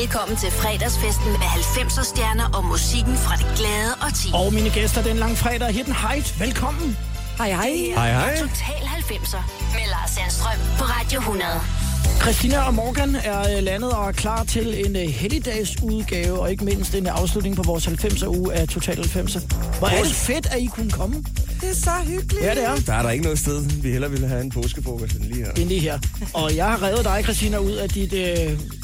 Velkommen 0.00 0.36
til 0.36 0.50
fredagsfesten 0.50 1.30
med 1.32 1.48
90'er 1.60 2.04
stjerner 2.04 2.48
og 2.56 2.64
musikken 2.64 3.16
fra 3.16 3.34
det 3.36 3.46
glade 3.58 3.92
og 4.04 4.10
ti. 4.14 4.28
Og 4.34 4.52
mine 4.54 4.70
gæster 4.70 5.02
den 5.02 5.16
lang 5.16 5.36
fredag 5.36 5.68
Hidden 5.68 5.92
Height. 5.92 6.40
Velkommen. 6.40 6.96
Hej, 7.38 7.50
hej. 7.50 7.72
Hej, 7.94 8.10
hej. 8.12 8.36
Total 8.36 8.82
90'er 8.98 9.42
med 9.76 9.86
Lars 9.94 10.10
Sandstrøm 10.10 10.58
på 10.78 10.84
Radio 10.84 11.18
100. 11.18 11.50
Christina 12.22 12.58
og 12.58 12.74
Morgan 12.74 13.16
er 13.24 13.56
øh, 13.56 13.62
landet 13.62 13.92
og 13.92 14.08
er 14.08 14.12
klar 14.12 14.44
til 14.44 14.86
en 14.86 14.96
uh, 14.96 15.02
helligdagsudgave, 15.02 16.40
og 16.40 16.50
ikke 16.50 16.64
mindst 16.64 16.94
en 16.94 17.06
afslutning 17.06 17.56
på 17.56 17.62
vores 17.62 17.86
90'er 17.86 18.26
uge 18.26 18.54
af 18.54 18.68
Total 18.68 18.98
90'er. 18.98 19.40
Hvor 19.78 19.88
er 19.88 20.02
det 20.02 20.12
fedt, 20.12 20.46
at 20.46 20.60
I 20.60 20.66
kunne 20.66 20.90
komme. 20.90 21.24
Det 21.60 21.70
er 21.70 21.74
så 21.74 21.90
hyggeligt. 22.06 22.44
Ja, 22.44 22.54
det 22.54 22.64
er. 22.64 22.76
Der 22.76 22.94
er 22.94 23.02
der 23.02 23.10
ikke 23.10 23.24
noget 23.24 23.38
sted, 23.38 23.64
vi 23.82 23.90
hellere 23.90 24.10
ville 24.10 24.28
have 24.28 24.40
en 24.40 24.50
påskefrokost 24.50 25.12
end 25.12 25.24
lige 25.24 25.44
her. 25.44 25.52
Det 25.52 25.62
er 25.62 25.66
lige 25.66 25.80
her. 25.80 25.98
Og 26.34 26.56
jeg 26.56 26.66
har 26.66 26.82
revet 26.82 27.04
dig, 27.04 27.20
Christina, 27.22 27.58
ud 27.58 27.72
af 27.72 27.88
dit 27.88 28.12
uh, 28.12 28.79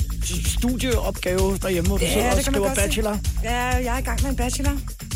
studieopgave 0.46 1.58
derhjemme, 1.62 1.88
hvor 1.88 1.96
du 1.98 2.04
sidder 2.12 2.30
og 2.36 2.42
skriver 2.42 2.74
bachelor. 2.74 3.14
Se. 3.24 3.30
Ja, 3.42 3.64
jeg 3.64 3.94
er 3.94 3.98
i 3.98 4.02
gang 4.02 4.22
med 4.22 4.30
en 4.30 4.36
bachelor. 4.36 4.72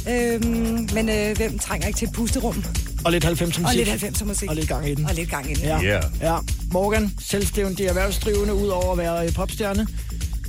Øhm, 0.09 0.89
men 0.95 1.09
øh, 1.09 1.37
hvem 1.37 1.59
trænger 1.59 1.87
ikke 1.87 1.99
til 1.99 2.09
et 2.09 2.15
pusterum? 2.15 2.65
Og 3.05 3.13
lidt 3.13 3.25
90'er 3.25 3.45
musik. 3.45 3.65
Og 3.65 3.75
lidt 3.75 3.89
90'er 3.89 4.25
musik. 4.25 4.49
Og 4.49 4.55
lidt 4.57 4.69
gang 4.69 4.89
i 4.89 4.95
den. 4.95 5.07
Og 5.07 5.15
lidt 5.15 5.31
gang 5.31 5.51
i 5.51 5.55
den. 5.55 5.65
Ja. 5.65 5.83
Yeah. 5.83 6.03
ja. 6.21 6.37
Morgan, 6.73 7.13
selvstændig 7.21 7.87
erhvervsdrivende, 7.87 8.55
ud 8.55 8.69
over 8.69 8.93
at 8.93 8.99
være 8.99 9.27
øh, 9.27 9.33
popstjerne. 9.33 9.87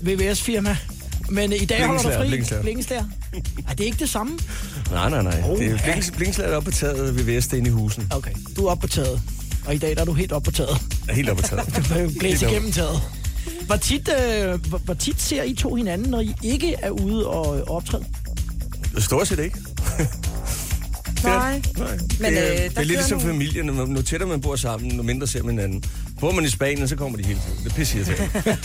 VVS-firma. 0.02 0.78
Men 1.30 1.54
øh, 1.54 1.62
i 1.62 1.66
dag 1.66 1.86
holder 1.88 2.02
du 2.02 2.10
fri. 2.12 2.28
Blikkenslager. 2.28 2.62
Blikkenslager. 2.62 3.04
Er 3.70 3.74
det 3.74 3.84
ikke 3.84 3.98
det 4.00 4.10
samme? 4.10 4.40
Nej, 4.92 5.10
nej, 5.10 5.22
nej. 5.24 5.44
Oh, 5.50 5.58
det 5.60 5.68
er 5.68 5.72
ja. 5.72 5.78
blink, 5.92 6.18
blinkslaget 6.18 6.54
op 6.54 6.64
på 6.64 6.72
taget 6.72 7.16
ved 7.16 7.24
Vest 7.24 7.54
inde 7.54 7.68
i 7.70 7.72
husen. 7.72 8.08
Okay, 8.16 8.32
du 8.56 8.66
er 8.66 8.72
oppe 8.72 8.82
på 8.82 8.88
taget. 8.88 9.22
Og 9.66 9.76
i 9.76 9.78
dag 9.78 9.96
der 9.96 10.02
er 10.02 10.06
du 10.06 10.14
helt 10.14 10.32
oppe 10.32 10.46
på 10.46 10.52
taget. 10.52 10.78
Er 11.10 11.14
helt 11.14 11.30
op 11.30 11.38
på 11.38 11.44
taget. 11.44 11.66
Du 11.76 11.82
kan 11.82 12.16
blæse 12.20 12.38
Helt 12.38 12.44
op. 12.44 12.52
igennem 12.52 12.72
taget. 12.72 13.02
Hvor 13.72 13.78
tit, 13.78 14.10
øh, 14.10 14.66
hvor, 14.70 14.78
hvor 14.78 14.94
tit 14.94 15.22
ser 15.22 15.44
I 15.44 15.54
to 15.54 15.76
hinanden, 15.76 16.10
når 16.10 16.20
I 16.20 16.36
ikke 16.44 16.76
er 16.82 16.90
ude 16.90 17.28
og 17.28 17.58
øh, 17.58 17.64
optræde? 17.68 18.06
Stort 18.98 19.28
set 19.28 19.40
ikke. 19.40 19.58
Nej. 21.24 21.62
Nej. 21.78 21.98
Men, 22.20 22.34
det, 22.34 22.48
er, 22.48 22.64
øh, 22.64 22.70
det 22.70 22.78
er 22.78 22.82
lidt 22.82 22.88
ligesom 22.88 23.18
nogle- 23.18 23.34
familien. 23.34 23.66
Nu 23.66 23.86
nu 23.86 24.02
tættere 24.02 24.30
man 24.30 24.42
bor 24.42 24.56
sammen, 24.56 24.92
nu 24.98 25.04
mindre 25.04 25.28
ser 25.28 25.44
man 25.44 25.52
hinanden. 25.58 25.84
Bor 26.20 26.32
man 26.32 26.46
i 26.46 26.50
Spanien, 26.50 26.88
så 26.88 26.96
kommer 26.96 27.18
de 27.18 27.26
hele 27.26 27.40
tiden. 27.40 27.64
Det 27.64 27.72
er 27.72 27.76
pisse 27.76 27.98
irriterende. 27.98 28.58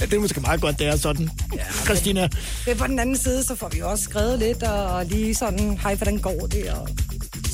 Ja, 0.00 0.04
det 0.06 0.12
er 0.14 0.18
måske 0.20 0.40
meget 0.40 0.60
godt, 0.60 0.78
det 0.78 0.86
er 0.86 0.96
sådan. 0.96 1.30
Ja, 1.56 1.64
Christina, 1.84 2.28
Men 2.66 2.76
på 2.76 2.86
den 2.86 2.98
anden 2.98 3.16
side, 3.16 3.44
så 3.44 3.54
får 3.54 3.68
vi 3.68 3.80
også 3.80 4.04
skrevet 4.04 4.38
lidt, 4.38 4.62
og 4.62 5.06
lige 5.06 5.34
sådan, 5.34 5.78
hej, 5.82 5.94
hvordan 5.94 6.18
går 6.18 6.46
det, 6.46 6.70
og 6.70 6.88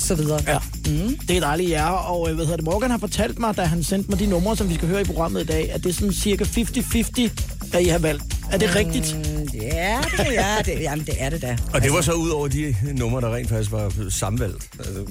så 0.07 0.15
videre. 0.15 0.39
ja, 0.47 0.57
mm. 0.91 1.17
det 1.27 1.37
er 1.37 1.41
dejligt, 1.41 1.69
ja. 1.69 1.89
Og 1.91 2.29
øh, 2.29 2.35
hvad 2.35 2.45
hedder 2.45 2.57
det, 2.57 2.65
Morgan 2.65 2.91
har 2.91 2.97
fortalt 2.97 3.39
mig, 3.39 3.57
da 3.57 3.61
han 3.63 3.83
sendte 3.83 4.09
mig 4.09 4.19
de 4.19 4.25
numre, 4.27 4.57
som 4.57 4.69
vi 4.69 4.75
skal 4.75 4.87
høre 4.87 5.01
i 5.01 5.03
programmet 5.03 5.41
i 5.41 5.45
dag, 5.45 5.71
at 5.71 5.83
det 5.83 5.89
er 5.89 5.93
sådan 5.93 6.13
cirka 6.13 6.43
50-50, 6.43 7.29
at 7.73 7.81
I 7.83 7.87
har 7.87 7.99
valgt. 7.99 8.23
Er 8.51 8.57
det 8.57 8.75
rigtigt? 8.75 9.15
Mm, 9.17 9.47
Ja, 9.61 9.97
det 10.17 10.39
er 10.39 10.61
det. 10.65 10.81
Jamen, 10.81 11.05
det 11.05 11.13
er 11.19 11.29
det 11.29 11.41
da. 11.41 11.57
Og 11.73 11.81
det 11.81 11.91
var 11.93 12.01
så 12.01 12.11
ud 12.11 12.29
over 12.29 12.47
de 12.47 12.75
numre, 12.93 13.21
der 13.21 13.35
rent 13.35 13.49
faktisk 13.49 13.71
var 13.71 13.93
samvalgt. 14.09 14.69
Altså, 14.79 15.03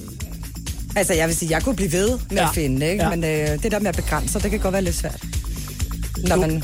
Altså, 0.95 1.13
jeg 1.13 1.27
vil 1.27 1.35
sige, 1.35 1.51
jeg 1.51 1.63
kunne 1.63 1.75
blive 1.75 1.91
ved 1.91 2.09
med 2.29 2.37
Ja. 2.37 2.47
at 2.49 2.55
finde, 2.55 2.89
ikke? 2.91 3.03
Ja. 3.03 3.09
Men 3.15 3.23
øh, 3.23 3.63
det 3.63 3.71
der 3.71 3.79
med 3.79 3.87
at 3.87 3.95
begrænse, 3.95 4.39
det 4.39 4.51
kan 4.51 4.59
godt 4.59 4.73
være 4.73 4.81
lidt 4.81 4.95
svært. 4.95 5.23
Når 6.17 6.35
Du- 6.35 6.41
man 6.41 6.63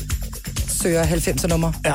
søger 0.68 1.04
90'er 1.04 1.46
nummer. 1.46 1.72
Ja. 1.84 1.94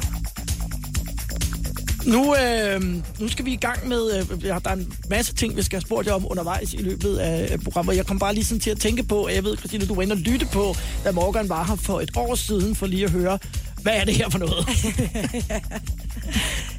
Nu, 2.06 2.36
øh, 2.36 2.82
nu 3.20 3.28
skal 3.28 3.46
vi 3.46 3.54
i 3.54 3.56
gang 3.56 3.88
med, 3.88 4.18
øh, 4.20 4.42
der 4.44 4.60
er 4.66 4.74
en 4.74 4.94
masse 5.10 5.34
ting, 5.34 5.56
vi 5.56 5.62
skal 5.62 5.76
have 5.76 5.82
spurgt 5.82 6.08
jer 6.08 6.14
om 6.14 6.28
undervejs 6.30 6.74
i 6.74 6.78
løbet 6.78 7.18
af 7.18 7.60
programmet. 7.60 7.96
Jeg 7.96 8.06
kom 8.06 8.20
bare 8.20 8.34
lige 8.34 8.46
sådan 8.46 8.60
til 8.60 8.70
at 8.70 8.80
tænke 8.80 9.04
på, 9.04 9.24
at 9.24 9.36
jeg 9.36 9.44
ved, 9.44 9.58
Christine, 9.58 9.86
du 9.86 9.96
var 9.96 10.02
inde 10.02 10.14
og 10.14 10.18
lytte 10.20 10.46
på, 10.46 10.76
da 11.04 11.12
Morgan 11.12 11.50
var 11.50 11.64
her 11.64 11.76
for 11.76 12.02
et 12.02 12.12
år 12.16 12.36
siden, 12.36 12.76
for 12.76 12.88
lige 12.88 13.04
at 13.04 13.12
høre, 13.12 13.40
hvad 13.82 13.94
er 13.96 14.06
det 14.06 14.16
her 14.16 14.30
for 14.30 14.40
noget? 14.40 14.68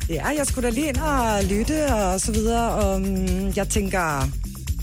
Ja, 0.08 0.26
jeg 0.38 0.46
skulle 0.46 0.68
da 0.68 0.74
lige 0.74 0.88
ind 0.88 0.96
og 0.96 1.44
lytte 1.44 1.94
og 1.94 2.20
så 2.20 2.32
videre. 2.32 2.70
Og 2.70 3.02
jeg 3.56 3.68
tænker, 3.68 4.28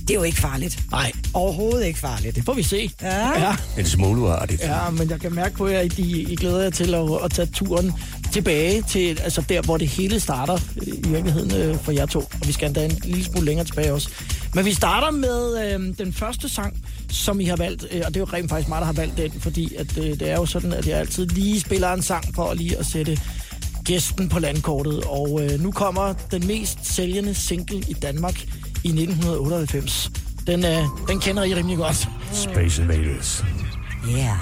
det 0.07 0.13
er 0.13 0.17
jo 0.17 0.23
ikke 0.23 0.37
farligt. 0.41 0.79
Nej, 0.91 1.11
Overhovedet 1.33 1.85
ikke 1.85 1.99
farligt. 1.99 2.35
det 2.35 2.45
får 2.45 2.53
vi 2.53 2.63
se. 2.63 2.89
Ja. 3.01 3.39
ja. 3.39 3.55
en 3.77 3.85
småluartigt. 3.85 4.61
Ja, 4.61 4.89
men 4.89 5.09
jeg 5.09 5.19
kan 5.19 5.33
mærke 5.33 5.55
på 5.55 5.67
jer, 5.67 5.79
at 5.79 5.99
I, 5.99 6.31
I 6.31 6.35
glæder 6.35 6.61
jer 6.61 6.69
til 6.69 6.93
at, 6.95 7.05
at 7.23 7.31
tage 7.31 7.45
turen 7.45 7.93
tilbage 8.31 8.81
til 8.81 9.19
altså 9.23 9.43
der, 9.49 9.61
hvor 9.61 9.77
det 9.77 9.87
hele 9.87 10.19
starter 10.19 10.53
øh, 10.53 10.87
i 10.87 11.07
virkeligheden 11.07 11.55
øh, 11.55 11.79
for 11.79 11.91
jer 11.91 12.05
to. 12.05 12.19
Og 12.19 12.47
vi 12.47 12.51
skal 12.51 12.67
endda 12.67 12.85
en 12.85 12.99
lille 13.03 13.23
smule 13.23 13.45
længere 13.45 13.65
tilbage 13.65 13.93
også. 13.93 14.09
Men 14.53 14.65
vi 14.65 14.73
starter 14.73 15.11
med 15.11 15.73
øh, 15.73 15.97
den 15.97 16.13
første 16.13 16.49
sang, 16.49 16.83
som 17.09 17.39
I 17.39 17.45
har 17.45 17.55
valgt. 17.55 17.85
Øh, 17.91 18.01
og 18.05 18.13
det 18.13 18.15
er 18.15 18.19
jo 18.19 18.27
rent 18.33 18.49
faktisk 18.49 18.69
mig, 18.69 18.79
der 18.79 18.85
har 18.85 18.93
valgt 18.93 19.17
den, 19.17 19.31
fordi 19.39 19.75
at, 19.75 19.97
øh, 19.97 20.03
det 20.03 20.21
er 20.21 20.35
jo 20.35 20.45
sådan, 20.45 20.73
at 20.73 20.87
jeg 20.87 20.99
altid 20.99 21.25
lige 21.27 21.59
spiller 21.59 21.93
en 21.93 22.01
sang 22.01 22.35
for 22.35 22.53
lige 22.53 22.77
at 22.77 22.85
sætte 22.85 23.19
gæsten 23.85 24.29
på 24.29 24.39
landkortet. 24.39 25.03
Og 25.03 25.41
øh, 25.41 25.59
nu 25.59 25.71
kommer 25.71 26.13
den 26.31 26.47
mest 26.47 26.77
sælgende 26.95 27.33
single 27.33 27.79
i 27.87 27.93
Danmark 27.93 28.45
i 28.83 28.87
1998. 28.87 30.11
Den, 30.47 30.65
øh, 30.65 30.83
den 31.07 31.19
kender 31.19 31.43
I 31.43 31.55
rimelig 31.55 31.77
godt. 31.77 32.07
Space 32.33 32.81
Invaders. 32.81 33.43
Yeah. 34.09 34.37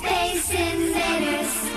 Space 0.00 0.54
invaders 0.54 1.69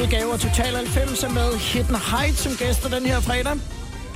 Specialudgave 0.00 0.32
af 0.32 0.38
Total 0.40 0.76
90 0.76 1.22
med 1.22 1.58
Hidden 1.58 1.96
Height 1.96 2.38
som 2.38 2.52
gæster 2.52 2.88
den 2.88 3.06
her 3.06 3.20
fredag. 3.20 3.56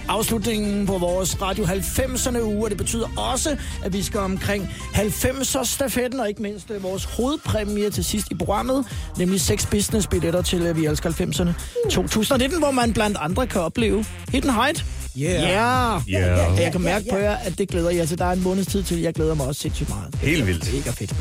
Afslutningen 0.08 0.86
på 0.86 0.98
vores 0.98 1.42
Radio 1.42 1.64
90'erne 1.64 2.42
uge, 2.42 2.64
og 2.64 2.70
det 2.70 2.78
betyder 2.78 3.30
også, 3.32 3.56
at 3.84 3.92
vi 3.92 4.02
skal 4.02 4.20
omkring 4.20 4.68
90'er 4.94 5.64
stafetten, 5.64 6.20
og 6.20 6.28
ikke 6.28 6.42
mindst 6.42 6.70
øh, 6.70 6.82
vores 6.82 7.04
hovedpræmie 7.04 7.90
til 7.90 8.04
sidst 8.04 8.30
i 8.30 8.34
programmet, 8.34 8.86
nemlig 9.18 9.40
seks 9.40 9.66
business 9.66 10.06
billetter 10.06 10.42
til 10.42 10.76
Vi 10.76 10.86
elsker 10.86 11.10
90'erne 11.10 11.52
2019, 11.90 12.58
hvor 12.58 12.70
man 12.70 12.92
blandt 12.92 13.16
andre 13.20 13.46
kan 13.46 13.60
opleve 13.60 14.04
Hidden 14.28 14.50
Height. 14.50 14.84
Yeah. 15.18 15.42
Yeah. 15.42 16.02
Ja. 16.08 16.46
Og 16.50 16.60
jeg 16.60 16.72
kan 16.72 16.80
mærke 16.80 17.06
på 17.10 17.16
jer, 17.16 17.36
at 17.36 17.58
det 17.58 17.68
glæder 17.68 17.90
jer 17.90 18.06
til. 18.06 18.18
Der 18.18 18.24
er 18.24 18.32
en 18.32 18.42
måneds 18.42 18.66
tid 18.66 18.82
til. 18.82 19.00
Jeg 19.00 19.14
glæder 19.14 19.34
mig 19.34 19.46
også 19.46 19.60
sindssygt 19.60 19.88
meget. 19.88 20.14
Helt 20.14 20.46
vildt. 20.46 20.74
Mega 20.74 20.90
fedt. 20.90 21.14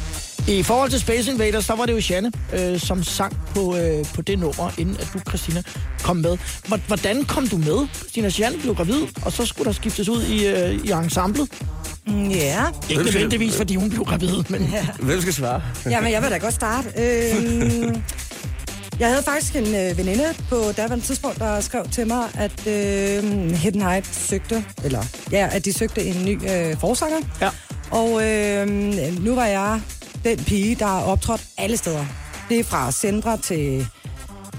I 0.47 0.63
forhold 0.63 0.89
til 0.89 0.99
Space 0.99 1.31
Invaders, 1.31 1.65
så 1.65 1.75
var 1.75 1.85
det 1.85 1.93
jo 1.93 2.01
Janne, 2.09 2.31
øh, 2.53 2.79
som 2.79 3.03
sang 3.03 3.37
på, 3.55 3.75
øh, 3.77 4.05
på 4.15 4.21
det 4.21 4.39
nummer, 4.39 4.71
inden 4.77 4.97
at 4.99 5.09
du, 5.13 5.19
Christina, 5.29 5.61
kom 6.03 6.15
med. 6.17 6.37
Hvor- 6.67 6.79
Hvordan 6.87 7.23
kom 7.25 7.47
du 7.47 7.57
med? 7.57 7.87
Christina 7.95 8.29
Janne 8.39 8.57
blev 8.59 8.75
gravid, 8.75 9.01
og 9.25 9.31
så 9.31 9.45
skulle 9.45 9.65
der 9.67 9.71
skiftes 9.71 10.09
ud 10.09 10.23
i, 10.23 10.47
øh, 10.47 10.73
i 10.85 10.91
ensemblet. 10.91 11.47
Mm, 12.07 12.29
Ja. 12.29 12.63
Ikke 12.89 13.03
nødvendigvis, 13.03 13.55
fordi 13.57 13.75
hun 13.75 13.89
blev 13.89 14.03
gravid, 14.05 14.43
men 14.49 14.69
ja. 14.73 14.87
Hvem 14.99 15.21
skal 15.21 15.33
svare? 15.33 15.61
Jamen, 15.89 16.11
jeg 16.11 16.21
vil 16.21 16.31
da 16.31 16.37
godt 16.37 16.53
starte. 16.53 16.87
Øhm, 16.97 18.03
jeg 18.99 19.07
havde 19.07 19.23
faktisk 19.23 19.55
en 19.55 19.75
øh, 19.75 19.97
veninde 19.97 20.23
på 20.49 20.71
daværende 20.77 21.05
tidspunkt, 21.05 21.39
der 21.39 21.61
skrev 21.61 21.89
til 21.91 22.07
mig, 22.07 22.23
at 22.33 22.67
øh, 22.67 23.51
Hidden 23.51 23.81
Height 23.81 24.15
søgte, 24.15 24.65
eller 24.83 25.03
ja, 25.31 25.49
at 25.51 25.65
de 25.65 25.73
søgte 25.73 26.03
en 26.03 26.25
ny 26.25 26.39
øh, 26.51 26.77
forsanger. 26.79 27.17
Ja. 27.41 27.49
Og 27.91 28.23
øh, 28.27 28.67
nu 29.23 29.35
var 29.35 29.45
jeg 29.45 29.81
den 30.23 30.37
pige, 30.37 30.75
der 30.75 30.85
har 30.85 31.01
optrådt 31.01 31.41
alle 31.57 31.77
steder. 31.77 32.05
Det 32.49 32.59
er 32.59 32.63
fra 32.63 32.91
centre 32.91 33.37
til 33.37 33.87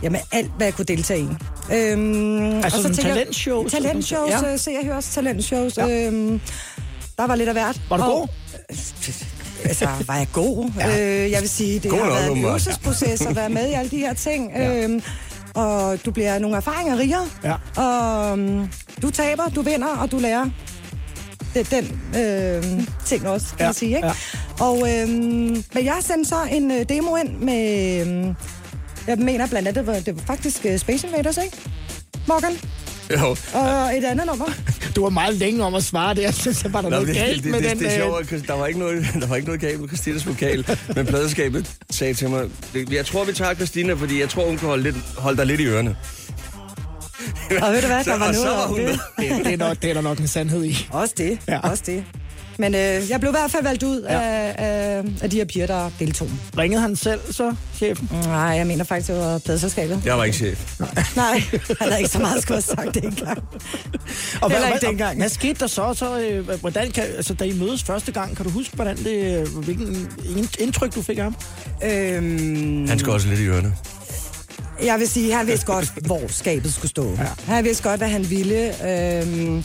jamen, 0.02 0.20
alt, 0.32 0.50
hvad 0.56 0.66
jeg 0.66 0.74
kunne 0.74 0.84
deltage 0.84 1.20
i. 1.20 1.28
Øhm, 1.74 2.54
Altså 2.54 2.82
sådan 2.82 2.94
tænker 2.94 3.08
jeg- 3.08 3.16
talentshows? 3.16 3.72
Talentshows, 3.72 4.30
Ja. 4.30 4.48
ja. 4.50 4.56
se 4.56 4.70
jeg 4.70 4.80
hører 4.84 4.96
også 4.96 5.10
talentshows. 5.10 5.76
Ja. 5.78 6.06
Øhm, 6.06 6.40
der 7.18 7.26
var 7.26 7.34
lidt 7.34 7.48
af 7.48 7.54
hvert. 7.54 7.80
Var 7.90 7.96
du 7.96 8.02
Og- 8.02 8.10
god? 8.20 8.28
altså, 9.64 9.88
var 10.06 10.16
jeg 10.16 10.26
god? 10.32 10.70
Ja. 10.78 11.00
Øh, 11.24 11.30
jeg 11.30 11.40
vil 11.40 11.48
sige, 11.48 11.78
det 11.80 11.90
God 11.90 11.98
har 12.00 12.06
været 12.10 12.32
en 12.32 12.44
øvelsesproces 12.44 13.20
at 13.20 13.36
være 13.36 13.48
med 13.50 13.68
i 13.68 13.72
alle 13.72 13.90
de 13.90 13.98
her 13.98 14.14
ting. 14.14 14.52
Ja. 14.56 14.82
Øhm, 14.84 15.02
og 15.54 15.98
du 16.04 16.10
bliver 16.10 16.38
nogle 16.38 16.56
erfaringer 16.56 16.98
rigere. 16.98 17.28
Ja. 17.44 17.82
Og 17.82 18.32
um, 18.32 18.70
du 19.02 19.10
taber, 19.10 19.48
du 19.48 19.62
vinder, 19.62 19.96
og 19.96 20.10
du 20.10 20.18
lærer 20.18 20.44
det, 21.54 21.70
den 21.70 22.00
øh, 22.22 22.64
ting 23.06 23.28
også, 23.28 23.46
kan 23.50 23.58
ja. 23.60 23.64
man 23.66 23.74
sige. 23.74 23.96
Ikke? 23.96 24.06
ja. 24.06 24.12
Og, 24.60 24.76
øh, 24.92 25.08
men 25.08 25.84
jeg 25.84 25.96
sendte 26.00 26.28
så 26.28 26.36
en 26.52 26.70
øh, 26.70 26.88
demo 26.88 27.16
ind 27.16 27.28
med, 27.38 28.00
øh, 28.06 28.34
jeg 29.06 29.18
mener 29.18 29.46
blandt 29.46 29.68
andet, 29.68 29.74
det 29.74 29.86
var, 29.94 30.00
det 30.00 30.16
var 30.16 30.22
faktisk 30.26 30.66
øh, 30.66 30.78
Space 30.78 31.06
Invaders, 31.06 31.38
ikke? 31.44 31.56
Morgan? 32.28 32.52
Jo. 33.12 33.36
Og 33.60 33.96
et 33.98 34.04
andet 34.04 34.26
nummer. 34.26 34.44
Du 34.96 35.02
var 35.02 35.10
meget 35.10 35.34
længe 35.34 35.64
om 35.64 35.74
at 35.74 35.84
svare 35.84 36.14
det. 36.14 36.22
Jeg 36.22 36.34
synes, 36.34 36.62
der 36.62 36.68
var 36.76 36.80
der 36.80 36.88
Nå, 36.88 36.96
noget 36.96 37.08
det, 37.08 37.16
galt 37.16 37.34
det, 37.36 37.42
det, 37.44 37.50
med 37.52 37.60
det, 37.60 37.70
den... 37.70 37.78
det, 37.78 37.86
er 37.86 37.92
øh, 37.92 38.26
sjovt, 38.26 38.42
at 38.42 38.48
der 38.48 38.54
var 38.54 38.66
ikke 38.66 38.78
noget, 38.78 39.06
der 39.20 39.26
var 39.26 39.36
ikke 39.36 39.46
noget 39.46 39.60
galt 39.60 39.80
med 39.80 39.88
Christinas 39.88 40.26
vokal, 40.26 40.66
men 40.96 41.06
pladeskabet 41.06 41.70
sagde 41.90 42.14
til 42.14 42.30
mig, 42.30 42.44
"Det- 42.74 42.92
jeg 42.92 43.06
tror, 43.06 43.24
vi 43.24 43.32
tager 43.32 43.54
Christina, 43.54 43.92
fordi 43.92 44.20
jeg 44.20 44.28
tror, 44.28 44.46
hun 44.46 44.56
kan 44.58 44.68
holde, 44.68 44.82
lidt, 44.82 44.96
holde 45.18 45.36
dig 45.38 45.46
lidt 45.46 45.60
i 45.60 45.64
ørerne. 45.64 45.96
Og 47.62 47.72
ved 47.72 47.80
du 47.80 47.86
hvad, 47.86 48.04
Så- 48.04 48.10
der 48.10 48.18
var 48.18 48.32
så 48.32 48.42
noget 48.44 48.56
var 48.56 48.62
om 48.64 48.70
hun 48.70 48.78
det. 48.80 48.98
det, 49.18 49.44
det, 49.44 49.52
er 49.52 49.56
nok, 49.56 49.82
det 49.82 49.90
er 49.90 49.94
der 49.94 50.00
nok 50.00 50.18
en 50.18 50.28
sandhed 50.28 50.64
i. 50.64 50.86
Også 50.90 51.14
det, 51.18 51.38
ja. 51.48 51.58
også 51.58 51.82
det. 51.86 52.04
Men 52.58 52.74
øh, 52.74 52.80
jeg 53.10 53.20
blev 53.20 53.30
i 53.30 53.36
hvert 53.40 53.50
fald 53.50 53.62
valgt 53.62 53.82
ud 53.82 54.02
Ja. 54.02 54.20
af, 54.20 54.54
af, 54.58 55.02
af 55.22 55.30
de 55.30 55.36
her 55.36 55.44
piger, 55.44 55.66
der 55.66 55.90
deltog. 55.98 56.28
Ringede 56.58 56.80
han 56.82 56.96
selv 56.96 57.20
så, 57.32 57.54
chefen? 57.76 58.08
Nej, 58.24 58.32
jeg 58.38 58.66
mener 58.66 58.84
faktisk, 58.84 59.08
det 59.10 59.16
var 59.18 59.38
pladselskabet. 59.38 60.02
Jeg 60.04 60.18
var 60.18 60.24
ikke 60.24 60.36
chef. 60.36 60.80
Nej, 61.16 61.42
han 61.80 61.88
havde 61.88 61.98
ikke 61.98 62.10
så 62.10 62.18
meget 62.18 62.42
skulle 62.42 62.56
have 62.56 62.62
sagt 62.84 62.94
det 62.94 63.04
engang. 63.04 63.38
Og 64.42 64.48
hvad, 64.48 64.58
ikke 64.58 64.68
hvad, 64.80 64.88
dengang. 64.90 65.18
Hvad 65.18 65.28
skete 65.28 65.54
der 65.60 65.66
så? 65.66 65.94
så 65.94 66.20
øh, 66.20 66.48
hvordan 66.60 66.90
kan, 66.90 67.04
altså, 67.16 67.34
da 67.34 67.44
I 67.44 67.52
mødes 67.52 67.82
første 67.82 68.12
gang, 68.12 68.36
kan 68.36 68.44
du 68.44 68.50
huske, 68.50 68.74
hvordan 68.76 68.96
det, 68.96 69.38
øh, 69.40 69.56
hvilken 69.64 70.08
ind- 70.36 70.60
indtryk 70.60 70.94
du 70.94 71.02
fik 71.02 71.18
af 71.18 71.24
ham? 71.24 71.36
Øhm, 71.84 72.88
Han 72.88 72.98
skal 72.98 73.12
også 73.12 73.28
lidt 73.28 73.40
i 73.40 73.44
ørerne. 73.46 73.72
jeg 74.84 74.98
vil 74.98 75.08
sige, 75.08 75.34
han 75.34 75.46
vidste 75.46 75.66
godt, 75.66 75.92
hvor 76.06 76.20
skabet 76.28 76.74
skulle 76.74 76.90
stå. 76.90 77.10
Ja. 77.18 77.26
Han 77.52 77.64
vidste 77.64 77.82
godt, 77.88 78.00
hvad 78.00 78.08
han 78.08 78.30
ville. 78.30 78.88
Øhm, 78.90 79.64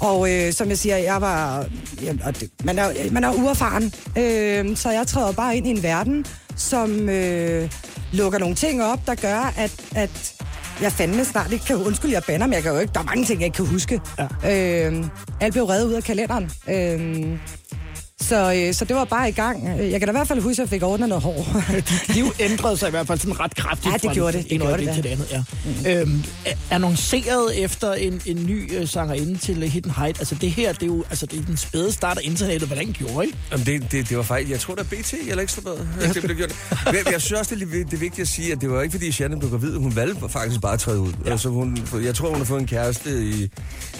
og 0.00 0.32
øh, 0.32 0.52
som 0.52 0.68
jeg 0.68 0.78
siger, 0.78 0.96
jeg 0.96 1.20
var... 1.20 1.66
Ja, 2.02 2.12
og 2.24 2.40
det, 2.40 2.50
man, 2.64 2.78
er, 2.78 3.12
man 3.12 3.24
er 3.24 3.32
uerfaren, 3.32 3.92
øh, 4.18 4.76
så 4.76 4.90
jeg 4.90 5.06
træder 5.06 5.32
bare 5.32 5.56
ind 5.56 5.66
i 5.66 5.70
en 5.70 5.82
verden, 5.82 6.26
som 6.56 7.08
øh, 7.08 7.70
lukker 8.12 8.38
nogle 8.38 8.54
ting 8.54 8.82
op, 8.82 9.06
der 9.06 9.14
gør, 9.14 9.52
at, 9.56 9.72
at 9.94 10.34
jeg 10.80 10.92
fandme 10.92 11.24
snart 11.24 11.52
ikke 11.52 11.64
kan... 11.64 11.76
Undskyld, 11.76 12.10
jeg 12.10 12.22
banner, 12.26 12.46
men 12.46 12.54
jeg 12.54 12.62
kan 12.62 12.72
jo 12.72 12.78
ikke... 12.78 12.92
Der 12.94 13.00
er 13.00 13.04
mange 13.04 13.24
ting, 13.24 13.40
jeg 13.40 13.46
ikke 13.46 13.56
kan 13.56 13.66
huske. 13.66 14.00
Ja. 14.18 14.88
Øh, 14.88 15.04
alt 15.40 15.52
blev 15.52 15.64
reddet 15.64 15.86
ud 15.86 15.92
af 15.92 16.02
kalenderen. 16.02 16.50
Øh, 16.68 17.38
så, 18.20 18.54
øh, 18.56 18.74
så 18.74 18.84
det 18.84 18.96
var 18.96 19.04
bare 19.04 19.28
i 19.28 19.32
gang. 19.32 19.68
Jeg 19.78 20.00
kan 20.00 20.00
da 20.00 20.10
i 20.10 20.12
hvert 20.12 20.28
fald 20.28 20.40
huske, 20.40 20.52
at 20.52 20.58
jeg 20.58 20.68
fik 20.68 20.82
ordnet 20.82 21.08
noget 21.08 21.24
hår. 21.24 21.46
Dit 21.90 22.14
liv 22.14 22.24
ændrede 22.40 22.76
sig 22.76 22.86
i 22.88 22.90
hvert 22.90 23.06
fald 23.06 23.18
sådan 23.18 23.40
ret 23.40 23.54
kraftigt. 23.56 23.92
Ja, 23.92 24.08
det 24.08 24.14
gjorde 24.14 24.38
det. 24.38 24.50
Det 24.50 24.60
gjorde 24.60 24.86
det 24.86 24.94
til 24.94 25.02
det 25.02 25.08
andet. 25.08 25.28
Ja. 25.32 25.44
Mm. 25.64 26.10
Øhm, 26.12 26.24
annonceret 26.70 27.64
efter 27.64 27.92
en, 27.92 28.20
en 28.26 28.46
ny 28.46 28.74
øh, 28.76 28.88
sangerinde 28.88 29.38
til 29.38 29.68
Hidden 29.68 29.90
Height. 29.90 30.18
Altså 30.18 30.34
det 30.34 30.50
her, 30.50 30.72
det 30.72 30.82
er 30.82 30.86
jo 30.86 31.04
altså, 31.10 31.26
det 31.26 31.38
er 31.38 31.44
den 31.44 31.56
spæde 31.56 31.92
start 31.92 32.18
af 32.18 32.20
internettet. 32.24 32.68
Hvordan 32.68 32.92
gjorde 32.92 33.28
I? 33.28 33.34
Jamen, 33.52 33.66
det, 33.66 33.92
det, 33.92 34.08
det 34.08 34.16
var 34.16 34.22
faktisk, 34.22 34.50
jeg 34.50 34.60
tror, 34.60 34.74
der 34.74 34.82
er 34.82 34.86
BT 34.86 35.14
eller 35.28 35.42
Ekstrabladet, 35.42 35.88
at 36.00 36.14
det 36.14 36.22
blev 36.22 36.36
gjort. 36.36 36.54
Men 36.86 36.96
jeg 37.12 37.20
synes 37.22 37.32
også, 37.40 37.54
det 37.54 37.62
er, 37.62 37.84
det 37.84 37.92
er 37.92 37.96
vigtigt 37.96 38.20
at 38.20 38.28
sige, 38.28 38.52
at 38.52 38.60
det 38.60 38.70
var 38.70 38.82
ikke, 38.82 38.92
fordi 38.92 39.12
Shannon 39.12 39.38
blev 39.38 39.50
gravid. 39.50 39.76
Hun 39.76 39.96
valgte 39.96 40.28
faktisk 40.28 40.60
bare 40.60 40.72
at 40.72 40.80
træde 40.80 41.00
ud. 41.00 41.12
Ja. 41.24 41.30
Altså, 41.30 41.48
hun, 41.48 41.78
jeg 42.04 42.14
tror, 42.14 42.28
hun 42.28 42.38
har 42.38 42.44
fået 42.44 42.60
en 42.60 42.66
kæreste 42.66 43.10
i, 43.24 43.50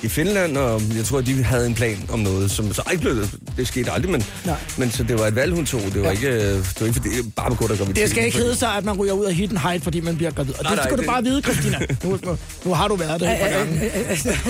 i 0.02 0.08
Finland, 0.08 0.56
og 0.56 0.82
jeg 0.96 1.04
tror, 1.04 1.20
de 1.20 1.42
havde 1.42 1.66
en 1.66 1.74
plan 1.74 1.98
om 2.08 2.18
noget, 2.18 2.50
som 2.50 2.74
så 2.74 2.82
ikke 2.92 3.02
blev 3.02 3.16
det. 3.16 3.34
Det 3.56 3.68
skete 3.68 3.90
aldrig, 3.90 4.05
men, 4.08 4.24
Nej. 4.44 4.56
men 4.78 4.90
så 4.90 5.02
det 5.02 5.18
var 5.18 5.26
et 5.26 5.34
valg, 5.34 5.54
hun 5.54 5.66
tog. 5.66 5.80
Det 5.80 5.94
var, 5.94 6.00
Ja. 6.00 6.06
ja. 6.06 6.10
ikke, 6.12 6.28
øh, 6.28 6.42
det 6.58 6.80
var 6.80 6.86
ikke, 6.86 7.00
fordi 7.00 7.08
bare 7.36 7.50
på 7.50 7.56
grund 7.56 7.72
af 7.72 7.78
graviditet. 7.78 8.02
Det 8.02 8.10
skal 8.10 8.24
ikke 8.24 8.38
hedde 8.38 8.56
sig, 8.56 8.68
at 8.76 8.84
man 8.84 8.94
ryger 8.96 9.12
ud 9.12 9.24
af 9.24 9.34
Hidden 9.34 9.56
Height, 9.56 9.84
fordi 9.84 10.00
man 10.00 10.16
bliver 10.16 10.30
gravid. 10.30 10.54
Og 10.54 10.62
Nej, 10.62 10.70
det 10.70 10.76
nej, 10.78 10.84
skal 10.86 10.96
du 10.96 11.02
det- 11.02 11.10
bare 11.10 11.22
vide, 11.22 11.42
Christina. 11.42 11.78
Nu, 12.04 12.18
nu, 12.24 12.38
nu 12.64 12.74
har 12.74 12.88
du 12.88 12.96
været 12.96 13.20
der 13.20 13.32
et 13.32 13.38
par 13.40 13.48
gange, 13.50 13.90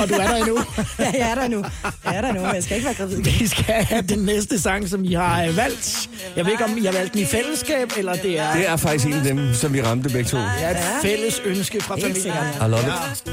og 0.03 0.09
du 0.09 0.15
er 0.15 0.27
der 0.27 0.37
endnu. 0.37 0.59
ja, 0.99 1.05
jeg 1.19 1.31
er 1.31 1.35
der 1.35 1.49
nu. 1.49 1.65
Jeg 2.05 2.17
er 2.17 2.21
der 2.21 2.33
nu, 2.33 2.41
men 2.41 2.55
jeg 2.55 2.63
skal 2.65 2.77
ikke 2.77 2.87
være 2.87 2.95
gravid. 2.95 3.23
Vi 3.23 3.47
skal 3.47 3.65
have 3.75 4.03
den 4.03 4.19
næste 4.19 4.61
sang, 4.61 4.89
som 4.89 5.05
I 5.05 5.13
har 5.15 5.45
øh, 5.45 5.57
valgt. 5.57 6.09
Jeg 6.37 6.45
ved 6.45 6.53
ikke, 6.53 6.65
om 6.65 6.79
I 6.79 6.85
har 6.85 6.93
valgt 6.93 7.13
den 7.13 7.21
i 7.21 7.25
fællesskab, 7.25 7.93
eller 7.99 8.15
det 8.15 8.39
er, 8.39 8.53
Det 8.57 8.69
er 8.69 8.77
faktisk 8.77 9.07
en 9.07 9.13
af 9.13 9.23
dem, 9.25 9.55
som 9.55 9.73
vi 9.73 9.83
ramte 9.83 10.09
begge 10.09 10.29
to. 10.31 10.37
er 10.37 10.71
et 10.71 10.77
fælles 11.03 11.43
ønske 11.45 11.81
fra 11.81 11.95
familien. 11.95 12.35
I 12.61 12.69
love 12.69 12.81
it. 12.81 13.33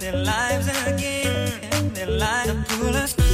their 0.00 0.16
line 2.18 2.50
of 2.50 2.68
coolest. 2.68 3.27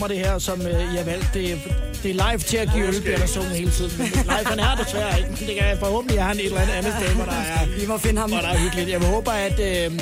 Påskenummer, 0.00 0.08
det 0.08 0.18
her, 0.18 0.38
som 0.38 0.60
uh, 0.60 0.94
I 0.94 0.96
har 0.96 1.04
valgt. 1.04 1.26
Det, 1.34 1.52
er- 1.52 1.56
det 2.02 2.10
er 2.10 2.14
live 2.30 2.38
til 2.38 2.56
at 2.56 2.68
give 2.74 2.86
øl, 2.86 3.00
bliver 3.02 3.16
der 3.18 3.26
sunget 3.26 3.50
hele 3.50 3.70
tiden. 3.70 3.92
Men 3.98 4.06
live, 4.06 4.46
han 4.46 4.58
er 4.58 4.74
desværre 4.84 5.18
ikke. 5.18 5.30
men 5.30 5.38
Det 5.48 5.54
kan 5.58 5.68
jeg 5.68 5.78
forhåbentlig, 5.78 6.18
at 6.18 6.24
han 6.24 6.36
et 6.36 6.44
eller 6.44 6.60
andet 6.60 6.74
andet 6.74 6.92
sted, 7.00 7.14
hvor 7.14 7.24
der 7.24 7.32
er, 7.32 7.66
Vi 7.80 7.86
må 7.86 7.98
finde 7.98 8.20
ham. 8.20 8.30
hvor 8.30 8.38
der 8.40 8.48
er 8.48 8.58
hyggeligt. 8.58 8.88
Jeg 8.90 9.00
håber, 9.00 9.32
at, 9.32 9.52
uh, 9.58 9.94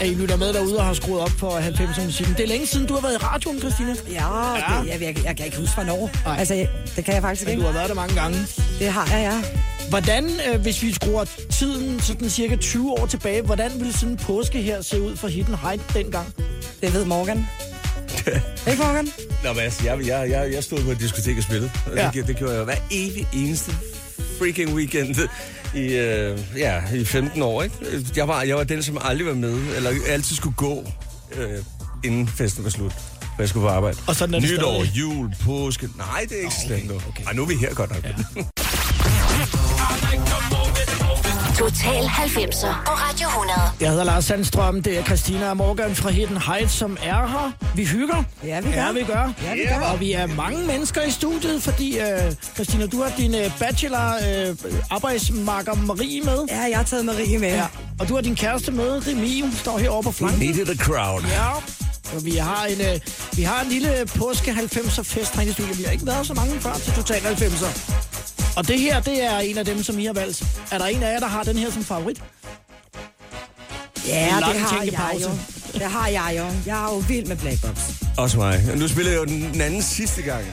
at 0.00 0.06
I 0.06 0.14
lytter 0.14 0.36
med 0.36 0.52
derude 0.52 0.78
og 0.78 0.84
har 0.84 0.94
skruet 0.94 1.20
op 1.20 1.30
for 1.38 1.50
90'er 1.58 2.04
musikken. 2.04 2.34
Det 2.36 2.42
er 2.44 2.48
længe 2.48 2.66
siden, 2.66 2.86
du 2.86 2.94
har 2.94 3.00
været 3.00 3.14
i 3.14 3.16
radioen, 3.16 3.58
Christina. 3.60 3.94
Ja, 4.10 4.54
Ja. 4.54 4.82
det, 4.82 4.90
jeg, 4.90 5.00
jeg, 5.02 5.24
jeg 5.24 5.36
kan 5.36 5.46
ikke 5.46 5.58
huske, 5.58 5.74
hvornår. 5.74 6.10
Nej. 6.26 6.36
Altså, 6.38 6.54
jeg- 6.54 6.68
det 6.96 7.04
kan 7.04 7.14
jeg 7.14 7.22
faktisk 7.22 7.44
Men 7.46 7.50
ikke. 7.50 7.60
du 7.62 7.66
har 7.66 7.74
været 7.74 7.88
der 7.88 7.94
mange 7.94 8.14
gange. 8.20 8.38
Det 8.78 8.88
har 8.88 9.16
jeg, 9.16 9.22
ja. 9.32 9.48
Hvordan, 9.88 10.30
øh, 10.52 10.60
hvis 10.60 10.82
vi 10.82 10.92
skruer 10.92 11.24
tiden 11.50 12.00
sådan 12.00 12.30
cirka 12.30 12.56
20 12.56 12.92
år 12.92 13.06
tilbage, 13.06 13.42
hvordan 13.42 13.70
ville 13.78 13.92
sådan 13.92 14.08
en 14.08 14.16
påske 14.16 14.62
her 14.62 14.82
se 14.82 15.00
ud 15.00 15.16
for 15.16 15.28
Hidden 15.28 15.54
Height 15.54 15.82
dengang? 15.94 16.34
Det 16.82 16.94
ved 16.94 17.04
Morgan. 17.04 17.46
ikke 18.70 18.82
Morgan? 18.82 19.08
Nå, 19.44 19.52
men 19.52 19.62
altså, 19.62 19.84
jeg, 19.84 20.06
jeg, 20.06 20.30
jeg, 20.30 20.52
jeg 20.52 20.64
stod 20.64 20.84
på 20.84 20.90
et 20.90 21.00
diskotek 21.00 21.36
og 21.36 21.42
spillede. 21.42 21.70
Og 21.86 21.96
Ja. 21.96 22.10
det, 22.14 22.26
det 22.26 22.36
gjorde 22.36 22.54
jeg 22.54 22.64
hver 22.64 22.76
evig 22.90 23.26
eneste 23.34 23.72
freaking 24.38 24.74
weekend 24.74 25.16
i, 25.74 25.78
øh, 25.78 26.38
ja, 26.56 26.82
i 26.94 27.04
15 27.04 27.42
år. 27.42 27.62
Ikke? 27.62 27.76
Jeg, 28.16 28.28
var, 28.28 28.42
jeg 28.42 28.56
var 28.56 28.64
den, 28.64 28.82
som 28.82 28.98
aldrig 29.00 29.26
var 29.26 29.34
med, 29.34 29.76
eller 29.76 29.90
altid 30.08 30.36
skulle 30.36 30.56
gå, 30.56 30.86
øh, 31.36 31.58
inden 32.04 32.28
festen 32.28 32.64
var 32.64 32.70
slut. 32.70 32.92
For 32.92 33.42
jeg 33.42 33.48
skulle 33.48 33.64
på 33.64 33.68
arbejde. 33.68 33.96
Og 34.06 34.16
sådan 34.16 34.34
er 34.34 34.40
det 34.40 34.50
Nytår, 34.50 34.84
stadig? 34.84 34.98
jul, 34.98 35.34
påske. 35.44 35.88
Nej, 35.96 36.26
det 36.28 36.36
er 36.36 36.40
ikke 36.40 36.54
slemt 36.66 36.86
nu. 36.88 36.94
okay. 36.94 37.24
Ej, 37.26 37.32
nu 37.32 37.42
er 37.42 37.46
vi 37.46 37.54
her 37.54 37.74
godt 37.74 37.90
nok. 37.90 38.04
Ja. 38.04 38.42
Total 41.62 42.04
90'er 42.04 42.84
på 42.86 42.92
Radio 42.92 43.28
100. 43.28 43.60
Jeg 43.80 43.90
hedder 43.90 44.04
Lars 44.04 44.24
Sandstrøm, 44.24 44.82
det 44.82 44.98
er 44.98 45.04
Christina 45.04 45.50
og 45.50 45.56
Morgan 45.56 45.94
fra 45.94 46.10
Hidden 46.10 46.36
Height, 46.36 46.70
som 46.70 46.96
er 47.02 47.26
her. 47.26 47.52
Vi 47.74 47.84
hygger. 47.84 48.24
Ja, 48.44 48.60
vi 48.60 48.70
gør. 48.70 48.76
Ja, 48.76 48.92
vi 48.92 49.02
gør. 49.02 49.32
Ja, 49.42 49.54
vi 49.54 49.60
gør. 49.68 49.86
Og 49.92 50.00
vi 50.00 50.12
er 50.12 50.26
mange 50.26 50.66
mennesker 50.66 51.02
i 51.02 51.10
studiet, 51.10 51.62
fordi, 51.62 51.98
øh, 51.98 52.32
Christina, 52.54 52.86
du 52.86 53.02
har 53.02 53.12
din 53.16 53.34
øh, 53.34 53.58
bachelor 53.58 54.14
øh, 54.28 54.56
arbejdsmarker 54.90 55.74
Marie 55.74 56.20
med. 56.20 56.38
Ja, 56.48 56.60
jeg 56.60 56.76
har 56.76 56.84
taget 56.84 57.04
Marie 57.04 57.38
med. 57.38 57.48
Ja. 57.48 57.66
Og 58.00 58.08
du 58.08 58.14
har 58.14 58.20
din 58.22 58.36
kæreste 58.36 58.72
med, 58.72 59.06
Remi, 59.06 59.40
hun 59.40 59.52
står 59.52 59.78
herovre 59.78 60.02
på 60.02 60.12
flanken. 60.12 60.38
Needed 60.38 60.68
a 60.68 60.74
crowd. 60.84 61.22
Ja, 61.22 61.50
og 62.16 62.24
vi 62.24 62.36
har 62.36 62.64
en, 62.66 62.80
øh, 62.80 63.00
vi 63.32 63.42
har 63.42 63.62
en 63.62 63.68
lille 63.68 63.90
påske 64.18 64.50
90'er 64.50 65.02
fest 65.02 65.34
herinde 65.34 65.50
i 65.50 65.52
studiet. 65.52 65.78
Vi 65.78 65.84
har 65.84 65.92
ikke 65.92 66.06
været 66.06 66.26
så 66.26 66.34
mange 66.34 66.60
før 66.60 66.74
til 66.74 66.92
Total 66.92 67.20
90'er. 67.20 67.92
Og 68.56 68.68
det 68.68 68.80
her, 68.80 69.00
det 69.00 69.24
er 69.24 69.38
en 69.38 69.58
af 69.58 69.64
dem, 69.64 69.82
som 69.82 69.98
I 69.98 70.04
har 70.04 70.12
valgt. 70.12 70.44
Er 70.72 70.78
der 70.78 70.86
en 70.86 71.02
af 71.02 71.12
jer, 71.12 71.20
der 71.20 71.26
har 71.26 71.42
den 71.42 71.56
her 71.56 71.70
som 71.70 71.84
favorit? 71.84 72.22
Ja, 74.06 74.36
det 74.52 74.60
har 74.60 74.82
jeg 75.12 75.22
jo. 75.22 75.30
Det 75.74 75.82
har 75.82 76.08
jeg 76.08 76.34
jo. 76.38 76.44
Jeg 76.66 76.84
er 76.84 76.94
jo 76.94 76.98
vild 77.08 77.26
med 77.26 77.36
Black 77.36 77.60
Box. 77.62 77.78
Også 78.18 78.36
mig. 78.36 78.64
Og 78.72 78.78
nu 78.78 78.88
spiller 78.88 79.12
jeg 79.12 79.20
jo 79.20 79.24
den 79.24 79.60
anden 79.60 79.82
sidste 79.82 80.22
gang, 80.22 80.44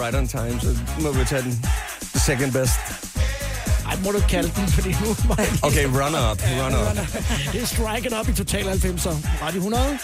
right 0.00 0.16
on 0.16 0.28
time, 0.28 0.60
så 0.60 0.76
må 1.00 1.12
vi 1.12 1.24
tage 1.24 1.42
den 1.42 1.64
second 2.14 2.52
best. 2.52 2.74
Ej, 3.86 3.96
må 4.04 4.10
du 4.10 4.20
kalde 4.28 4.52
den, 4.56 4.68
fordi 4.68 4.88
nu 4.88 5.16
Okay, 5.62 5.84
runner 5.84 6.32
up, 6.32 6.42
runner 6.62 6.90
up. 6.90 6.96
det 7.52 7.62
er 7.62 7.66
striken 7.66 8.12
op 8.12 8.28
i 8.28 8.32
Total 8.32 8.64
90'er. 8.64 9.42
Radio 9.42 9.58
100. 9.58 9.98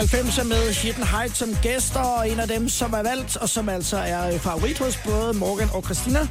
90'er 0.00 0.44
med 0.44 0.72
Hidden 0.72 1.04
Height 1.04 1.36
som 1.36 1.48
gæster, 1.62 2.00
og 2.00 2.30
en 2.30 2.40
af 2.40 2.48
dem, 2.48 2.68
som 2.68 2.92
er 2.92 3.02
valgt, 3.02 3.36
og 3.36 3.48
som 3.48 3.68
altså 3.68 3.96
er 3.96 4.32
øh, 4.32 4.38
favorit 4.38 4.78
hos 4.78 4.96
både 5.04 5.32
Morgan 5.34 5.68
og 5.74 5.82
Christina. 5.84 6.28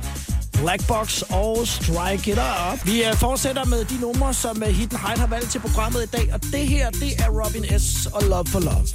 Blackbox 0.62 1.22
og 1.22 1.68
Strike 1.68 2.32
It 2.32 2.38
Up. 2.38 2.86
Vi 2.86 3.06
øh, 3.06 3.14
fortsætter 3.16 3.66
med 3.66 3.86
de 3.86 4.02
numre, 4.02 4.34
som 4.34 4.64
øh, 4.64 4.70
Hidden 4.70 4.98
Height 4.98 5.20
har 5.20 5.28
valgt 5.28 5.52
til 5.52 5.60
programmet 5.60 6.04
i 6.04 6.08
dag, 6.08 6.34
og 6.34 6.44
det 6.44 6.68
her, 6.68 6.90
det 6.90 7.12
er 7.20 7.30
Robin 7.30 7.80
S. 7.80 8.06
og 8.06 8.24
Love 8.24 8.46
for 8.46 8.60
Love. 8.60 8.88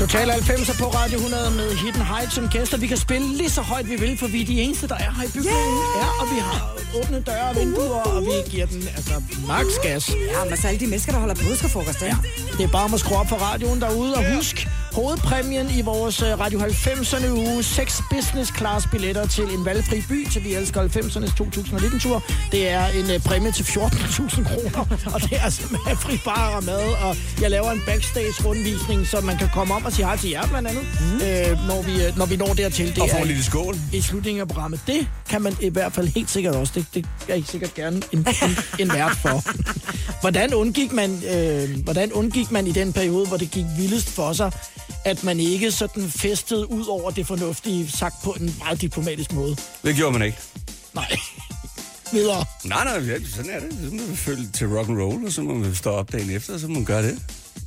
Total 0.00 0.30
90 0.30 0.78
på 0.78 0.84
Radio 0.84 1.18
100 1.18 1.50
med 1.50 1.76
Hidden 1.76 2.02
Heights 2.02 2.34
som 2.34 2.48
gæster. 2.48 2.76
Vi 2.78 2.86
kan 2.86 2.96
spille 2.96 3.36
lige 3.36 3.50
så 3.50 3.60
højt 3.60 3.90
vi 3.90 3.96
vil, 3.96 4.18
for 4.18 4.26
vi 4.26 4.40
er 4.42 4.46
de 4.46 4.60
eneste, 4.60 4.88
der 4.88 4.94
er 4.94 5.10
her 5.18 5.24
i 5.28 5.30
bygningen. 5.34 5.74
Yeah! 5.78 6.02
Ja, 6.02 6.08
og 6.20 6.26
vi 6.34 6.38
har 6.40 6.80
åbne 6.98 7.20
døre 7.20 7.48
og 7.50 7.56
vinduer, 7.56 8.02
og 8.02 8.22
vi 8.22 8.50
giver 8.50 8.66
den 8.66 8.82
altså 8.96 9.14
max 9.46 9.66
gas. 9.82 10.10
Ja, 10.10 10.44
men 10.48 10.56
så 10.56 10.68
alle 10.68 10.80
de 10.80 10.86
mennesker, 10.86 11.12
der 11.12 11.18
holder 11.18 11.34
påskefrokost, 11.34 12.02
ja. 12.02 12.16
Det 12.58 12.64
er 12.64 12.68
bare 12.68 12.84
om 12.84 12.94
at 12.94 13.00
skrue 13.00 13.18
op 13.18 13.28
for 13.28 13.36
radioen 13.36 13.80
derude, 13.80 14.14
og 14.14 14.34
husk, 14.34 14.68
hovedpræmien 14.92 15.70
i 15.78 15.82
vores 15.82 16.22
øh, 16.22 16.40
Radio 16.40 16.58
90'erne 16.58 17.30
uge, 17.30 17.62
6 17.62 18.02
business 18.10 18.52
class 18.58 18.86
billetter 18.92 19.26
til 19.26 19.44
en 19.44 19.64
valgfri 19.64 20.02
by 20.08 20.28
til 20.28 20.44
Vi 20.44 20.54
Elsker 20.54 20.82
90'ernes 20.82 21.42
2019-tur. 21.42 22.22
Det 22.52 22.68
er 22.68 22.86
en 22.86 23.10
øh, 23.10 23.20
præmie 23.20 23.52
til 23.52 23.62
14.000 23.62 24.44
kroner, 24.44 24.86
og 25.14 25.20
det 25.22 25.32
er 25.32 25.42
altså 25.42 25.62
med 25.70 25.96
fri 25.96 26.20
bar 26.24 26.56
og 26.56 26.64
mad, 26.64 26.92
og 27.04 27.16
jeg 27.40 27.50
laver 27.50 27.70
en 27.70 27.82
backstage-rundvisning, 27.86 29.06
så 29.06 29.20
man 29.20 29.36
kan 29.38 29.48
komme 29.54 29.74
om 29.74 29.84
og 29.84 29.92
sige 29.92 30.04
hej 30.06 30.16
til 30.16 30.30
jer 30.30 30.46
blandt 30.46 30.68
andet, 30.68 30.82
mm. 31.00 31.16
øh, 31.26 31.66
når, 31.68 31.82
vi, 31.82 32.04
øh, 32.04 32.18
når 32.18 32.26
vi 32.26 32.36
når 32.36 32.54
dertil. 32.54 32.94
Det 32.94 33.02
Og 33.02 33.08
få 33.10 33.16
en 33.16 33.26
lille 33.26 33.44
skål. 33.44 33.76
i 33.92 34.00
slutningen 34.00 34.40
af 34.40 34.48
programmet. 34.48 34.80
Det 34.86 35.06
kan 35.28 35.42
man 35.42 35.56
i 35.60 35.68
hvert 35.68 35.92
fald 35.92 36.08
helt 36.08 36.30
sikkert 36.30 36.54
også. 36.54 36.72
Det, 36.76 36.86
det 36.94 37.06
er 37.28 37.34
I 37.34 37.42
sikkert 37.42 37.74
gerne 37.74 38.02
en, 38.12 38.18
en, 38.18 38.56
en 38.78 38.92
vært 38.92 39.16
for. 39.22 39.42
Hvordan 40.20 40.54
undgik, 40.54 40.92
man, 40.92 41.22
øh, 41.34 41.84
hvordan 41.84 42.12
undgik 42.12 42.50
man 42.50 42.66
i 42.66 42.72
den 42.72 42.92
periode, 42.92 43.26
hvor 43.26 43.36
det 43.36 43.50
gik 43.50 43.64
vildest 43.78 44.10
for 44.10 44.32
sig, 44.32 44.52
at 45.04 45.24
man 45.24 45.40
ikke 45.40 45.72
sådan 45.72 46.10
festede 46.10 46.70
ud 46.70 46.86
over 46.86 47.10
det 47.10 47.26
fornuftige, 47.26 47.90
sagt 47.90 48.14
på 48.24 48.30
en 48.40 48.54
meget 48.58 48.80
diplomatisk 48.80 49.32
måde? 49.32 49.56
Det 49.82 49.96
gjorde 49.96 50.12
man 50.12 50.22
ikke. 50.22 50.38
Nej. 50.94 51.16
Videre. 52.12 52.44
Nej, 52.64 52.84
nej, 52.84 53.20
sådan 53.34 53.50
er 53.50 53.60
det. 53.60 53.72
Så 53.84 53.94
må 53.94 54.02
vi 54.02 54.16
følge 54.16 54.48
til 54.52 54.66
rock 54.66 54.88
and 54.88 54.98
roll, 54.98 55.26
og 55.26 55.32
så 55.32 55.42
må 55.42 55.54
vi 55.54 55.74
stå 55.74 55.90
op 55.90 56.12
dagen 56.12 56.30
efter, 56.30 56.54
og 56.54 56.60
så 56.60 56.68
må 56.68 56.74
man 56.74 56.84
gøre 56.84 57.02
det. 57.02 57.22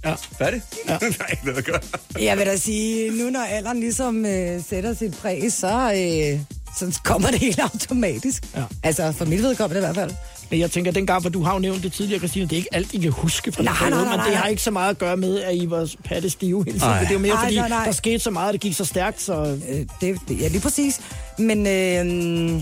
Ja. 0.06 0.16
Færdig? 0.38 0.62
Ja. 0.88 0.98
nej, 1.20 1.38
det 1.46 1.58
er 1.58 1.72
godt. 1.72 1.86
Jeg 2.22 2.38
vil 2.38 2.46
da 2.46 2.58
sige, 2.58 3.12
nu 3.24 3.30
når 3.30 3.40
alderen 3.40 3.80
ligesom 3.80 4.26
øh, 4.26 4.62
sætter 4.70 4.94
sit 4.94 5.18
præg, 5.22 5.52
så, 5.52 5.68
øh, 5.68 6.40
så 6.80 7.00
kommer 7.04 7.28
det 7.32 7.40
helt 7.40 7.60
automatisk. 7.60 8.44
Ja. 8.56 8.64
Altså, 8.84 9.12
for 9.12 9.26
mit 9.26 9.44
vedkommende 9.44 9.80
i 9.80 9.84
hvert 9.84 9.96
fald. 9.96 10.12
Men 10.50 10.60
jeg 10.60 10.72
tænker, 10.72 10.92
dengang, 10.92 11.22
for 11.24 11.30
du 11.30 11.44
har 11.44 11.54
jo 11.54 11.60
nævnt 11.60 11.84
det 11.84 11.94
tidligere, 11.94 12.20
Christine, 12.20 12.46
det 12.46 12.52
er 12.54 12.58
ikke 12.58 12.70
alt, 12.76 12.94
I 12.94 12.98
kan 12.98 13.12
huske 13.12 13.52
fra 13.52 13.58
den 13.58 13.66
Nej, 13.66 13.74
nej, 13.80 13.90
periode, 13.90 14.06
nej, 14.06 14.18
men 14.18 14.26
det 14.26 14.32
nej. 14.34 14.42
har 14.42 14.48
ikke 14.48 14.62
så 14.62 14.72
meget 14.72 14.90
at 14.90 14.98
gøre 14.98 15.18
med, 15.18 15.42
at 15.42 15.56
I 15.56 15.70
var 15.70 15.92
patte 16.06 16.30
stive 16.30 16.64
hele 16.66 16.80
tiden. 16.80 16.90
Nej. 16.92 17.00
Det 17.00 17.08
er 17.08 17.14
jo 17.14 17.20
mere, 17.20 17.34
Nej, 17.34 17.44
fordi 17.44 17.56
nej, 17.56 17.70
nej. 17.70 17.86
der 17.86 17.92
skete 17.92 18.20
så 18.20 18.32
meget, 18.32 18.48
og 18.48 18.54
det 18.54 18.62
gik 18.62 18.76
så 18.76 18.86
stærkt, 18.86 19.22
så... 19.22 19.60
Øh, 19.70 19.76
det, 20.02 20.20
det, 20.28 20.42
ja, 20.42 20.48
lige 20.48 20.62
præcis. 20.62 21.00
Men 21.38 21.68
øh, 21.68 22.62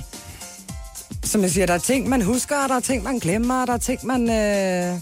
som 1.24 1.42
jeg 1.42 1.52
siger, 1.52 1.66
der 1.66 1.74
er 1.74 1.78
ting, 1.78 2.10
man 2.10 2.22
husker, 2.22 2.58
og 2.64 2.70
der 2.70 2.76
er 2.76 2.80
ting, 2.80 3.04
man 3.04 3.20
glemmer, 3.20 3.62
og 3.62 3.68
der 3.68 3.74
er 3.74 3.78
ting, 3.78 4.06
man 4.06 4.30
øh, 4.30 5.00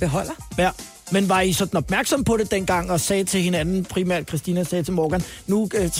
beholder. 0.00 0.32
Ja. 0.58 0.70
Men 1.12 1.28
var 1.28 1.40
I 1.40 1.52
sådan 1.52 1.76
opmærksom 1.76 2.24
på 2.24 2.36
det 2.36 2.50
dengang, 2.50 2.90
og 2.90 3.00
sagde 3.00 3.24
til 3.24 3.40
hinanden, 3.42 3.84
primært 3.84 4.28
Christina 4.28 4.64
sagde 4.64 4.84
til 4.84 4.92
Morgan, 4.94 5.22
nu 5.46 5.68
øh, 5.74 5.90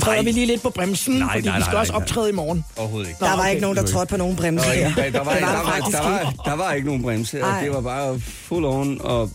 træder 0.00 0.16
Nej. 0.16 0.24
vi 0.24 0.32
lige 0.32 0.46
lidt 0.46 0.62
på 0.62 0.70
bremsen, 0.70 1.14
Nej, 1.14 1.28
fordi 1.36 1.48
nej, 1.48 1.56
vi 1.56 1.60
nej, 1.60 1.68
skal 1.68 1.78
også 1.78 1.92
nej, 1.92 1.98
nej. 1.98 2.02
optræde 2.04 2.28
i 2.28 2.32
morgen. 2.32 2.64
Overhovedet 2.76 3.08
ikke. 3.08 3.18
Der 3.20 3.30
var 3.30 3.38
okay. 3.38 3.50
ikke 3.50 3.62
nogen, 3.62 3.76
der 3.76 3.86
trådte 3.86 4.10
på 4.10 4.16
nogen 4.16 4.36
bremse 4.36 4.64
Der 4.64 4.68
var, 4.68 4.88
her. 4.94 5.04
ikke, 5.04 5.18
der, 5.18 5.24
var, 5.24 5.34
der, 5.34 5.40
var 5.46 5.52
der 5.52 6.02
var, 6.02 6.20
ikke. 6.20 6.38
der 6.44 6.52
var 6.56 6.72
ikke 6.72 6.86
nogen 6.86 7.02
bremse, 7.02 7.36
det 7.62 7.70
var 7.72 7.80
bare 7.80 8.20
full 8.20 8.64
on, 8.64 9.00
og 9.00 9.30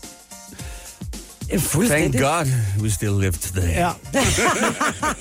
thank. 1.50 2.18
God 2.18 2.46
we 2.80 2.90
still 2.90 3.20
live 3.20 3.32
today. 3.32 3.68
Ja. 3.68 3.90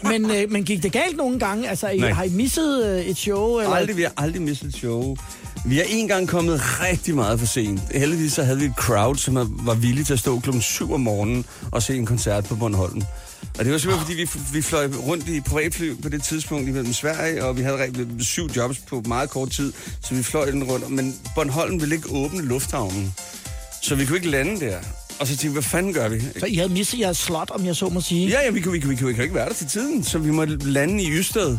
men, 0.12 0.32
øh, 0.32 0.52
men 0.52 0.64
gik 0.64 0.84
det 0.84 0.92
galt 0.92 1.18
nogle 1.18 1.40
gange? 1.40 1.70
Altså, 1.70 1.88
I, 1.88 1.98
Nej. 2.00 2.12
har 2.12 2.24
I 2.24 2.30
misset 2.30 2.86
øh, 2.86 3.06
et 3.06 3.18
show? 3.18 3.60
Eller? 3.60 3.76
Aldrig, 3.76 3.98
vi 3.98 4.02
har 4.02 4.14
aldrig 4.18 4.42
mistet 4.42 4.68
et 4.68 4.76
show. 4.76 5.18
Vi 5.65 5.78
har 5.78 5.86
en 5.88 6.08
gang 6.08 6.28
kommet 6.28 6.62
rigtig 6.63 7.15
meget 7.15 7.39
for 7.39 7.46
sent. 7.48 7.82
Heldigvis 7.91 8.34
så 8.34 8.43
havde 8.43 8.60
vi 8.60 8.65
et 8.65 8.74
crowd, 8.76 9.15
som 9.15 9.36
var 9.65 9.74
villige 9.74 10.04
til 10.04 10.13
at 10.13 10.20
stå 10.20 10.39
klokken 10.39 10.62
7 10.62 10.93
om 10.93 11.00
morgenen 11.00 11.46
og 11.72 11.84
se 11.84 11.96
en 11.96 12.06
koncert 12.06 12.46
på 12.46 12.56
Bornholm. 12.56 13.02
Og 13.60 13.65
det 13.65 13.72
var 13.72 13.78
simpelthen, 13.78 14.06
fordi 14.06 14.22
vi, 14.22 14.30
vi 14.54 14.62
fløj 14.62 14.88
rundt 15.08 15.28
i 15.28 15.41
privatfly 15.41 16.02
på 16.02 16.10
det 16.10 16.24
tidspunkt 16.24 16.70
imellem 16.70 16.93
Sverige, 16.93 17.46
og 17.46 17.58
vi 17.58 17.62
havde 17.62 18.08
syv 18.20 18.50
jobs 18.56 18.78
på 18.78 19.04
meget 19.08 19.30
kort 19.30 19.50
tid, 19.50 19.74
så 20.04 20.15
vi 20.15 20.24
fløj 20.24 20.52
den 20.52 20.63
rundt. 20.63 20.89
Men 20.89 21.15
Bornholm 21.36 21.82
ville 21.82 21.96
ikke 21.96 22.10
åbne 22.10 22.41
lufthavnen, 22.41 23.13
så 23.82 23.96
vi 23.96 24.06
kunne 24.06 24.17
ikke 24.17 24.30
lande 24.30 24.60
der. 24.60 24.78
Og 25.20 25.28
så 25.28 25.32
tænkte 25.32 25.48
vi, 25.48 25.54
hvad 25.54 25.63
fanden 25.63 25.93
gør 25.93 26.10
vi? 26.10 26.22
Så 26.39 26.46
I 26.46 26.56
havde 26.56 26.70
misset 26.70 27.00
jeres 27.00 27.17
slot, 27.17 27.50
om 27.52 27.65
jeg 27.65 27.76
så 27.76 27.89
må 27.89 28.02
sige. 28.02 28.30
Ja, 28.30 28.41
ja, 28.41 28.50
vi 28.50 28.62
kunne, 28.62 28.72
vi, 28.72 28.80
kunne, 28.80 28.89
vi, 28.89 28.96
kunne, 28.96 29.08
vi 29.08 29.13
kunne 29.13 29.24
ikke 29.24 29.36
være 29.36 29.50
der 29.50 29.54
til 29.54 29.67
tiden, 29.67 30.04
så 30.04 30.17
vi 30.17 30.32
måtte 30.32 30.58
lande 30.58 31.04
i 31.04 31.12
Ystad. 31.12 31.58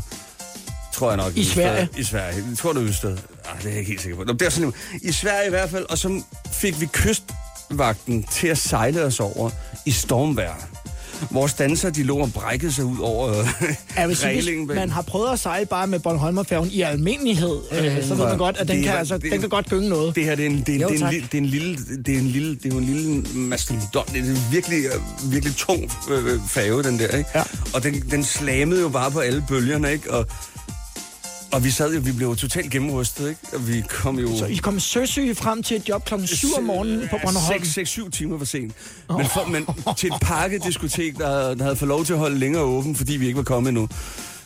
Tror 0.93 1.11
jeg 1.11 1.17
nok. 1.17 1.37
I. 1.37 1.45
Sverige? 1.45 1.89
I 1.99 2.03
Sverige. 2.03 2.45
Jeg 2.51 2.59
tror, 2.59 2.73
det 2.73 2.83
er 2.83 2.89
Ystad. 2.89 3.17
Ah, 3.49 3.59
det 3.59 3.67
er 3.67 3.71
jeg 3.71 3.79
ikke 3.79 3.89
helt 3.91 4.01
sikker 4.03 4.17
på. 4.17 4.25
Nå, 4.25 4.33
Det 4.33 4.43
er 4.43 4.51
sådan, 4.51 4.73
I 5.03 5.13
Sverige 5.13 5.47
i 5.47 5.51
hvert 5.51 5.71
fald, 5.71 5.87
og 5.91 5.99
så 5.99 6.23
fik 6.53 6.81
vi 6.81 6.87
kystvagten 6.87 8.23
til 8.33 8.49
at 8.49 8.59
sejle 8.59 9.03
os 9.05 9.21
over 9.21 9.51
i 9.87 9.91
stormvejr. 9.91 10.55
Vores 11.31 11.55
dansere, 11.55 11.91
de 11.91 12.03
lå 12.03 12.19
og 12.19 12.33
brækkede 12.33 12.73
sig 12.73 12.85
ud 12.85 12.99
over 12.99 13.45
vil 14.07 14.17
sige, 14.17 14.29
reglingen. 14.29 14.67
hvis 14.67 14.77
man 14.77 14.91
har 14.91 15.03
prøvet 15.03 15.33
at 15.33 15.39
sejle 15.39 15.67
bare 15.67 15.87
med 15.87 15.99
Bornholmerfærgen 15.99 16.71
i 16.71 16.81
almindelighed, 16.83 17.59
øh, 17.73 18.05
så 18.05 18.15
ved 18.15 18.25
man 18.27 18.39
godt, 18.39 18.57
at 18.57 18.69
den, 18.69 18.77
Det 18.77 18.85
kan, 18.85 18.93
var- 18.93 18.99
altså, 18.99 19.19
det- 19.19 19.33
den 19.33 19.41
kan 19.41 19.49
godt 19.49 19.69
gynge 19.71 19.89
noget. 19.89 20.15
Det 20.17 20.25
her, 20.25 20.35
det 20.35 20.47
er 20.47 20.51
en, 20.51 20.63
det 20.67 20.75
er, 20.75 20.79
Jo, 20.81 20.89
det 20.89 21.03
er 21.03 21.09
en, 21.09 21.15
det 21.23 21.35
er 21.35 21.39
en 21.39 21.47
lille, 21.47 21.77
det 22.05 22.15
er 22.15 22.19
en 22.19 22.27
lille, 22.27 22.55
det 22.57 22.73
er 22.73 22.77
en 22.77 22.85
lille 22.85 23.23
mastodon. 23.35 24.05
Det 24.13 24.17
er 24.17 24.23
en 24.31 24.39
virkelig, 24.53 24.85
øh, 24.85 25.33
virkelig 25.33 25.57
tung 25.57 25.91
øh, 26.11 26.41
fave, 26.49 26.83
den 26.83 26.99
der, 26.99 27.09
ikke? 27.17 27.31
Ja. 27.35 27.43
Og 27.75 27.83
den, 27.83 27.95
den 28.11 28.25
slamede 28.25 28.81
jo 28.81 28.89
bare 28.89 29.11
på 29.11 29.19
alle 29.19 29.45
bølgerne, 29.49 29.93
ikke? 29.93 30.11
Og, 30.15 30.27
og 31.53 31.65
vi 31.65 31.71
sad 31.71 31.95
jo, 31.95 32.01
vi 32.05 32.13
blev 32.13 32.37
totalt 32.37 32.71
gennemrystet, 32.71 33.29
ikke? 33.29 33.41
Og 33.53 33.69
vi 33.69 33.83
kom 33.89 34.19
jo... 34.19 34.39
Så 34.39 34.47
I 34.47 34.55
kom 34.55 34.81
søsyge 34.81 35.35
frem 35.35 35.63
til 35.63 35.77
et 35.77 35.89
job 35.89 36.05
klokken 36.05 36.27
7 36.29 36.49
om 36.59 36.63
morgenen 36.65 37.09
på 37.11 37.19
Bornholm. 37.25 37.63
6-7 37.63 38.11
timer 38.11 38.39
for 38.39 38.45
sent. 38.45 38.73
Men, 39.09 39.27
for, 39.27 39.45
men 39.45 39.67
til 39.97 40.07
et 40.09 40.15
pakkediskotek, 40.23 41.19
der, 41.19 41.55
der 41.55 41.63
havde 41.63 41.77
fået 41.77 41.89
lov 41.89 42.05
til 42.05 42.13
at 42.13 42.19
holde 42.19 42.39
længere 42.39 42.63
åben, 42.63 42.97
fordi 42.97 43.17
vi 43.17 43.27
ikke 43.27 43.37
var 43.37 43.43
kommet 43.43 43.69
endnu. 43.69 43.89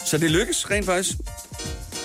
Så 0.04 0.18
det 0.18 0.30
lykkedes 0.30 0.70
rent 0.70 0.86
faktisk. 0.86 1.16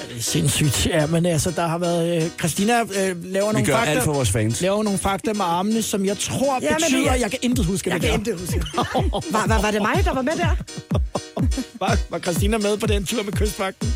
Det 0.10 0.18
er 0.18 0.22
sindssygt. 0.22 0.86
Ja, 0.86 1.06
men 1.08 1.26
altså, 1.26 1.52
der 1.52 1.68
har 1.68 1.78
været... 1.78 2.24
Øh, 2.24 2.30
Christina 2.40 2.82
øh, 2.82 2.88
laver 3.24 3.48
Vi 3.48 3.54
nogle 3.54 3.66
gør 3.66 3.76
fakta... 3.76 3.92
alt 3.92 4.04
for 4.04 4.14
vores 4.14 4.30
fans. 4.32 4.62
laver 4.62 4.84
nogle 4.84 5.00
fakta 5.00 5.34
med 5.34 5.46
armene, 5.46 5.82
som 5.82 6.06
jeg 6.06 6.18
tror 6.18 6.60
Ja, 6.62 6.70
men 6.70 6.76
betyder, 6.82 7.12
jeg- 7.12 7.22
jeg 7.22 7.30
kan 7.32 7.40
intet 7.42 7.66
huske 7.66 7.90
Jeg 7.90 8.02
det 8.02 8.10
kan 8.10 8.26
der. 8.26 8.32
ikke 8.32 8.42
huske. 8.46 8.62
Var, 9.32 9.48
var, 9.48 9.62
var 9.62 9.72
det 9.72 9.82
mig, 9.82 10.02
der 10.06 10.14
var 10.14 10.22
med 10.22 10.34
der? 10.38 10.56
Var, 11.80 11.98
var 12.10 12.20
Christina 12.20 12.58
med 12.58 12.78
på 12.78 12.88
den 12.88 13.06
tur 13.06 13.24
med 13.24 13.34
kystvagten? 13.34 13.94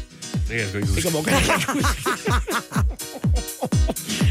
Det 0.51 0.59
kan 0.59 0.59
jeg 0.59 0.69
sgu 0.69 0.77
ikke 0.77 0.95
Det 0.95 1.03
kan 1.03 1.11
Morgan 1.11 1.33
ikke 1.33 1.71
huske. 1.73 2.31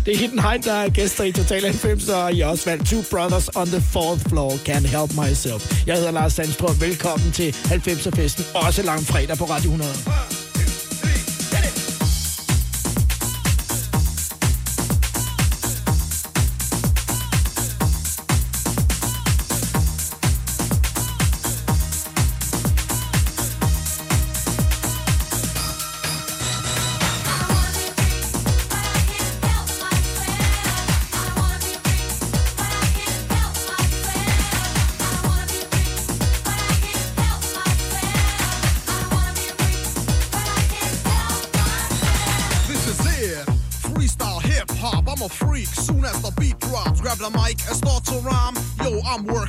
Det 0.07 0.15
er 0.15 0.19
Hidden 0.19 0.39
Height, 0.39 0.65
der 0.65 0.73
er 0.73 0.89
gæster 0.91 1.25
i 1.25 1.33
Total 1.33 1.63
90, 1.63 2.09
og 2.09 2.35
I 2.35 2.41
også 2.41 2.71
valgt 2.71 2.89
Two 2.89 3.03
Brothers 3.11 3.49
on 3.57 3.67
the 3.67 3.81
Fourth 3.81 4.29
Floor, 4.29 4.53
Can't 4.53 4.87
Help 4.87 5.11
Myself. 5.15 5.87
Jeg 5.87 5.97
hedder 5.97 6.11
Lars 6.11 6.33
Sandstrøm. 6.33 6.81
Velkommen 6.81 7.33
til 7.33 7.51
90'er-festen, 7.51 8.45
også 8.67 8.83
lang 8.83 9.01
fredag 9.07 9.37
på 9.39 9.45
Radio 9.45 9.71
100. 9.71 10.50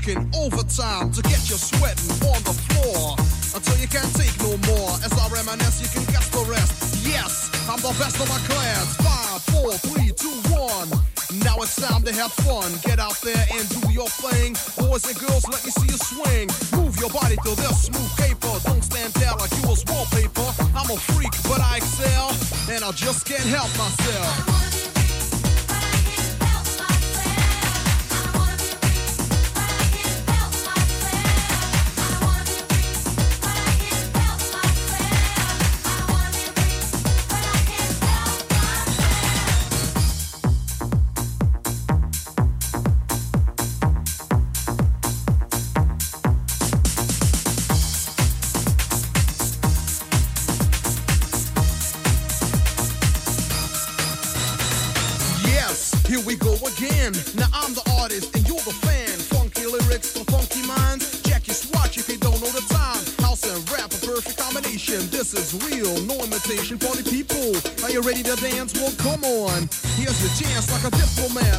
Working 0.01 0.29
overtime 0.35 1.11
to 1.11 1.21
get 1.23 1.49
you 1.49 1.55
sweating 1.55 2.09
on 2.25 2.41
the 2.43 2.53
floor 2.69 3.15
until 3.53 3.77
you 3.77 3.87
can't 3.87 4.13
take 4.15 4.33
no 4.39 4.57
more. 4.73 4.89
As 5.05 5.13
I 5.13 5.27
reminisce, 5.29 5.81
you 5.81 5.89
can 5.93 6.05
guess 6.11 6.27
the 6.29 6.43
rest. 6.49 7.05
Yes, 7.05 7.51
I'm 7.69 7.77
the 7.77 7.93
best 7.99 8.19
of 8.19 8.27
my 8.29 8.39
class. 8.49 8.95
Five, 8.97 9.41
four, 9.53 9.71
three, 9.73 10.11
two, 10.15 10.33
one. 10.49 10.89
Now 11.45 11.57
it's 11.61 11.75
time 11.75 12.01
to 12.03 12.13
have 12.13 12.31
fun. 12.31 12.71
Get 12.83 12.99
out 12.99 13.19
there 13.21 13.45
and 13.53 13.67
do 13.69 13.91
your 13.91 14.09
thing. 14.09 14.53
Boys 14.77 15.05
and 15.05 15.17
girls, 15.19 15.47
let 15.47 15.63
me 15.65 15.71
see 15.71 15.87
you 15.87 15.99
swing. 15.99 16.49
Move 16.73 16.97
your 16.97 17.09
body 17.09 17.35
to 17.35 17.55
this 17.55 17.85
smooth 17.85 18.11
paper. 18.17 18.53
Don't 18.65 18.83
stand 18.83 19.13
there 19.13 19.33
like 19.37 19.51
you 19.61 19.69
was 19.69 19.85
wallpaper. 19.85 20.49
I'm 20.73 20.89
a 20.89 20.97
freak, 21.13 21.33
but 21.43 21.61
I 21.61 21.77
excel. 21.77 22.33
And 22.73 22.83
I 22.83 22.91
just 22.91 23.25
can't 23.25 23.45
help 23.45 23.69
myself. 23.77 24.80
Are 68.01 68.07
ready 68.07 68.23
to 68.23 68.35
dance? 68.35 68.73
Well, 68.73 68.91
come 68.97 69.23
on. 69.23 69.69
Here's 69.95 70.19
the 70.21 70.43
chance, 70.43 70.71
like 70.71 70.83
a 70.85 70.95
diplomat. 70.95 71.50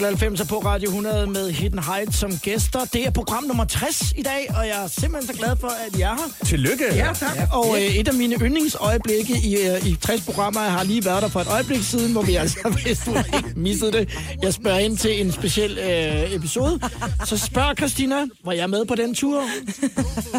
Total 0.00 0.16
90 0.16 0.48
på 0.48 0.58
Radio 0.58 0.88
100 0.88 1.26
med 1.26 1.50
Hidden 1.50 1.78
Heights 1.78 2.16
som 2.16 2.38
gæster. 2.38 2.84
Det 2.84 3.06
er 3.06 3.10
program 3.10 3.44
nummer 3.44 3.64
60 3.64 4.12
i 4.16 4.22
dag, 4.22 4.50
og 4.56 4.66
jeg 4.66 4.84
er 4.84 4.88
simpelthen 4.88 5.34
så 5.34 5.42
glad 5.42 5.56
for, 5.60 5.68
at 5.68 5.96
I 5.98 6.00
er 6.00 6.08
her. 6.08 6.44
Tillykke. 6.44 6.84
Ja, 6.94 7.12
tak. 7.14 7.38
Og 7.52 7.76
øh, 7.76 7.82
et 7.82 8.08
af 8.08 8.14
mine 8.14 8.36
yndlingsøjeblikke 8.42 9.34
i, 9.44 9.56
øh, 9.68 9.86
i 9.86 9.94
60 10.10 10.24
programmer, 10.24 10.62
jeg 10.62 10.72
har 10.72 10.84
lige 10.84 11.04
været 11.04 11.22
der 11.22 11.28
for 11.28 11.40
et 11.40 11.46
øjeblik 11.46 11.82
siden, 11.82 12.12
hvor 12.12 12.22
vi 12.22 12.34
altså, 12.34 12.58
hvis 12.84 12.98
du 12.98 13.14
ikke 13.36 13.52
missede 13.56 13.92
det, 13.92 14.08
jeg 14.42 14.54
spørger 14.54 14.78
ind 14.78 14.96
til 14.96 15.20
en 15.20 15.32
speciel 15.32 15.78
øh, 15.78 16.34
episode. 16.34 16.80
Så 17.24 17.36
spørger 17.36 17.74
Christina, 17.74 18.14
var 18.44 18.52
jeg 18.52 18.70
med 18.70 18.84
på 18.84 18.94
den 18.94 19.14
tur? 19.14 19.42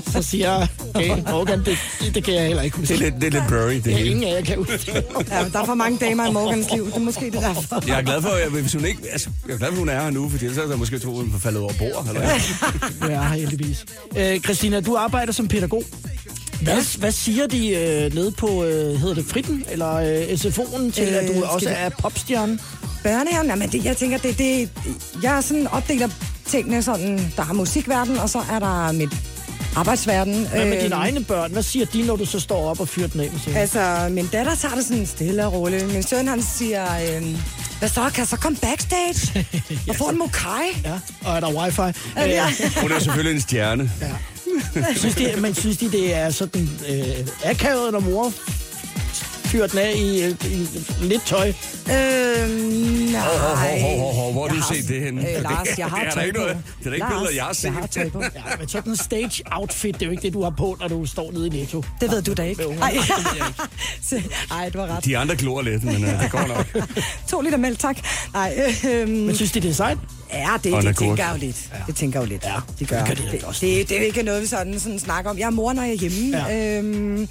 Så 0.07 0.21
siger 0.21 0.51
jeg, 0.57 0.67
okay, 0.95 1.31
Morgan, 1.31 1.60
det, 1.65 1.77
det 2.15 2.23
kan 2.23 2.34
jeg 2.34 2.47
heller 2.47 2.62
ikke 2.63 2.77
huske. 2.77 2.93
Det 2.93 3.01
er 3.01 3.03
lidt, 3.03 3.15
det 3.21 3.23
er 3.23 3.31
lidt 3.31 3.43
blurry, 3.47 3.73
det 3.73 3.86
Det 3.86 3.93
er 3.93 3.97
hele. 3.97 4.10
ingen 4.10 4.23
af 4.23 4.34
jer 4.36 4.41
kan 4.41 4.57
huske. 4.57 4.91
Ja, 5.29 5.45
der 5.53 5.60
er 5.60 5.65
for 5.65 5.73
mange 5.75 5.97
damer 5.97 6.29
i 6.29 6.31
Morgans 6.31 6.71
liv. 6.73 6.86
Det 6.86 6.95
er 6.95 6.99
måske 6.99 7.25
det 7.25 7.34
derfor. 7.34 7.88
Jeg 7.88 7.97
er 7.97 8.01
glad 8.01 8.21
for, 8.21 8.29
at 8.29 8.51
hvis 8.51 8.73
hun 8.73 8.86
ikke, 8.86 9.01
altså, 9.12 9.29
jeg 9.47 9.53
er 9.53 9.57
glad 9.57 9.67
for, 9.67 9.73
at 9.73 9.79
hun 9.79 9.89
er 9.89 10.01
her 10.03 10.10
nu, 10.10 10.29
fordi 10.29 10.45
ellers 10.45 10.57
havde 10.57 10.69
jeg 10.69 10.79
måske 10.79 10.99
troet, 10.99 11.15
at 11.17 11.23
hun 11.23 11.34
var 11.34 11.39
faldet 11.39 11.62
over 11.62 11.73
bord. 11.79 12.07
Eller? 12.07 12.21
er 12.21 13.21
her 13.21 13.36
heldigvis. 13.36 13.86
Øh, 14.17 14.39
Christina, 14.39 14.79
du 14.81 14.95
arbejder 14.95 15.34
som 15.34 15.47
pædagog. 15.47 15.84
Hvad, 16.62 16.97
hvad 17.00 17.12
siger 17.12 17.47
de 17.47 17.69
øh, 17.69 18.13
nede 18.13 18.32
på, 18.32 18.63
øh, 18.63 18.95
hedder 19.00 19.15
det 19.15 19.26
Fritten, 19.26 19.63
eller 19.71 19.93
øh, 19.95 20.24
SFO'en, 20.24 20.91
til 20.91 21.08
Øh, 21.08 21.15
at 21.15 21.28
du 21.28 21.34
skal 21.34 21.43
også 21.43 21.69
vi- 21.69 21.76
er 21.78 21.89
popstjerne? 21.89 22.60
Børnehaven, 23.04 23.47
jamen 23.47 23.69
det, 23.69 23.86
jeg 23.86 23.97
tænker, 23.97 24.17
det, 24.17 24.38
det, 24.38 24.69
jeg 25.24 25.38
er 25.38 25.41
sådan 25.41 25.67
opdeler 25.67 26.10
tingene 26.47 26.84
sådan, 26.84 27.32
der 27.38 27.43
er 27.50 27.54
musikverden, 27.54 28.17
og 28.19 28.30
så 28.30 28.39
er 28.52 28.60
der 28.60 28.91
mit 28.91 29.10
arbejdsverden. 29.76 30.47
Hvad 30.47 30.65
med 30.65 30.78
Øh, 30.78 30.84
dine 30.84 30.95
egne 30.95 31.24
børn? 31.24 31.52
Hvad 31.52 31.63
siger 31.63 31.86
de, 31.86 32.04
når 32.04 32.15
du 32.15 32.26
så 32.26 32.39
står 32.39 32.69
op 32.69 32.80
og 32.80 32.88
fyrer 32.88 33.08
den 33.08 33.19
af? 33.21 33.32
Altså, 33.56 34.08
min 34.12 34.28
datter 34.34 34.56
tager 34.56 34.76
det 34.76 34.86
sådan 34.86 35.06
stille 35.06 35.45
og 35.45 35.54
roligt. 35.54 35.93
Min 35.93 36.04
søn, 36.04 36.28
han 36.28 36.41
siger, 36.58 36.86
øh, 37.17 37.36
hvad 37.82 37.89
så, 37.89 38.02
kan 38.10 38.17
jeg 38.20 38.28
så 38.28 38.36
komme 38.38 38.58
backstage 38.58 39.46
og 39.89 39.96
få 39.96 40.04
en 40.10 40.17
mokai? 40.17 40.67
Ja, 40.86 41.00
og 41.26 41.36
er 41.36 41.39
der 41.39 41.54
wifi? 41.54 41.82
Ja. 42.15 42.46
Øh, 42.48 42.82
Hun 42.82 42.91
er 42.91 43.00
selvfølgelig 43.00 43.36
en 43.36 43.41
stjerne. 43.41 43.91
synes 44.96 45.15
de, 45.15 45.34
men 45.38 45.56
synes 45.56 45.78
de, 45.78 45.91
det 45.91 46.13
er 46.15 46.30
sådan 46.30 46.70
øh, 46.89 47.28
akavet, 47.46 47.91
når 47.91 48.00
mor 48.00 48.34
fyrer 49.51 49.67
den 49.67 49.79
af 49.79 49.93
i, 49.95 50.29
i 50.29 50.67
lidt 51.01 51.25
tøj? 51.25 51.47
Øh, 51.47 51.53
nej. 53.11 53.21
Hov, 53.21 53.79
hov, 53.79 53.99
hov, 53.99 54.13
hov, 54.13 54.31
hvor 54.31 54.47
har 54.47 54.55
du 54.55 54.61
har- 54.61 54.73
set 54.75 54.87
det 54.87 55.01
henne? 55.01 55.35
Øh, 55.37 55.43
Lars, 55.43 55.67
jeg 55.77 55.85
har 55.87 55.99
Det 56.03 56.07
er 56.07 56.11
tøj 56.11 56.23
ikke 56.23 56.35
på. 56.39 56.41
noget- 56.41 56.57
det 56.79 56.85
er 56.85 56.89
da 56.89 56.95
ikke 56.95 56.99
Lars, 56.99 57.11
billeder, 57.13 57.31
jeg 57.35 57.43
har 57.43 57.53
set. 57.53 57.63
Jeg 57.63 57.73
har 57.73 57.87
tøj 57.87 58.09
på. 58.09 58.21
Ja, 58.21 58.41
men 58.59 58.67
sådan 58.69 58.91
en 58.91 58.97
stage 58.97 59.43
outfit, 59.51 59.93
det 59.95 60.01
er 60.01 60.05
jo 60.05 60.11
ikke 60.11 60.21
det, 60.23 60.33
du 60.33 60.43
har 60.43 60.49
på, 60.49 60.77
når 60.79 60.87
du 60.87 61.05
står 61.05 61.31
nede 61.31 61.47
i 61.47 61.49
Netto. 61.49 61.83
Det 62.01 62.11
ved 62.11 62.21
du 62.21 62.33
da 62.33 62.43
ikke. 62.43 62.67
Ungerne. 62.67 62.85
Ej, 62.85 62.91
Det 62.91 63.09
ved 63.17 63.25
jeg 63.39 63.47
ikke. 63.47 63.61
Se, 64.09 64.23
Ej, 64.51 64.69
du 64.69 64.79
har 64.79 64.87
ret. 64.97 65.05
De 65.05 65.17
andre 65.17 65.35
glor 65.35 65.61
lidt, 65.61 65.83
men 65.83 65.95
uh, 66.03 66.21
det 66.23 66.31
går 66.31 66.47
nok. 66.47 66.87
To 67.29 67.41
liter 67.41 67.57
mælk, 67.57 67.79
tak. 67.79 67.97
Nej, 68.33 68.71
øh, 68.93 69.07
Men 69.09 69.35
synes 69.35 69.51
de, 69.51 69.59
det 69.59 69.69
er 69.69 69.73
sejt? 69.73 69.97
Ja, 70.33 70.47
det, 70.53 70.63
det 70.63 70.73
agurk. 70.73 70.95
tænker 70.97 71.23
jeg 71.23 71.33
jo 71.33 71.39
lidt. 71.39 71.69
Det 71.87 71.95
tænker 71.95 72.19
jeg 72.19 72.27
jo 72.27 72.31
lidt. 72.33 72.43
Ja, 72.43 72.55
de 72.79 72.85
gør. 72.85 72.97
det 73.05 73.07
gør 73.07 73.13
de 73.25 73.31
det, 73.31 73.43
også. 73.43 73.65
det, 73.65 73.89
det, 73.89 73.97
er 74.01 74.05
ikke 74.05 74.23
noget, 74.23 74.41
vi 74.41 74.47
sådan, 74.47 74.79
sådan 74.79 74.99
snakker 74.99 75.31
om. 75.31 75.37
Jeg 75.39 75.45
er 75.45 75.49
mor, 75.49 75.73
når 75.73 75.83
jeg 75.83 75.91
er 75.91 75.97
hjemme. 75.97 76.37
Ja. 76.47 76.77
Øhm, 76.77 77.27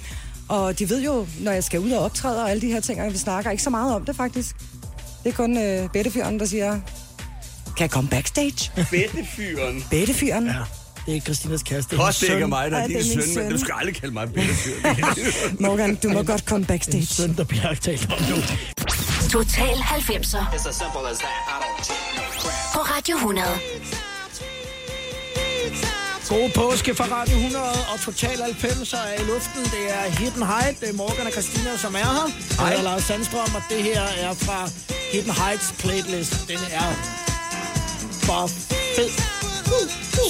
og 0.51 0.79
de 0.79 0.89
ved 0.89 1.01
jo, 1.03 1.27
når 1.39 1.51
jeg 1.51 1.63
skal 1.63 1.79
ud 1.79 1.91
og 1.91 2.03
optræde 2.03 2.43
og 2.43 2.49
alle 2.51 2.61
de 2.61 2.67
her 2.67 2.79
ting, 2.79 3.01
og 3.01 3.13
vi 3.13 3.17
snakker 3.17 3.51
ikke 3.51 3.63
så 3.63 3.69
meget 3.69 3.95
om 3.95 4.05
det 4.05 4.15
faktisk. 4.15 4.55
Det 5.23 5.29
er 5.29 5.33
kun 5.33 5.57
øh, 5.57 5.89
Bettefyren, 5.89 6.39
der 6.39 6.45
siger, 6.45 6.71
kan 7.65 7.79
jeg 7.79 7.91
komme 7.91 8.09
backstage? 8.09 8.71
Bedtefyren. 8.75 9.83
Bettefyren? 9.89 10.45
Ja. 10.45 10.53
Det 11.05 11.17
er 11.17 11.21
Christinas 11.21 11.63
kæreste. 11.63 11.97
Det 11.97 12.23
ikke 12.23 12.33
er 12.33 12.47
mig, 12.47 12.71
der 12.71 12.77
er 12.77 12.87
det 12.87 12.89
din 12.89 12.97
min 12.97 13.05
søn, 13.05 13.17
men 13.17 13.33
søn. 13.33 13.51
du 13.51 13.57
skal 13.57 13.73
aldrig 13.77 13.95
kalde 13.95 14.13
mig 14.13 14.33
bedtefyren. 14.33 14.95
Morgan, 15.65 15.95
du 15.95 16.09
må 16.09 16.23
godt 16.23 16.45
komme 16.45 16.63
En 16.63 16.65
backstage. 16.65 17.05
søn, 17.05 17.35
der 17.37 17.43
bliver 17.43 17.73
talt 17.73 18.11
om 18.11 18.21
nu. 18.29 18.35
Total 19.29 19.75
90'er 19.75 20.55
på 22.73 22.79
Radio 22.79 23.15
100. 23.15 23.47
God 26.31 26.49
påske 26.55 26.95
fra 26.95 27.05
Radio 27.17 27.37
100 27.37 27.63
og 27.93 27.99
Total 27.99 28.37
90 28.37 28.93
er 28.93 29.21
i 29.21 29.23
luften. 29.31 29.63
Det 29.63 29.83
er 29.99 30.05
Hidden 30.19 30.43
Height. 30.43 30.79
Det 30.81 30.89
er 30.89 30.93
Morgan 30.93 31.25
og 31.27 31.31
Christina, 31.31 31.77
som 31.77 31.95
er 31.95 31.97
her. 32.17 32.27
Jeg 32.59 32.77
er 32.79 32.83
Lars 32.83 33.03
Sandstrøm, 33.03 33.55
og 33.55 33.63
det 33.69 33.83
her 33.83 34.01
er 34.01 34.33
fra 34.33 34.59
Hidden 35.11 35.31
Heights 35.31 35.73
playlist. 35.79 36.47
Den 36.47 36.61
er 36.81 36.89
bare 38.27 38.47
fed. 38.95 39.09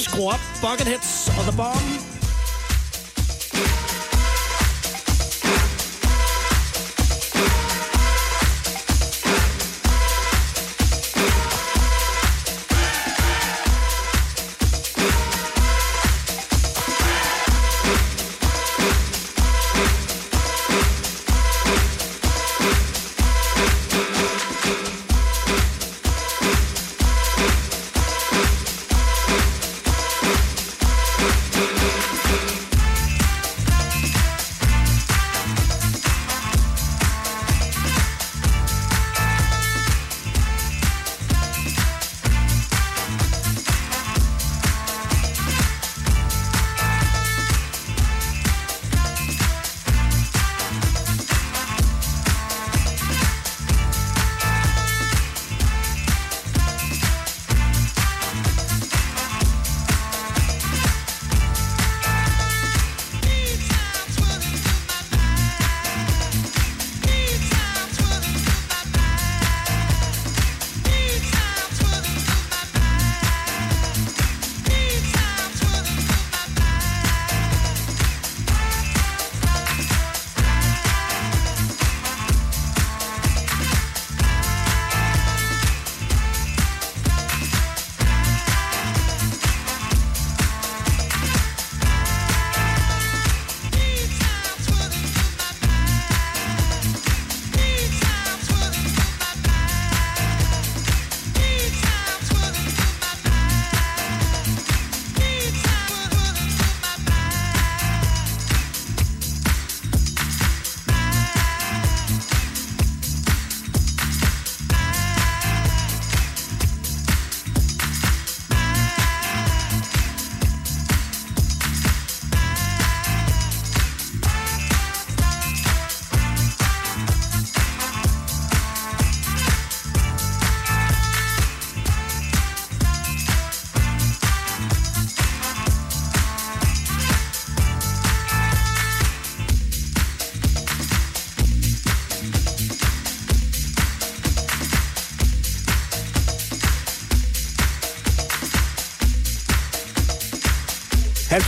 Skru 0.04 0.30
op 0.30 0.44
Bucketheads 0.62 1.28
og 1.38 1.44
The 1.48 1.56
Bomb. 1.58 1.88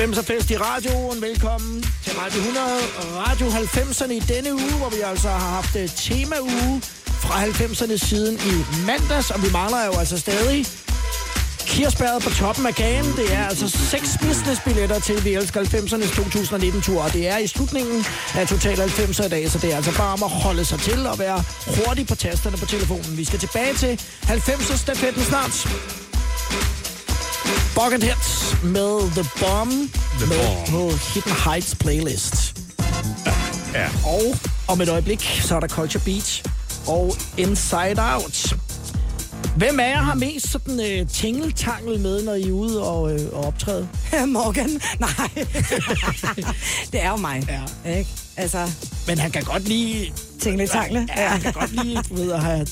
Halvfemser 0.03 0.33
fest 0.33 0.51
i 0.51 0.57
radioen. 0.57 1.21
Velkommen 1.21 1.83
til 2.03 2.13
Radio 2.13 2.39
100 2.39 2.67
og 2.99 3.05
Radio 3.25 3.47
90'erne 3.47 4.11
i 4.11 4.19
denne 4.19 4.53
uge, 4.53 4.75
hvor 4.81 4.89
vi 4.89 5.01
altså 5.11 5.29
har 5.29 5.49
haft 5.59 5.75
øh, 5.75 5.89
tema-uge 5.89 6.81
fra 7.23 7.43
90'erne 7.43 7.97
siden 7.97 8.35
i 8.51 8.53
mandags, 8.87 9.31
og 9.31 9.43
vi 9.43 9.49
mangler 9.51 9.85
jo 9.85 9.93
altså 9.99 10.19
stadig 10.19 10.65
Kirsbæret 11.67 12.23
på 12.23 12.29
toppen 12.29 12.65
af 12.65 12.75
kagen. 12.75 13.05
Det 13.05 13.33
er 13.33 13.45
altså 13.47 13.67
seks 13.69 14.09
businessbilletter 14.21 14.99
til 14.99 15.25
Vi 15.25 15.33
Elsker 15.33 15.61
90'ernes 15.61 16.11
2019-tur, 16.19 17.01
og 17.01 17.13
det 17.13 17.27
er 17.27 17.37
i 17.37 17.47
slutningen 17.47 18.05
af 18.35 18.47
Total 18.47 18.77
90'er 18.77 19.25
i 19.25 19.29
dag, 19.29 19.51
så 19.51 19.57
det 19.57 19.71
er 19.71 19.75
altså 19.75 19.97
bare 19.97 20.13
om 20.13 20.23
at 20.23 20.29
holde 20.29 20.65
sig 20.65 20.79
til 20.79 21.07
og 21.07 21.19
være 21.19 21.43
hurtig 21.77 22.07
på 22.07 22.15
tasterne 22.15 22.57
på 22.57 22.65
telefonen. 22.65 23.17
Vi 23.17 23.25
skal 23.25 23.39
tilbage 23.39 23.73
til 23.73 23.93
90'er 24.27 24.77
stafetten 24.77 25.23
snart. 25.23 25.67
Bucket 27.75 28.03
Hits 28.03 28.55
med 28.63 29.11
The 29.11 29.25
Bomb 29.39 29.71
The 30.19 30.25
med 30.27 30.37
Bomb. 30.37 30.69
på 30.69 30.97
Hidden 31.13 31.31
Heights 31.45 31.75
playlist. 31.75 32.57
Ja. 33.73 33.87
Og 34.05 34.35
om 34.67 34.81
et 34.81 34.89
øjeblik, 34.89 35.39
så 35.41 35.55
er 35.55 35.59
der 35.59 35.67
Culture 35.67 36.03
Beach 36.05 36.43
og 36.87 37.15
Inside 37.37 37.95
Out. 38.13 38.55
Hvem 39.57 39.79
af 39.79 39.89
jer 39.89 40.01
har 40.01 40.13
mest 40.15 40.51
sådan 40.51 40.79
øh, 40.79 41.07
tingeltangel 41.09 41.99
med, 41.99 42.23
når 42.23 42.33
I 42.33 42.47
er 42.47 42.51
ude 42.51 42.83
og, 42.83 43.13
øh, 43.13 43.27
og 43.33 43.45
optræde? 43.45 43.87
Morgan? 44.27 44.81
Nej. 44.99 45.45
det 46.91 47.01
er 47.03 47.09
jo 47.09 47.15
mig. 47.15 47.43
Ja. 47.85 47.97
Ikke? 47.97 48.09
Altså, 48.37 48.71
Men 49.07 49.17
han 49.17 49.31
kan 49.31 49.43
godt 49.43 49.67
lige... 49.67 50.13
tingle 50.43 50.67
tangle. 50.67 51.07
Ja, 51.17 51.27
han 51.27 51.41
kan 51.41 51.53
godt 51.53 51.83
lige, 51.83 51.99
du 52.09 52.15
ved, 52.15 52.31
at 52.31 52.43
have, 52.43 52.67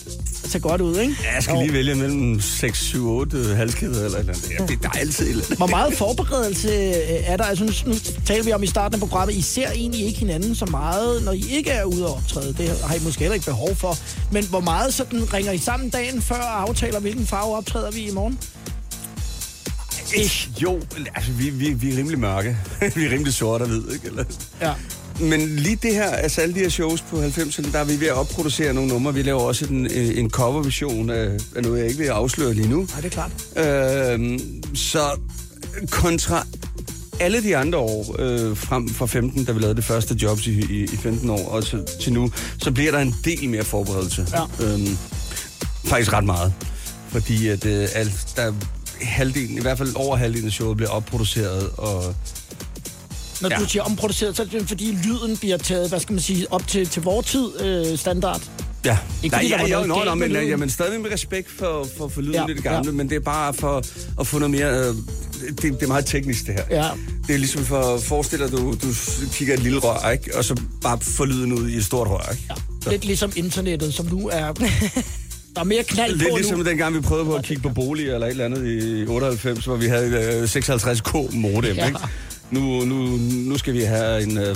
se 0.45 0.59
godt 0.59 0.81
ud, 0.81 0.97
ikke? 0.97 1.15
Ja, 1.23 1.33
jeg 1.33 1.43
skal 1.43 1.57
lige 1.57 1.73
vælge 1.73 1.95
mellem 1.95 2.41
6, 2.41 2.79
7, 2.79 3.09
8 3.09 3.55
halskæder 3.55 4.05
eller 4.05 4.17
et 4.17 4.19
eller 4.19 4.33
andet. 4.33 4.51
Ja, 4.59 4.65
det, 4.65 4.83
der 4.83 4.89
er 4.89 4.99
altid 4.99 5.25
et 5.25 5.29
eller 5.29 5.43
andet. 5.45 5.57
Hvor 5.57 5.67
meget 5.67 5.93
forberedelse 5.93 6.67
øh, 6.69 6.93
er 7.25 7.37
der? 7.37 7.43
Altså, 7.43 7.63
nu, 7.63 7.71
nu 7.85 7.99
taler 8.25 8.43
vi 8.43 8.53
om 8.53 8.63
i 8.63 8.67
starten 8.67 8.95
af 8.95 8.99
programmet, 8.99 9.35
I 9.35 9.41
ser 9.41 9.71
egentlig 9.71 10.05
ikke 10.05 10.19
hinanden 10.19 10.55
så 10.55 10.65
meget, 10.65 11.23
når 11.23 11.31
I 11.31 11.43
ikke 11.49 11.69
er 11.69 11.83
ude 11.83 12.07
og 12.07 12.13
optræde. 12.15 12.53
Det 12.57 12.79
har 12.83 12.95
I 12.95 12.99
måske 13.03 13.19
heller 13.19 13.33
ikke 13.33 13.45
behov 13.45 13.75
for. 13.75 13.97
Men 14.31 14.45
hvor 14.45 14.59
meget 14.59 14.93
sådan 14.93 15.33
ringer 15.33 15.51
I 15.51 15.57
sammen 15.57 15.89
dagen 15.89 16.21
før 16.21 16.35
og 16.35 16.61
aftaler, 16.61 16.99
hvilken 16.99 17.27
farve 17.27 17.57
optræder 17.57 17.91
vi 17.91 17.99
i 17.99 18.11
morgen? 18.11 18.39
Ish. 20.15 20.49
Jo, 20.63 20.79
altså 21.15 21.31
vi, 21.31 21.49
vi, 21.49 21.73
vi 21.73 21.93
er 21.93 21.97
rimelig 21.97 22.19
mørke. 22.19 22.57
vi 22.95 23.05
er 23.05 23.11
rimelig 23.11 23.33
sorte 23.33 23.63
og 23.63 23.67
hvid, 23.67 23.93
ikke? 23.93 24.07
Eller? 24.07 24.23
Ja. 24.61 24.73
Men 25.19 25.55
lige 25.55 25.75
det 25.75 25.93
her, 25.93 26.09
altså 26.09 26.41
alle 26.41 26.55
de 26.55 26.59
her 26.59 26.69
shows 26.69 27.01
på 27.01 27.23
90'erne, 27.23 27.71
der 27.71 27.79
er 27.79 27.83
vi 27.83 27.99
ved 27.99 28.07
at 28.07 28.13
opproducere 28.13 28.73
nogle 28.73 28.89
numre. 28.89 29.13
Vi 29.13 29.21
laver 29.21 29.41
også 29.41 29.65
en, 29.65 29.85
øh, 29.85 30.17
en 30.17 30.29
coverversion 30.29 31.09
af, 31.09 31.29
af 31.55 31.63
noget, 31.63 31.79
jeg 31.79 31.87
ikke 31.87 31.99
vil 31.99 32.07
afsløre 32.07 32.53
lige 32.53 32.69
nu. 32.69 32.77
Nej, 32.77 33.01
det 33.01 33.05
er 33.05 33.09
klart. 33.09 33.31
Øhm, 34.13 34.39
så 34.75 35.19
kontra 35.91 36.45
alle 37.19 37.43
de 37.43 37.57
andre 37.57 37.79
år, 37.79 38.15
øh, 38.19 38.57
frem 38.57 38.89
fra 38.89 39.05
15, 39.05 39.45
da 39.45 39.51
vi 39.51 39.59
lavede 39.59 39.75
det 39.75 39.83
første 39.83 40.15
jobs 40.21 40.47
i, 40.47 40.59
i, 40.59 40.83
i 40.83 40.97
15 40.97 41.29
år, 41.29 41.49
og 41.49 41.65
til, 41.65 41.85
til 42.01 42.13
nu, 42.13 42.31
så 42.57 42.71
bliver 42.71 42.91
der 42.91 42.99
en 42.99 43.15
del 43.25 43.49
mere 43.49 43.63
forberedelse. 43.63 44.27
Ja. 44.33 44.65
Øhm, 44.65 44.97
faktisk 45.85 46.13
ret 46.13 46.23
meget. 46.23 46.53
Fordi 47.07 47.47
at 47.47 47.65
øh, 47.65 47.87
alt, 47.95 48.27
der 48.35 48.53
halvdelen, 49.01 49.57
i 49.57 49.61
hvert 49.61 49.77
fald 49.77 49.95
over 49.95 50.15
halvdelen 50.15 50.47
af 50.47 50.51
showet 50.53 50.77
bliver 50.77 50.89
opproduceret, 50.89 51.69
og 51.77 52.15
Når 53.41 53.49
ja. 53.49 53.59
Du 53.59 53.65
siger 53.69 53.83
omproduceret, 53.83 54.35
så 54.35 54.41
er 54.41 54.45
det 54.45 54.67
fordi 54.67 54.97
lyden 55.03 55.37
bliver 55.37 55.57
taget, 55.57 55.89
hvad 55.89 55.99
skal 55.99 56.13
man 56.13 56.21
sige, 56.21 56.47
op 56.53 56.67
til, 56.67 56.87
til 56.89 57.01
vores 57.01 57.25
tid 57.27 57.61
øh, 57.61 57.97
standard. 57.97 58.41
Ja, 58.85 58.97
Ikke 59.23 59.35
Nej, 59.35 59.43
fordi 59.59 59.71
ja, 59.71 59.85
noget 59.85 60.05
nå, 60.05 60.15
men, 60.15 60.31
lyden. 60.31 60.47
ja, 60.47 60.55
men 60.55 60.69
stadig 60.69 61.01
med 61.01 61.11
respekt 61.11 61.51
for, 61.59 61.87
for, 61.97 62.07
for 62.07 62.21
lyden 62.21 62.33
Ja, 62.35 62.45
lidt 62.47 62.63
gamle, 62.63 62.89
ja. 62.91 62.95
men 62.95 63.09
det 63.09 63.15
er 63.15 63.19
bare 63.19 63.53
for 63.53 63.83
at 64.19 64.27
få 64.27 64.39
noget 64.39 64.51
mere... 64.51 64.79
Øh, 64.79 64.95
det, 65.47 65.61
det 65.63 65.83
er 65.83 65.87
meget 65.87 66.05
teknisk, 66.05 66.45
det 66.45 66.53
her. 66.53 66.63
Ja. 66.83 66.89
Det 67.27 67.33
er 67.33 67.37
ligesom 67.37 67.65
for 67.65 67.79
at 67.95 68.03
forestille 68.03 68.45
dig, 68.47 68.53
at 68.53 68.59
du, 68.59 68.71
du 68.71 68.87
kigger 69.33 69.53
et 69.53 69.59
lille 69.59 69.79
rør, 69.79 70.09
ikke? 70.09 70.37
og 70.37 70.45
så 70.45 70.61
bare 70.81 70.99
få 71.01 71.25
lyden 71.25 71.53
ud 71.53 71.69
i 71.69 71.75
et 71.77 71.85
stort 71.85 72.07
rør. 72.07 72.31
Ikke? 72.31 72.43
Ja. 72.85 72.91
Lidt 72.91 73.05
ligesom 73.05 73.31
internettet, 73.35 73.93
som 73.93 74.05
nu 74.05 74.29
er... 74.33 74.53
Der 75.55 75.61
er 75.61 75.65
mere 75.65 75.83
knald 75.83 76.15
Lidt 76.15 76.29
på 76.29 76.35
ligesom 76.37 76.57
nu. 76.57 76.63
dengang, 76.65 76.95
vi 76.95 77.01
prøvede 77.01 77.25
på 77.25 77.35
at 77.35 77.43
kigge 77.45 77.61
på 77.63 77.69
boliger 77.69 78.13
eller 78.13 78.27
et 78.27 78.31
eller 78.31 78.45
andet 78.45 78.67
i 78.67 79.05
98, 79.07 79.65
hvor 79.65 79.75
vi 79.75 79.85
havde 79.87 80.09
øh, 80.09 80.43
56k 80.43 81.35
modem. 81.35 81.75
Ja. 81.75 81.85
Ikke? 81.87 81.99
Nu, 82.51 82.59
nu, 82.85 82.95
nu 83.49 83.57
skal 83.57 83.73
vi 83.73 83.81
have 83.81 84.23
en, 84.23 84.37
øh, 84.37 84.55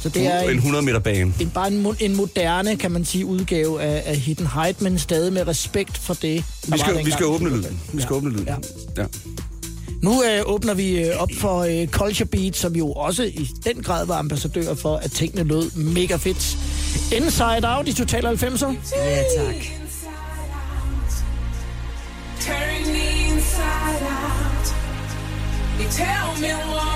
Så 0.00 0.08
det 0.08 0.26
er 0.26 0.40
en 0.40 0.50
en, 0.50 0.56
100 0.56 0.84
meter 0.84 0.98
bane. 0.98 1.32
en, 1.40 1.50
bare 1.54 1.72
en, 1.72 1.86
en 2.00 2.16
moderne, 2.16 2.76
kan 2.76 2.90
man 2.92 3.04
sige, 3.04 3.26
udgave 3.26 3.82
af, 3.82 4.02
af 4.06 4.16
Hidden 4.16 4.46
Height, 4.46 4.80
men 4.82 4.98
stadig 4.98 5.32
med 5.32 5.46
respekt 5.48 5.98
for 5.98 6.14
det, 6.14 6.44
Vi 6.68 6.78
skal, 6.78 7.06
vi 7.06 7.10
skal 7.10 7.26
åbne 7.26 7.48
lyden. 7.50 7.80
Vi 7.92 8.02
skal 8.02 8.12
Ja. 8.14 8.16
åbne 8.16 8.30
lyden. 8.32 8.46
Ja. 8.48 8.56
Ja. 9.02 9.06
Nu 10.02 10.22
øh, 10.24 10.42
åbner 10.44 10.74
vi 10.74 11.00
øh, 11.04 11.16
op 11.22 11.28
for 11.38 11.58
øh, 11.60 11.88
Culture 11.88 12.26
Beat, 12.28 12.56
som 12.56 12.76
jo 12.76 12.92
også 12.92 13.22
i 13.22 13.50
den 13.64 13.82
grad 13.82 14.06
var 14.06 14.18
ambassadør 14.18 14.74
for, 14.74 14.96
at 14.96 15.12
tingene 15.12 15.44
lød 15.48 15.70
mega 15.76 16.16
fedt. 16.16 16.56
Inside 17.12 17.68
Out 17.76 17.88
i 17.88 17.92
Total 17.92 18.26
90'er. 18.26 18.66
Ja, 18.96 19.22
tak. 19.36 19.54
Turn 22.40 22.92
me 22.92 23.32
inside 23.32 24.02
out. 24.02 24.66
You 25.80 25.86
tell 25.90 26.40
me 26.40 26.48
what 26.74 26.95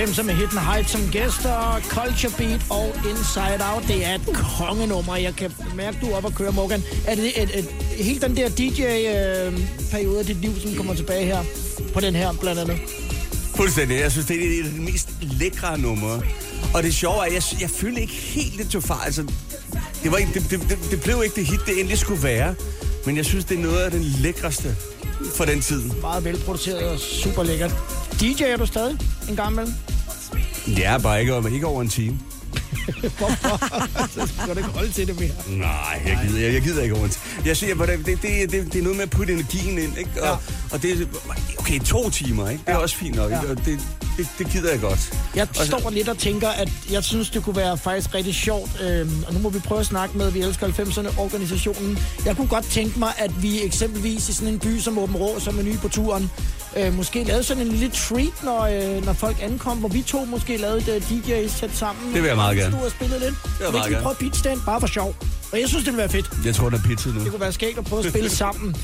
90'er 0.00 0.22
med 0.22 0.34
Hidden 0.34 0.58
Heights 0.58 0.90
som 0.90 1.00
gæster, 1.12 1.80
Culture 1.88 2.32
Beat 2.38 2.60
og 2.70 2.86
Inside 3.10 3.60
Out. 3.72 3.84
Det 3.88 4.06
er 4.06 4.14
et 4.14 4.26
kongenummer. 4.58 5.16
Jeg 5.16 5.36
kan 5.36 5.52
mærke, 5.74 5.98
du 6.00 6.06
er 6.06 6.16
oppe 6.16 6.28
og 6.28 6.34
køre, 6.34 6.52
Morgan. 6.52 6.82
Er 7.06 7.14
det 7.14 7.42
et, 7.42 7.42
et, 7.42 7.58
et, 7.58 8.04
helt 8.04 8.22
den 8.22 8.36
der 8.36 8.48
DJ-periode 8.48 10.14
øh, 10.14 10.18
af 10.18 10.26
dit 10.26 10.36
liv, 10.36 10.60
som 10.60 10.74
kommer 10.76 10.94
tilbage 10.94 11.24
her 11.24 11.42
på 11.94 12.00
den 12.00 12.14
her, 12.14 12.32
blandt 12.40 12.60
andet? 12.60 12.78
Fuldstændig. 13.56 14.00
Jeg 14.00 14.12
synes, 14.12 14.26
det 14.26 14.36
er 14.36 14.60
et 14.60 14.66
af 14.66 14.72
de 14.72 14.80
mest 14.80 15.08
lækre 15.20 15.78
numre. 15.78 16.22
Og 16.74 16.82
det 16.82 16.94
sjove 16.94 17.16
er, 17.16 17.22
at 17.22 17.34
jeg, 17.34 17.42
jeg 17.60 17.70
følte 17.70 18.00
ikke 18.00 18.12
helt 18.12 18.58
det 18.58 18.70
tog 18.70 18.82
far. 18.82 19.02
Altså, 19.04 19.22
det, 20.02 20.12
var 20.12 20.16
ikke, 20.16 20.32
det, 20.34 20.50
det, 20.50 20.60
det, 20.68 20.78
det, 20.90 21.02
blev 21.02 21.22
ikke 21.24 21.36
det 21.36 21.46
hit, 21.46 21.60
det 21.66 21.78
endelig 21.78 21.98
skulle 21.98 22.22
være. 22.22 22.54
Men 23.06 23.16
jeg 23.16 23.24
synes, 23.24 23.44
det 23.44 23.58
er 23.58 23.62
noget 23.62 23.78
af 23.78 23.90
den 23.90 24.02
lækreste 24.02 24.76
for 25.36 25.44
den 25.44 25.60
tid. 25.60 25.82
Meget 26.00 26.24
velproduceret 26.24 26.88
og 26.88 26.98
super 26.98 27.42
lækkert. 27.42 27.99
DJ 28.20 28.42
er 28.42 28.56
du 28.56 28.66
stadig 28.66 28.98
en 29.28 29.36
gang 29.36 29.50
imellem? 29.52 29.74
Er 30.82 30.98
bare 30.98 31.20
ikke, 31.20 31.42
ikke 31.54 31.66
over 31.66 31.82
en 31.82 31.88
time. 31.88 32.18
Så 33.02 34.26
skal 34.42 34.54
du 34.54 34.58
ikke 34.58 34.62
holde 34.70 34.92
til 34.92 35.06
det 35.06 35.20
mere. 35.20 35.58
Nej, 35.58 36.02
jeg 36.06 36.20
gider, 36.26 36.40
jeg, 36.40 36.54
jeg 36.54 36.62
gider 36.62 36.82
ikke 36.82 36.94
over 36.94 37.04
en 37.04 37.10
time. 37.10 37.46
Jeg 37.46 37.56
siger, 37.56 37.74
det, 37.74 38.06
det, 38.06 38.22
det, 38.22 38.52
det 38.72 38.78
er 38.78 38.82
noget 38.82 38.96
med 38.96 39.02
at 39.02 39.10
putte 39.10 39.32
energien 39.32 39.78
ind, 39.78 39.98
ikke? 39.98 40.10
Og, 40.22 40.26
Ja. 40.28 40.34
og 40.76 40.82
det 40.82 40.90
er, 41.02 41.06
okay, 41.58 41.80
to 41.80 42.10
timer, 42.10 42.48
ikke? 42.48 42.62
Det 42.66 42.72
er 42.72 42.76
også 42.76 42.96
fint 42.96 43.16
nok, 43.16 43.30
ikke? 43.32 43.48
Og 43.48 43.64
det, 43.64 43.80
det, 44.20 44.28
det 44.38 44.52
gider 44.52 44.70
jeg 44.70 44.80
godt. 44.80 45.12
Jeg 45.34 45.48
Og 45.50 45.54
så- 45.56 45.64
står 45.66 45.90
lidt 45.90 46.08
og 46.08 46.18
tænker, 46.18 46.48
at 46.48 46.68
jeg 46.90 47.04
synes, 47.04 47.30
det 47.30 47.44
kunne 47.44 47.56
være 47.56 47.78
faktisk 47.78 48.14
rigtig 48.14 48.34
sjovt. 48.34 48.70
Øhm, 48.82 49.24
og 49.26 49.34
nu 49.34 49.40
må 49.40 49.48
vi 49.48 49.58
prøve 49.58 49.80
at 49.80 49.86
snakke 49.86 50.18
med 50.18 50.30
Vi 50.30 50.40
Elsker 50.40 50.66
90'erne-organisationen. 50.66 51.98
Jeg 52.26 52.36
kunne 52.36 52.48
godt 52.48 52.64
tænke 52.70 52.98
mig, 52.98 53.12
at 53.18 53.42
vi 53.42 53.62
eksempelvis 53.64 54.28
i 54.28 54.32
sådan 54.32 54.48
en 54.48 54.58
by 54.58 54.78
som 54.80 54.98
Åben 54.98 55.16
Rå, 55.16 55.40
som 55.40 55.58
er 55.58 55.62
ny 55.62 55.78
på 55.78 55.88
turen, 55.88 56.30
øh, 56.76 56.94
måske 56.94 57.24
lavede 57.24 57.44
sådan 57.44 57.62
en 57.62 57.68
lille 57.72 57.90
treat, 57.94 58.42
når, 58.44 58.62
øh, 58.96 59.04
når 59.04 59.12
folk 59.12 59.36
ankom, 59.42 59.78
hvor 59.78 59.88
vi 59.88 60.02
to 60.02 60.24
måske 60.24 60.56
lavede 60.56 60.96
et 60.96 61.02
uh, 61.10 61.10
DJ-sæt 61.28 61.70
sammen. 61.74 62.14
Det 62.14 62.22
vil 62.22 62.28
jeg 62.28 62.36
meget 62.36 62.56
gerne. 62.56 62.72
Stod 62.76 62.84
og 62.84 62.90
spillede 62.90 63.20
lidt. 63.20 63.34
jeg 63.60 63.66
Og 63.66 63.72
meget 63.72 63.88
vi 63.88 63.94
gerne. 63.94 64.02
prøve 64.04 64.16
pitch 64.20 64.44
den, 64.44 64.60
bare 64.66 64.80
for 64.80 64.86
sjov. 64.86 65.16
Og 65.52 65.60
jeg 65.60 65.68
synes, 65.68 65.84
det 65.84 65.92
ville 65.92 65.98
være 66.02 66.08
fedt. 66.08 66.30
Jeg 66.44 66.54
tror, 66.54 66.70
der 66.70 66.78
er 66.78 66.82
pizza 66.82 67.08
nu. 67.08 67.20
Det 67.20 67.30
kunne 67.30 67.40
være 67.40 67.52
skægt 67.52 67.78
at 67.78 67.84
prøve 67.84 68.04
at 68.04 68.10
spille 68.12 68.30
sammen. 68.44 68.76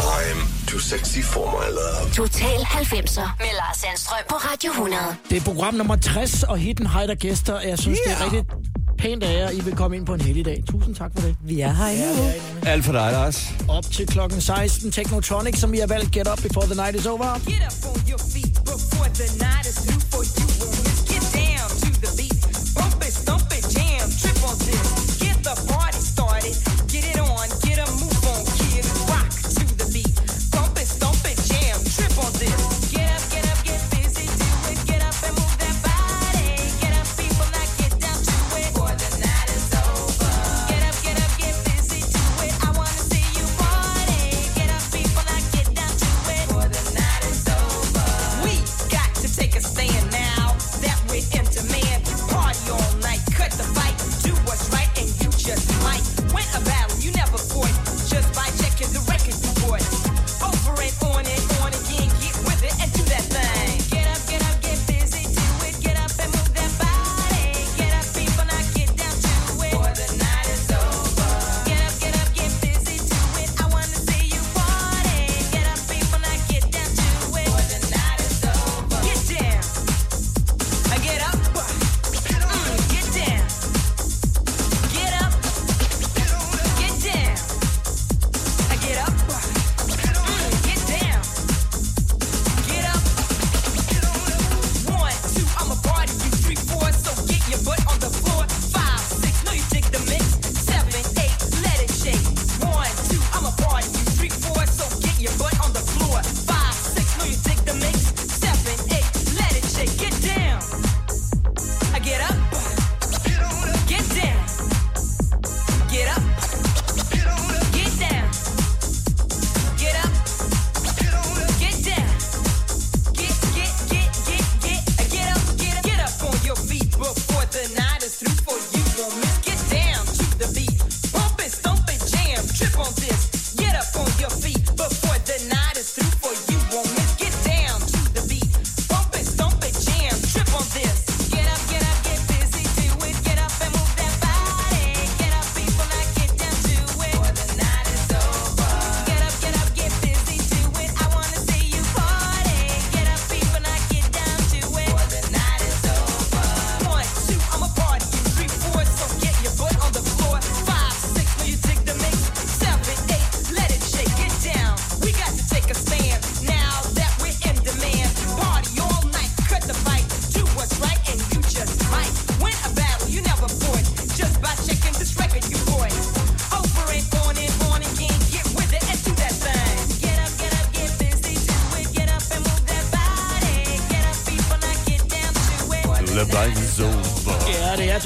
I'm 0.00 0.38
too 0.66 0.78
sexy 0.80 1.22
for 1.22 1.46
my 1.46 1.66
love. 1.78 2.10
Total 2.12 2.58
90'er 2.60 3.28
med 3.38 3.46
Lars 3.60 3.76
Sandstrøm 3.76 4.18
på 4.28 4.34
Radio 4.34 4.70
100. 4.70 5.02
Det 5.30 5.36
er 5.36 5.40
program 5.40 5.74
nummer 5.74 5.96
60 5.96 6.42
og 6.42 6.58
Hidden 6.58 6.86
Height 6.86 7.10
og 7.10 7.16
gæster. 7.16 7.52
og 7.52 7.68
Jeg 7.68 7.78
synes, 7.78 7.98
yeah. 8.08 8.18
det 8.18 8.26
er 8.26 8.32
rigtig 8.32 8.56
pænt 8.98 9.22
af 9.22 9.38
jer, 9.38 9.50
I 9.50 9.60
vil 9.60 9.76
komme 9.76 9.96
ind 9.96 10.06
på 10.06 10.14
en 10.14 10.20
heldig 10.20 10.44
dag. 10.44 10.62
Tusind 10.70 10.94
tak 10.94 11.10
for 11.14 11.20
det. 11.26 11.36
Vi 11.44 11.60
er 11.60 11.72
her 11.72 11.86
endnu. 11.86 12.24
Alt 12.66 12.84
for 12.84 12.92
dig, 12.92 13.12
Lars. 13.12 13.48
Op 13.68 13.84
til 13.92 14.06
klokken 14.06 14.40
16. 14.40 14.92
Technotronic, 14.92 15.58
som 15.58 15.74
I 15.74 15.78
har 15.78 15.86
valgt. 15.86 16.10
Get 16.10 16.28
up 16.32 16.38
before 16.38 16.66
the 16.66 16.74
night 16.74 16.94
is 17.00 17.06
over. 17.06 17.34
Get 17.34 17.62
up 17.66 17.90
on 17.90 18.00
your 18.10 18.18
feet 18.32 18.54
before 18.64 19.08
the 19.20 19.28
night 19.46 19.66
is 19.66 19.74
through 19.74 20.02
for 20.12 20.22
you. 20.22 20.83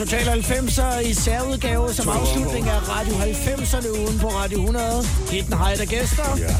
Total 0.08 0.42
90'er 0.42 0.98
i 0.98 1.14
særudgave 1.14 1.94
som 1.94 2.08
afslutning 2.08 2.68
af 2.68 2.88
Radio 2.88 3.14
90'erne 3.14 3.98
ugen 4.00 4.18
på 4.18 4.28
Radio 4.28 4.58
100. 4.58 5.04
Hidden 5.30 5.58
Height 5.58 5.80
og 5.80 5.86
gæster. 5.86 6.36
Ja. 6.38 6.54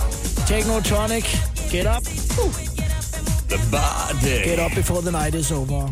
Technotronic. 0.47 1.25
Get 1.71 1.87
up. 1.97 2.03
Uh. 2.45 2.53
The 3.49 3.61
body. 3.71 4.45
Get 4.49 4.61
up 4.65 4.73
before 4.75 5.01
the 5.01 5.11
night 5.11 5.35
is 5.35 5.51
over. 5.53 5.89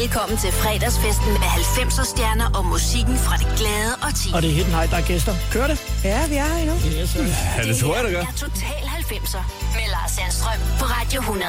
Velkommen 0.00 0.38
til 0.38 0.52
fredagsfesten 0.52 1.32
med 1.32 1.48
90'er 1.76 2.04
stjerner 2.12 2.48
og 2.58 2.64
musikken 2.64 3.16
fra 3.18 3.36
det 3.36 3.48
glade 3.58 3.92
og 4.02 4.10
ti. 4.20 4.28
Og 4.34 4.42
det 4.42 4.50
er 4.50 4.54
Hidden 4.54 4.72
Height, 4.74 4.90
der 4.90 4.96
er 4.96 5.06
gæster. 5.12 5.34
Kør 5.52 5.66
det. 5.66 5.78
Ja, 6.04 6.26
vi 6.28 6.34
er 6.34 6.44
her 6.44 6.58
endnu. 6.62 6.76
Yes. 7.00 7.16
Ja, 7.56 7.62
det 7.68 7.76
tror 7.76 7.94
jeg, 7.96 8.04
der 8.04 8.10
gør. 8.10 8.20
er 8.20 8.36
Total 8.36 8.82
90'er 9.00 9.42
med 9.76 9.86
Lars 9.94 10.10
Sandstrøm 10.10 10.60
på 10.80 10.84
Radio 10.84 11.20
100. 11.20 11.46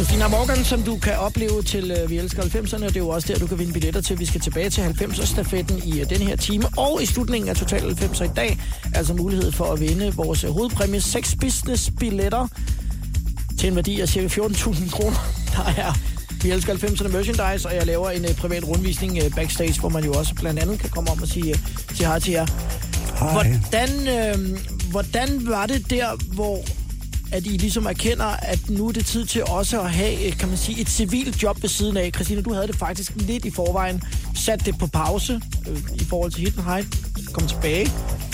Christina 0.00 0.28
Morgan, 0.28 0.64
som 0.64 0.82
du 0.82 0.98
kan 0.98 1.18
opleve 1.18 1.62
til 1.62 1.90
øh, 1.90 2.10
Vi 2.10 2.18
Elsker 2.18 2.42
90'erne, 2.42 2.84
og 2.84 2.88
det 2.88 2.96
er 2.96 3.00
jo 3.00 3.08
også 3.08 3.32
der, 3.32 3.38
du 3.38 3.46
kan 3.46 3.58
vinde 3.58 3.72
billetter 3.72 4.00
til. 4.00 4.18
Vi 4.18 4.26
skal 4.26 4.40
tilbage 4.40 4.70
til 4.70 4.80
90'er-stafetten 4.80 5.88
i 5.88 6.00
øh, 6.00 6.10
den 6.10 6.18
her 6.18 6.36
time, 6.36 6.64
og 6.76 7.02
i 7.02 7.06
slutningen 7.06 7.48
af 7.48 7.56
Total 7.56 7.82
90'er 7.82 8.24
i 8.24 8.30
dag, 8.36 8.58
altså 8.94 9.14
mulighed 9.14 9.52
for 9.52 9.64
at 9.64 9.80
vinde 9.80 10.14
vores 10.14 10.44
øh, 10.44 10.50
hovedpræmie, 10.50 11.00
6 11.00 11.36
business-billetter 11.40 12.46
til 13.58 13.68
en 13.68 13.76
værdi 13.76 14.00
af 14.00 14.08
ca. 14.08 14.26
14.000 14.26 14.90
kroner. 14.90 15.32
Der 15.56 15.82
er 15.82 15.92
Vi 16.42 16.50
Elsker 16.50 16.74
90'erne 16.74 17.08
merchandise, 17.08 17.68
og 17.68 17.74
jeg 17.74 17.86
laver 17.86 18.10
en 18.10 18.24
øh, 18.24 18.34
privat 18.34 18.68
rundvisning 18.68 19.18
øh, 19.24 19.34
backstage, 19.34 19.80
hvor 19.80 19.88
man 19.88 20.04
jo 20.04 20.12
også 20.12 20.34
blandt 20.34 20.60
andet 20.60 20.78
kan 20.78 20.90
komme 20.90 21.10
om 21.10 21.22
og 21.22 21.28
sige, 21.28 21.50
øh, 21.50 21.58
sige 21.94 22.06
hej 22.06 22.18
til 22.18 22.32
jer. 22.32 22.46
Hvordan, 23.32 24.08
øh, 24.08 24.58
hvordan 24.90 25.48
var 25.48 25.66
det 25.66 25.90
der, 25.90 26.34
hvor 26.34 26.64
at 27.32 27.46
I 27.46 27.48
ligesom 27.48 27.86
erkender, 27.86 28.24
at 28.24 28.70
nu 28.70 28.88
er 28.88 28.92
det 28.92 29.06
tid 29.06 29.26
til 29.26 29.44
også 29.44 29.80
at 29.80 29.90
have, 29.90 30.26
øh, 30.26 30.38
kan 30.38 30.48
man 30.48 30.58
sige, 30.58 30.80
et 30.80 30.88
civilt 30.88 31.42
job 31.42 31.62
ved 31.62 31.68
siden 31.68 31.96
af. 31.96 32.10
Christina, 32.14 32.40
du 32.40 32.52
havde 32.52 32.66
det 32.66 32.76
faktisk 32.76 33.12
lidt 33.16 33.44
i 33.44 33.50
forvejen, 33.50 34.02
sat 34.34 34.66
det 34.66 34.78
på 34.78 34.86
pause 34.86 35.40
øh, 35.68 35.78
i 35.94 36.04
forhold 36.04 36.32
til 36.32 36.40
Hidden 36.40 36.62
Height, 36.62 36.88
kom 37.32 37.46
tilbage 37.46 37.90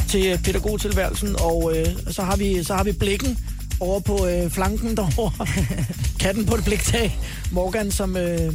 til 0.08 0.26
øh, 0.26 0.42
pædagogtilværelsen, 0.42 1.36
og 1.40 1.76
øh, 1.76 1.86
så, 2.10 2.22
har 2.22 2.36
vi, 2.36 2.64
så 2.64 2.74
har 2.74 2.84
vi 2.84 2.92
blikken 2.92 3.38
over 3.80 4.00
på 4.00 4.26
øh, 4.26 4.50
flanken 4.50 4.96
derovre. 4.96 5.46
Katten 6.20 6.46
på 6.46 6.54
et 6.54 6.64
bliktag. 6.64 7.18
Morgan, 7.52 7.90
som, 7.90 8.16
øh, 8.16 8.52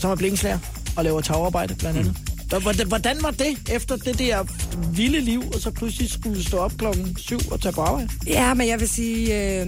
som 0.00 0.10
er 0.10 0.14
blikkenslager 0.14 0.58
og 0.96 1.04
laver 1.04 1.20
tagarbejde 1.20 1.74
blandt 1.74 1.98
andet. 1.98 2.14
Mm. 2.26 2.31
Hvordan, 2.60 2.88
hvordan 2.88 3.16
var 3.22 3.30
det 3.30 3.72
efter 3.72 3.96
det 3.96 4.18
der 4.18 4.44
vilde 4.96 5.20
liv, 5.20 5.42
og 5.54 5.60
så 5.60 5.70
pludselig 5.70 6.10
skulle 6.10 6.44
stå 6.44 6.56
op 6.56 6.72
klokken 6.78 7.16
syv 7.16 7.38
og 7.50 7.60
tage 7.60 7.72
på 7.72 7.80
arbejde? 7.80 8.08
Ja, 8.26 8.54
men 8.54 8.68
jeg 8.68 8.80
vil 8.80 8.88
sige, 8.88 9.60
øh, 9.60 9.66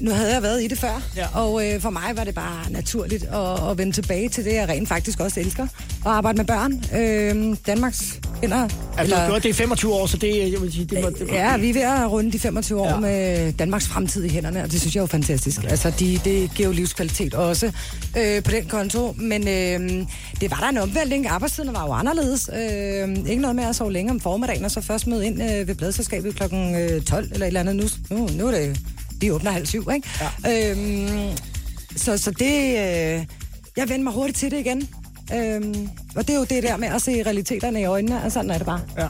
nu 0.00 0.10
havde 0.10 0.34
jeg 0.34 0.42
været 0.42 0.62
i 0.62 0.66
det 0.68 0.78
før, 0.78 1.02
Ja. 1.16 1.26
og 1.34 1.66
øh, 1.68 1.80
for 1.80 1.90
mig 1.90 2.02
var 2.14 2.24
det 2.24 2.34
bare 2.34 2.70
naturligt 2.70 3.24
at, 3.24 3.70
at 3.70 3.78
vende 3.78 3.92
tilbage 3.92 4.28
til 4.28 4.44
det, 4.44 4.54
jeg 4.54 4.68
rent 4.68 4.88
faktisk 4.88 5.20
også 5.20 5.40
elsker. 5.40 5.62
At 5.62 5.70
arbejde 6.06 6.36
med 6.36 6.44
børn. 6.44 6.84
Øh, 7.00 7.56
Danmarks 7.66 8.18
vinder. 8.40 8.68
Altså, 8.98 9.14
du 9.14 9.20
har 9.20 9.28
gjort 9.28 9.42
det 9.42 9.48
i 9.48 9.52
25 9.52 9.92
år, 9.94 10.06
så 10.06 10.16
det, 10.16 10.52
jeg 10.52 10.60
vil 10.62 10.72
sige, 10.72 10.84
det 10.84 11.02
var... 11.04 11.10
Det 11.10 11.28
var 11.28 11.34
Ja, 11.34 11.56
vi 11.56 11.70
er 11.70 11.74
ved 11.74 11.82
at 11.82 12.10
runde 12.10 12.32
de 12.32 12.38
25 12.38 12.80
år 12.80 12.88
Ja. 12.88 12.96
med 13.00 13.52
Danmarks 13.52 13.88
fremtid 13.88 14.24
i 14.24 14.28
hænderne, 14.28 14.62
og 14.62 14.72
det 14.72 14.80
synes 14.80 14.94
jeg 14.94 15.00
er 15.00 15.02
jo 15.02 15.06
fantastisk. 15.06 15.64
Altså, 15.68 15.92
de, 15.98 16.20
det 16.24 16.50
giver 16.54 16.68
jo 16.68 16.72
livskvalitet 16.74 17.34
også 17.34 17.72
øh, 18.18 18.42
på 18.42 18.50
den 18.50 18.66
konto, 18.68 19.14
men 19.18 19.48
øh, 19.48 20.06
det 20.40 20.50
var 20.50 20.56
der 20.60 20.68
en 20.68 20.78
omvæltning. 20.78 21.26
Arbejdstiden 21.26 21.74
var 21.74 21.86
jo 21.86 21.92
anderledes. 21.92 22.50
Øh, 22.52 23.16
ikke 23.30 23.42
noget 23.42 23.56
med 23.56 23.64
at 23.64 23.76
sove 23.76 23.92
længe 23.92 24.10
om 24.10 24.20
formiddagen, 24.20 24.64
og 24.64 24.70
så 24.70 24.80
først 24.80 25.06
møde 25.06 25.26
ind 25.26 25.42
øh, 25.42 25.68
ved 25.68 25.74
bladselskabet 25.74 26.34
kl. 26.36 26.42
12 26.42 26.50
eller 27.32 27.46
et 27.46 27.46
eller 27.46 27.60
andet. 27.60 27.76
Nu, 28.10 28.16
nu, 28.16 28.28
nu 28.34 28.46
er 28.46 28.50
det... 28.50 28.80
Vi 29.20 29.30
åbner 29.30 29.50
halv 29.50 29.66
syv, 29.66 29.88
ikke? 29.94 30.08
Ja. 30.44 30.70
Øh, 30.70 31.36
så, 31.96 32.18
så 32.18 32.30
det... 32.30 32.68
Øh, 32.68 33.26
jeg 33.76 33.88
vendte 33.88 34.04
mig 34.04 34.12
hurtigt 34.12 34.38
til 34.38 34.50
det 34.50 34.58
igen. 34.58 34.88
Øhm, 35.34 35.88
og 36.16 36.26
det 36.26 36.34
er 36.34 36.38
jo 36.38 36.44
det 36.44 36.62
der 36.62 36.76
med 36.76 36.88
at 36.88 37.02
se 37.02 37.22
realiteterne 37.22 37.80
i 37.80 37.84
øjnene, 37.84 38.22
og 38.22 38.32
sådan 38.32 38.50
er 38.50 38.56
det 38.56 38.66
bare. 38.66 38.80
Ja. 38.98 39.06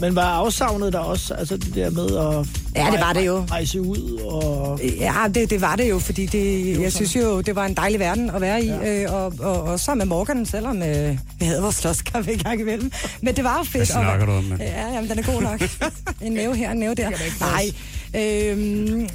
Men 0.00 0.14
var 0.14 0.22
afsavnet 0.22 0.92
der 0.92 0.98
også, 0.98 1.34
altså 1.34 1.56
det 1.56 1.74
der 1.74 1.90
med 1.90 2.04
at 2.16 2.46
Ja, 2.76 2.90
det 2.92 3.00
var 3.00 3.12
det 3.12 3.26
jo. 3.26 3.44
rejse 3.50 3.80
ud 3.80 4.20
og... 4.26 4.80
Ja, 4.82 5.14
det, 5.34 5.50
det 5.50 5.60
var 5.60 5.76
det 5.76 5.90
jo, 5.90 5.98
fordi 5.98 6.26
det, 6.26 6.80
jeg 6.80 6.92
synes 6.92 7.16
jo, 7.16 7.40
det 7.40 7.56
var 7.56 7.66
en 7.66 7.74
dejlig 7.74 8.00
verden 8.00 8.30
at 8.30 8.40
være 8.40 8.62
i. 8.62 8.66
Ja. 8.66 9.02
Øh, 9.02 9.14
og, 9.14 9.32
og, 9.40 9.62
og 9.62 9.80
så 9.80 9.94
med 9.94 10.06
Morgan, 10.06 10.46
selvom 10.46 10.82
øh, 10.82 11.18
vi 11.38 11.44
havde 11.44 11.62
vores 11.62 11.74
slåskamp 11.74 12.28
i 12.28 12.36
gang 12.36 12.60
imellem. 12.60 12.92
Men 13.20 13.36
det 13.36 13.44
var 13.44 13.58
jo 13.58 13.64
fedt. 13.64 13.76
Hvad 13.76 13.86
snakker 13.86 14.26
og, 14.26 14.26
du 14.26 14.32
om? 14.32 14.60
Ja, 14.60 14.92
jamen, 14.94 15.10
den 15.10 15.18
er 15.18 15.32
god 15.32 15.42
nok. 15.42 15.62
en 16.26 16.32
næve 16.32 16.56
her, 16.56 16.70
en 16.70 16.78
næve 16.78 16.94
der. 16.94 17.10
Nej. 17.40 17.70
Øhm, 18.16 19.08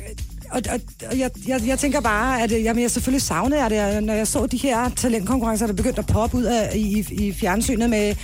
og, 0.54 0.62
og, 0.72 0.80
og 1.12 1.20
jeg, 1.20 1.30
jeg, 1.47 1.62
jeg 1.68 1.80
tænker 1.80 2.01
bare, 2.01 2.41
at 2.43 2.51
øh, 2.51 2.64
jamen, 2.64 2.82
jeg 2.82 2.91
selvfølgelig 2.91 3.22
savnede 3.22 3.62
jeg 3.62 3.70
det, 3.70 4.04
når 4.04 4.14
jeg 4.14 4.28
så 4.28 4.45
de 4.45 4.58
her 4.58 4.89
talentkonkurrencer, 4.89 5.68
der 5.68 5.74
begyndte 5.74 5.99
at 5.99 6.06
poppe 6.08 6.38
ud 6.38 6.43
af, 6.43 6.70
i, 6.76 7.06
i 7.12 7.34
fjernsynet 7.34 7.89
med, 7.89 8.16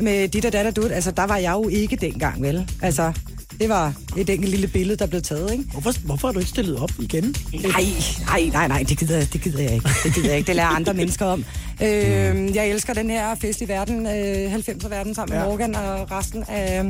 med 0.00 0.28
dit 0.28 0.44
og 0.44 0.52
dat 0.52 0.66
og 0.66 0.76
dut. 0.76 0.92
Altså, 0.92 1.10
der 1.10 1.24
var 1.24 1.36
jeg 1.36 1.52
jo 1.52 1.68
ikke 1.68 1.96
dengang, 1.96 2.42
vel? 2.42 2.70
Altså, 2.82 3.12
det 3.60 3.68
var 3.68 3.92
et 4.16 4.30
enkelt 4.30 4.50
lille 4.50 4.66
billede, 4.66 4.96
der 4.96 5.06
blev 5.06 5.22
taget, 5.22 5.52
ikke? 5.52 5.64
Hvorfor, 5.72 5.92
hvorfor 6.04 6.28
har 6.28 6.32
du 6.32 6.38
ikke 6.38 6.50
stillet 6.50 6.76
op 6.78 6.90
igen? 7.00 7.34
Nej, 7.52 7.84
nej, 8.26 8.42
nej, 8.52 8.68
nej, 8.68 8.84
det 8.88 8.98
gider, 8.98 9.24
det 9.24 9.40
gider 9.40 9.62
jeg 9.62 9.74
ikke. 9.74 9.88
Det 10.04 10.14
gider 10.14 10.28
jeg 10.28 10.36
ikke. 10.36 10.46
Det 10.46 10.56
lærer 10.56 10.66
andre 10.68 10.94
mennesker 11.00 11.26
om. 11.26 11.44
Øh, 11.82 12.56
jeg 12.56 12.68
elsker 12.68 12.94
den 12.94 13.10
her 13.10 13.34
fest 13.34 13.60
i 13.60 13.68
verden, 13.68 14.06
øh, 14.06 14.54
90'er 14.54 14.88
verden, 14.88 15.14
sammen 15.14 15.34
med 15.36 15.42
Ja. 15.42 15.48
Morgan 15.48 15.74
og 15.74 16.10
resten 16.10 16.44
af... 16.48 16.84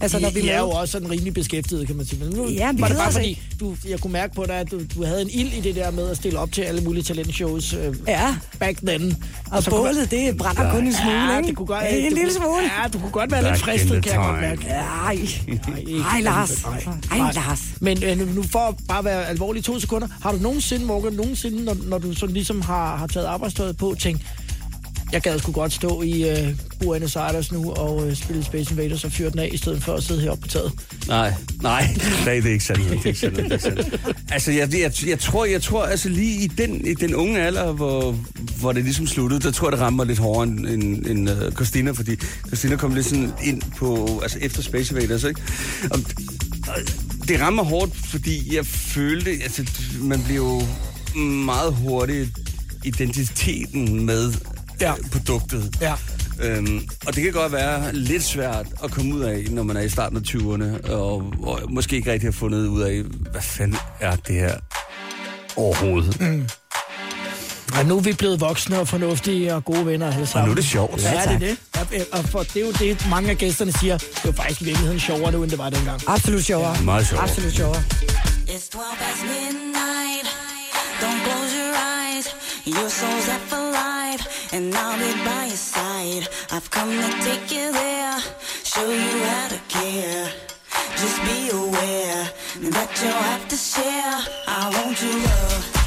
Altså, 0.00 0.18
når 0.18 0.30
vi 0.30 0.40
I, 0.40 0.44
I 0.44 0.48
er 0.48 0.58
jo 0.60 0.70
også 0.70 0.92
sådan 0.92 1.10
rimelig 1.10 1.34
beskæftiget, 1.34 1.86
kan 1.86 1.96
man 1.96 2.06
sige. 2.06 2.24
Men 2.24 2.36
nu 2.36 2.48
Ja, 2.48 2.72
vi 2.72 2.80
var 2.80 2.88
det 2.88 2.96
bare 2.96 3.12
fordi, 3.12 3.40
du, 3.60 3.76
jeg 3.88 4.00
kunne 4.00 4.12
mærke 4.12 4.34
på 4.34 4.44
dig, 4.46 4.54
at 4.54 4.70
du, 4.70 4.80
du 4.94 5.04
havde 5.04 5.22
en 5.22 5.30
ild 5.30 5.52
i 5.52 5.60
det 5.60 5.74
der 5.74 5.90
med 5.90 6.10
at 6.10 6.16
stille 6.16 6.38
op 6.38 6.52
til 6.52 6.62
alle 6.62 6.80
mulige 6.80 7.02
talentshows 7.02 7.72
øh, 7.74 7.94
Ja, 8.06 8.36
back 8.58 8.78
then. 8.86 9.22
og 9.50 9.62
så 9.62 9.70
kunne 9.70 9.80
bålet, 9.80 10.10
det 10.10 10.36
brænder 10.36 10.72
kun 10.72 10.86
en 10.86 10.92
smule, 10.94 11.16
ja, 11.16 11.36
ikke? 11.36 11.48
det 11.48 11.56
kunne 11.56 11.66
godt, 11.66 11.84
Ja, 11.84 11.96
en 12.06 12.12
lille 12.12 12.32
smule. 12.32 12.62
Ja, 12.82 12.88
du 12.92 12.98
kunne 12.98 13.10
godt 13.10 13.32
være 13.32 13.42
Back 13.42 13.54
lidt 13.54 13.64
fristet, 13.64 14.02
kan 14.04 14.12
jeg 14.12 14.20
godt 14.20 14.40
mærke. 14.40 14.64
Nej, 14.68 15.18
Nej, 15.98 16.20
Lars. 16.20 16.64
alligevel. 16.64 16.98
Ej, 17.10 17.32
Lars. 17.34 17.60
Men 17.80 18.04
øh, 18.04 18.34
nu- 18.34 18.42
for 18.42 18.58
at 18.58 18.74
bare 18.88 19.04
være 19.04 19.26
alvorlig 19.28 19.64
to 19.64 19.80
sekunder, 19.80 20.08
har 20.22 20.32
du 20.32 20.38
nogensinde, 20.38 20.84
Morgan, 20.84 21.12
nogensinde, 21.12 21.64
når, 21.64 21.76
når 21.84 21.98
du 21.98 22.14
sådan 22.14 22.34
ligesom 22.34 22.60
har, 22.60 22.96
har 22.96 23.06
taget 23.06 23.26
arbejdstøjet 23.26 23.76
på, 23.76 23.94
tænkt, 23.98 24.22
jeg 25.12 25.22
gad 25.22 25.38
sgu 25.38 25.52
godt 25.52 25.72
stå 25.72 26.02
i 26.02 26.30
øh, 26.30 26.54
Buenos 26.80 27.16
Aires 27.16 27.52
nu 27.52 27.72
og 27.72 28.08
øh, 28.08 28.16
spille 28.16 28.44
Space 28.44 28.70
Invaders 28.70 29.04
og 29.04 29.12
fyre 29.12 29.30
den 29.30 29.38
af, 29.38 29.48
i 29.52 29.56
stedet 29.56 29.82
for 29.82 29.94
at 29.94 30.02
sidde 30.02 30.20
heroppe 30.20 30.42
på 30.42 30.48
taget. 30.48 30.72
Nej, 31.08 31.34
nej, 31.62 31.88
nej, 32.24 32.34
det 32.34 32.46
er 32.46 32.52
ikke 32.52 32.64
sandt. 32.64 32.90
Det 32.90 33.00
er 33.00 33.06
ikke 33.06 33.20
sandt. 33.20 33.36
Det 33.36 33.46
er 33.46 33.52
ikke 33.52 33.64
sandt. 33.64 34.00
Altså, 34.30 34.52
jeg, 34.52 34.74
jeg, 34.74 34.92
jeg, 35.06 35.18
tror, 35.18 35.44
jeg 35.44 35.62
tror, 35.62 35.84
altså 35.84 36.08
lige 36.08 36.44
i 36.44 36.46
den, 36.46 36.86
i 36.86 36.94
den 36.94 37.14
unge 37.14 37.40
alder, 37.40 37.72
hvor, 37.72 38.12
hvor 38.60 38.72
det 38.72 38.84
ligesom 38.84 39.06
sluttede, 39.06 39.40
der 39.40 39.50
tror 39.50 39.68
jeg, 39.68 39.72
det 39.72 39.80
rammer 39.80 40.04
lidt 40.04 40.18
hårdere 40.18 40.42
end, 40.42 40.66
end, 40.66 41.06
end 41.06 41.30
uh, 41.30 41.52
Christina, 41.52 41.90
fordi 41.90 42.16
Christina 42.46 42.76
kom 42.76 42.94
lidt 42.94 43.06
sådan 43.06 43.32
ind 43.44 43.62
på, 43.76 44.20
altså 44.22 44.38
efter 44.40 44.62
Space 44.62 44.94
Invaders, 44.94 45.24
ikke? 45.24 45.40
Og, 45.90 46.00
og 46.68 46.78
det 47.28 47.40
rammer 47.40 47.62
hårdt, 47.62 47.96
fordi 47.96 48.56
jeg 48.56 48.66
følte, 48.66 49.30
altså, 49.30 49.64
man 50.00 50.22
bliver 50.22 50.44
jo 50.44 50.62
meget 51.16 51.74
hurtigt 51.74 52.30
identiteten 52.84 54.06
med 54.06 54.32
Ja. 54.80 54.86
ja. 54.88 54.94
produktet. 55.12 55.76
Ja. 55.80 55.94
Øhm, 56.42 56.88
og 57.06 57.14
det 57.14 57.22
kan 57.22 57.32
godt 57.32 57.52
være 57.52 57.92
lidt 57.92 58.24
svært 58.24 58.66
at 58.84 58.90
komme 58.90 59.14
ud 59.14 59.20
af, 59.20 59.44
når 59.50 59.62
man 59.62 59.76
er 59.76 59.80
i 59.80 59.88
starten 59.88 60.16
af 60.16 60.20
20'erne, 60.28 60.90
og, 60.92 61.32
og 61.42 61.60
måske 61.68 61.96
ikke 61.96 62.12
rigtig 62.12 62.26
har 62.26 62.32
fundet 62.32 62.66
ud 62.66 62.80
af, 62.82 63.02
hvad 63.30 63.42
fanden 63.42 63.78
er 64.00 64.16
det 64.16 64.34
her 64.34 64.54
overhovedet. 65.56 66.20
Mm. 66.20 66.48
Og 67.78 67.84
nu 67.86 67.96
er 67.96 68.00
vi 68.00 68.12
blevet 68.12 68.40
voksne 68.40 68.78
og 68.80 68.88
fornuftige 68.88 69.54
og 69.54 69.64
gode 69.64 69.86
venner 69.86 70.12
alle 70.12 70.26
sammen. 70.26 70.42
Og 70.42 70.46
nu 70.48 70.50
er 70.52 70.54
det 70.54 70.64
sjovt. 70.64 71.02
Ja, 71.02 71.12
Ja, 71.12 71.22
det 71.22 71.34
er 71.34 71.38
det. 71.38 71.56
Ja, 71.92 72.02
Og 72.18 72.24
for, 72.24 72.42
det 72.42 72.56
er 72.56 72.60
jo 72.66 72.72
det, 72.72 73.06
mange 73.10 73.30
af 73.30 73.38
gæsterne 73.38 73.72
siger. 73.72 73.98
Det 73.98 74.20
var 74.24 74.32
faktisk 74.32 74.60
i 74.60 74.64
virkeligheden 74.64 75.00
sjovere 75.00 75.32
nu, 75.32 75.42
end 75.42 75.50
det 75.50 75.58
var 75.58 75.70
dengang. 75.70 76.00
Absolut 76.06 76.44
sjovere. 76.44 76.76
Meget 76.84 77.06
sjovere. 77.06 77.24
Absolut 77.28 77.52
sjovere. 77.52 77.82
It's 78.48 78.68
12 78.70 78.84
past 79.02 79.22
midnight. 79.22 80.26
Don't 81.02 81.20
close 81.26 81.52
your 81.62 81.74
eyes. 81.96 82.26
Your 82.66 82.88
soul's 83.00 83.24
set 83.28 83.42
for 83.50 83.62
life, 83.78 83.97
and 84.52 84.74
I'll 84.74 84.98
be 84.98 85.12
by 85.24 85.46
your 85.46 85.56
side. 85.56 86.28
I've 86.50 86.70
come 86.70 86.90
to 86.90 87.10
take 87.22 87.50
you 87.50 87.72
there, 87.72 88.18
show 88.64 88.88
you 88.88 89.24
how 89.24 89.48
to 89.48 89.60
care. 89.68 90.32
Just 90.96 91.22
be 91.22 91.50
aware 91.50 92.30
that 92.74 92.90
you'll 93.00 93.12
have 93.12 93.48
to 93.48 93.56
share. 93.56 94.18
I 94.46 94.70
want 94.74 95.02
your 95.02 95.12
love. 95.12 95.77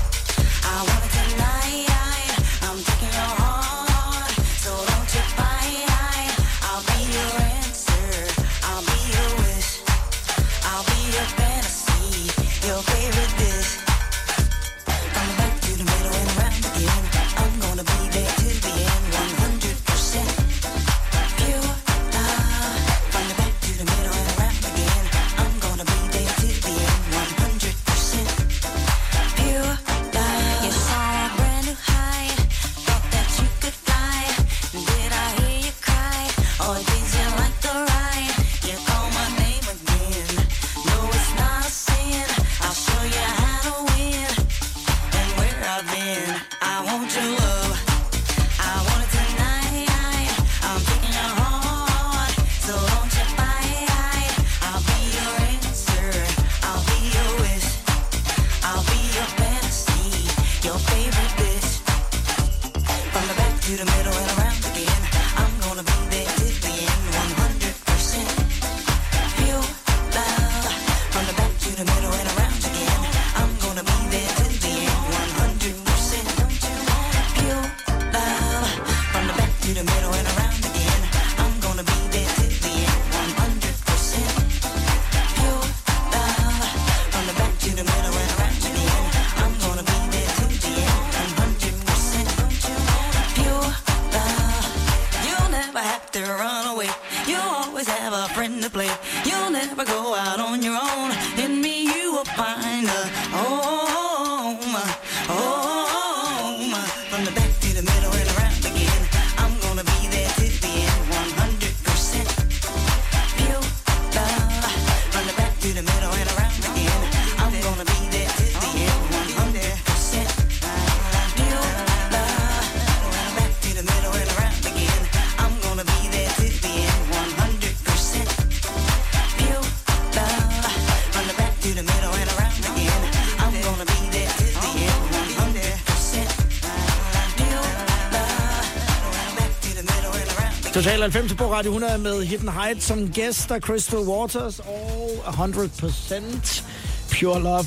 Total 140.81 141.01
90 141.01 141.33
på 141.37 141.53
Radio 141.53 141.71
100 141.71 141.97
med 141.97 142.23
Hidden 142.23 142.49
Heights 142.49 142.85
som 142.85 143.09
gæster, 143.11 143.59
Crystal 143.59 143.99
Waters 143.99 144.59
og 144.59 145.33
100% 145.33 146.63
Pure 147.11 147.41
Love. 147.43 147.65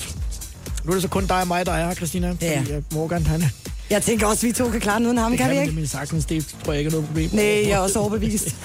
Nu 0.84 0.90
er 0.90 0.94
det 0.94 1.02
så 1.02 1.08
kun 1.08 1.26
dig 1.26 1.40
og 1.40 1.46
mig, 1.48 1.66
der 1.66 1.72
er 1.72 1.86
her, 1.86 1.94
Christina. 1.94 2.30
Fordi 2.30 2.44
Ja. 2.46 2.60
øh, 2.70 2.82
Morgan, 2.92 3.26
han 3.26 3.44
Jeg 3.90 4.02
tænker 4.02 4.26
også, 4.26 4.46
vi 4.46 4.52
to 4.52 4.68
kan 4.70 4.80
klare 4.80 4.98
den 4.98 5.06
uden 5.06 5.18
ham, 5.18 5.30
det 5.30 5.40
kan 5.40 5.50
vi 5.50 5.54
ikke? 5.56 5.66
nemlig 5.66 5.90
sagtens. 5.90 6.24
Det 6.24 6.54
tror 6.64 6.72
jeg 6.72 6.80
ikke 6.80 6.88
er 6.88 6.92
noget 6.92 7.06
problem. 7.06 7.30
Nej, 7.32 7.44
jeg 7.44 7.70
er 7.70 7.78
også 7.78 7.98
overbevist. 7.98 8.56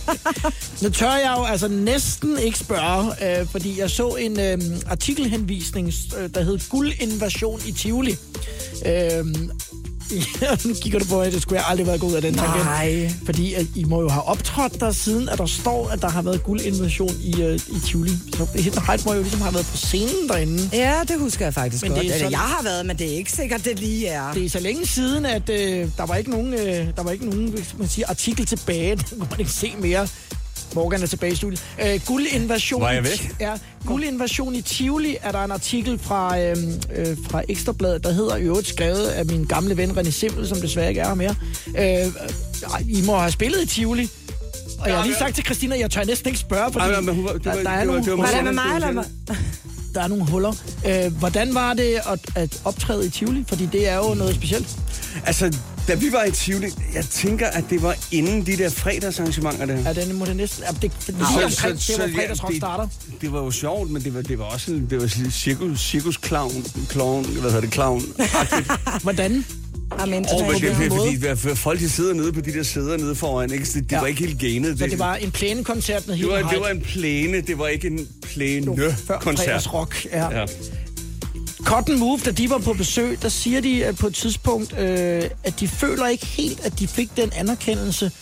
Nu 0.82 0.90
tør 0.90 1.10
jeg 1.16 1.34
jo 1.38 1.44
altså 1.44 1.68
næsten 1.68 2.38
ikke 2.38 2.58
spørge, 2.58 3.40
øh, 3.40 3.46
fordi 3.46 3.80
jeg 3.80 3.90
så 3.90 4.08
en 4.08 4.40
øh, 4.40 4.58
artikelhenvisning, 4.86 5.92
øh, 6.18 6.30
der 6.34 6.42
hed 6.42 6.58
Guldinvasion 6.70 7.60
i 7.66 7.72
Tivoli. 7.72 8.16
Øh, 8.86 9.24
ja, 10.42 10.56
nu 10.64 10.74
kigger 10.82 10.98
du 10.98 11.04
på 11.04 11.16
mig, 11.16 11.32
det 11.32 11.42
skulle 11.42 11.58
jeg 11.60 11.68
aldrig 11.70 11.86
være 11.86 11.98
gået 11.98 12.10
ud 12.10 12.16
af 12.16 12.22
den 12.22 12.34
tangent. 12.34 12.64
Nej. 12.64 13.12
Fordi 13.24 13.54
at 13.54 13.66
I 13.74 13.84
må 13.84 14.00
jo 14.00 14.08
have 14.08 14.22
optrådt 14.22 14.80
der 14.80 14.92
siden, 14.92 15.28
at 15.28 15.38
der 15.38 15.46
står, 15.46 15.88
at 15.88 16.02
der 16.02 16.08
har 16.08 16.22
været 16.22 16.42
guldinvasion 16.42 17.10
i, 17.22 17.42
øh, 17.42 17.54
i 17.68 17.80
Tivoli. 17.86 18.10
Så 18.36 18.46
Hidden 18.54 18.82
Height 18.86 19.06
må 19.06 19.12
jo 19.14 19.20
ligesom 19.22 19.40
have 19.40 19.54
været 19.54 19.66
på 19.66 19.76
scenen 19.76 20.28
derinde. 20.28 20.70
Ja, 20.72 20.94
det 21.08 21.18
husker 21.18 21.44
jeg 21.46 21.54
faktisk 21.54 21.82
Men 21.82 21.92
godt. 21.92 22.00
det 22.02 22.10
er 22.10 22.14
Eller, 22.14 22.18
sådan- 22.24 22.30
Jeg 22.32 22.38
har 22.40 22.62
været, 22.62 22.86
men 22.86 22.98
det 22.98 23.12
er 23.12 23.16
ikke 23.16 23.32
sikkert, 23.32 23.64
det 23.64 23.78
lige 23.80 24.06
er. 24.08 24.32
Det 24.32 24.44
er 24.44 24.50
så 24.50 24.60
længe 24.60 24.86
siden, 24.86 25.26
at 25.26 25.48
øh, 25.50 25.88
der 25.96 26.06
var 26.06 26.14
ikke 26.16 26.30
nogen, 26.30 26.54
øh, 26.54 26.86
der 26.96 27.02
var 27.02 27.10
ikke 27.10 27.24
nogen 27.30 27.54
man 27.78 27.88
sige, 27.88 28.06
artikel 28.06 28.46
tilbage. 28.46 28.90
Den 28.96 29.04
kunne 29.18 29.26
man 29.30 29.40
ikke 29.40 29.52
se 29.52 29.72
mere. 29.78 30.08
Morgan 30.76 31.02
er 31.02 31.06
tilbage 31.06 31.32
i 31.32 31.36
studiet. 31.36 31.62
Øh, 31.86 32.00
guldinvasion, 32.06 32.80
Var 32.82 32.90
jeg 32.90 33.00
i- 33.00 33.04
væk? 33.04 33.34
Ja, 33.40 33.52
guldinvasion 33.86 34.54
i 34.54 34.60
Tivoli 34.62 35.16
er 35.22 35.32
der 35.32 35.44
en 35.44 35.50
artikel 35.52 35.98
fra, 35.98 36.38
øh, 36.40 36.56
øh, 36.96 37.16
fra 37.30 37.42
Ekstrabladet, 37.48 38.04
der 38.04 38.12
hedder 38.12 38.36
i 38.36 38.42
øvrigt 38.42 38.68
skrevet 38.68 39.06
af 39.06 39.26
min 39.26 39.44
gamle 39.44 39.76
ven 39.76 39.90
René 39.98 40.10
Simmel, 40.10 40.48
som 40.48 40.60
desværre 40.60 40.88
ikke 40.88 41.00
er 41.00 41.06
her 41.08 41.14
mere. 41.14 41.34
Øh, 41.78 42.12
I 42.88 43.02
må 43.06 43.18
have 43.18 43.32
spillet 43.32 43.62
i 43.62 43.66
Tivoli. 43.66 44.08
Og 44.78 44.88
jeg 44.88 44.96
har 44.96 45.04
lige 45.04 45.16
sagt 45.16 45.34
til 45.34 45.44
Christina, 45.44 45.74
at 45.74 45.80
jeg 45.80 45.90
tør 45.90 46.04
næsten 46.04 46.28
ikke 46.28 46.38
spørge, 46.40 46.72
fordi 46.72 46.84
Ej, 46.84 47.00
men 47.00 47.14
hun 47.14 47.24
var- 47.24 47.32
det 47.32 47.44
var- 47.44 47.52
der, 47.54 47.62
der, 47.62 47.70
er 47.70 47.84
nogle 47.84 48.04
det 48.04 48.18
var 48.18 48.26
det 48.26 48.44
med 48.44 48.52
mig, 48.52 48.74
eller 48.74 48.92
hvad? 48.92 49.36
der 49.94 50.02
er 50.02 50.06
nogle 50.08 50.24
huller. 50.30 50.52
Øh, 50.86 51.12
hvordan 51.18 51.54
var 51.54 51.74
det 51.74 52.00
at, 52.12 52.18
at 52.34 52.60
optræde 52.64 53.06
i 53.06 53.10
Tivoli? 53.10 53.44
Fordi 53.48 53.66
det 53.66 53.88
er 53.88 53.96
jo 53.96 54.14
noget 54.14 54.34
specielt. 54.34 54.68
Altså, 55.26 55.52
da 55.88 55.94
vi 55.94 56.12
var 56.12 56.24
i 56.24 56.30
Tivoli, 56.30 56.68
jeg 56.94 57.04
tænker, 57.04 57.46
at 57.46 57.64
det 57.70 57.82
var 57.82 57.96
inden 58.12 58.46
de 58.46 58.56
der 58.56 58.70
fredagsarrangementer 58.70 59.66
der. 59.66 59.78
Ja, 59.84 59.92
den 59.92 60.14
må 60.16 60.24
det 60.24 60.36
næsten... 60.36 60.64
Ja, 60.64 60.70
det, 60.82 60.82
det, 61.06 61.14
lige 61.14 61.26
Så- 61.38 61.44
omkring, 61.44 61.80
så- 61.80 61.92
det 61.92 62.00
var 62.02 62.06
ja, 62.08 62.16
fredagsrock 62.18 62.50
det- 62.52 62.60
starter. 62.60 62.88
Det 63.20 63.32
var 63.32 63.42
jo 63.42 63.50
sjovt, 63.50 63.90
men 63.90 64.02
det 64.04 64.14
var, 64.14 64.22
det 64.22 64.38
var 64.38 64.44
også 64.44 64.66
sådan, 64.66 64.86
det 64.90 65.00
var 65.00 65.06
sådan 65.06 65.30
cirkus, 65.30 65.80
cirkus 65.80 66.20
clown, 66.26 66.64
clown, 66.90 67.24
hvad 67.24 67.42
hedder 67.42 67.60
det, 67.60 67.72
clown. 67.72 68.02
Hvordan? 69.02 69.44
Amen, 69.98 70.26
Og 70.32 70.40
men 70.52 70.60
det, 70.62 70.76
det, 70.78 70.88
måde? 70.90 71.36
fordi 71.36 71.56
folk 71.56 71.80
de 71.80 71.90
sidder 71.90 72.14
nede 72.14 72.32
på 72.32 72.40
de 72.40 72.52
der 72.52 72.62
sæder 72.62 72.96
nede 72.96 73.14
foran, 73.14 73.52
ikke? 73.52 73.64
Det, 73.64 73.74
det 73.74 73.92
Ja. 73.92 74.00
var 74.00 74.06
ikke 74.06 74.20
helt 74.26 74.40
ganet. 74.40 74.78
Så 74.78 74.86
det 74.86 74.98
var 74.98 75.14
en 75.14 75.30
plænekoncert 75.30 76.06
med 76.08 76.16
det, 76.18 76.28
var, 76.28 76.36
hele 76.36 76.48
det 76.50 76.60
var 76.60 76.68
en 76.68 76.80
plæne, 76.80 77.40
det 77.40 77.58
var 77.58 77.68
ikke 77.68 77.86
en 77.86 78.08
plæne 78.22 78.76
før 79.06 79.18
koncert. 79.18 79.44
fredagsrock. 79.46 80.04
Ja. 80.12 80.40
Ja. 80.40 80.46
Cotton 81.66 81.98
Move, 81.98 82.18
da 82.24 82.30
de 82.30 82.50
var 82.50 82.58
på 82.58 82.72
besøg, 82.72 83.22
der 83.22 83.28
siger 83.28 83.60
de 83.60 83.84
at 83.84 83.96
på 83.96 84.06
et 84.06 84.14
tidspunkt, 84.14 84.78
øh, 84.78 85.22
at 85.44 85.60
de 85.60 85.68
føler 85.68 86.06
ikke 86.06 86.26
helt, 86.26 86.60
at 86.66 86.78
de 86.78 86.88
fik 86.88 87.16
den 87.16 87.32
anerkendelse, 87.36 88.12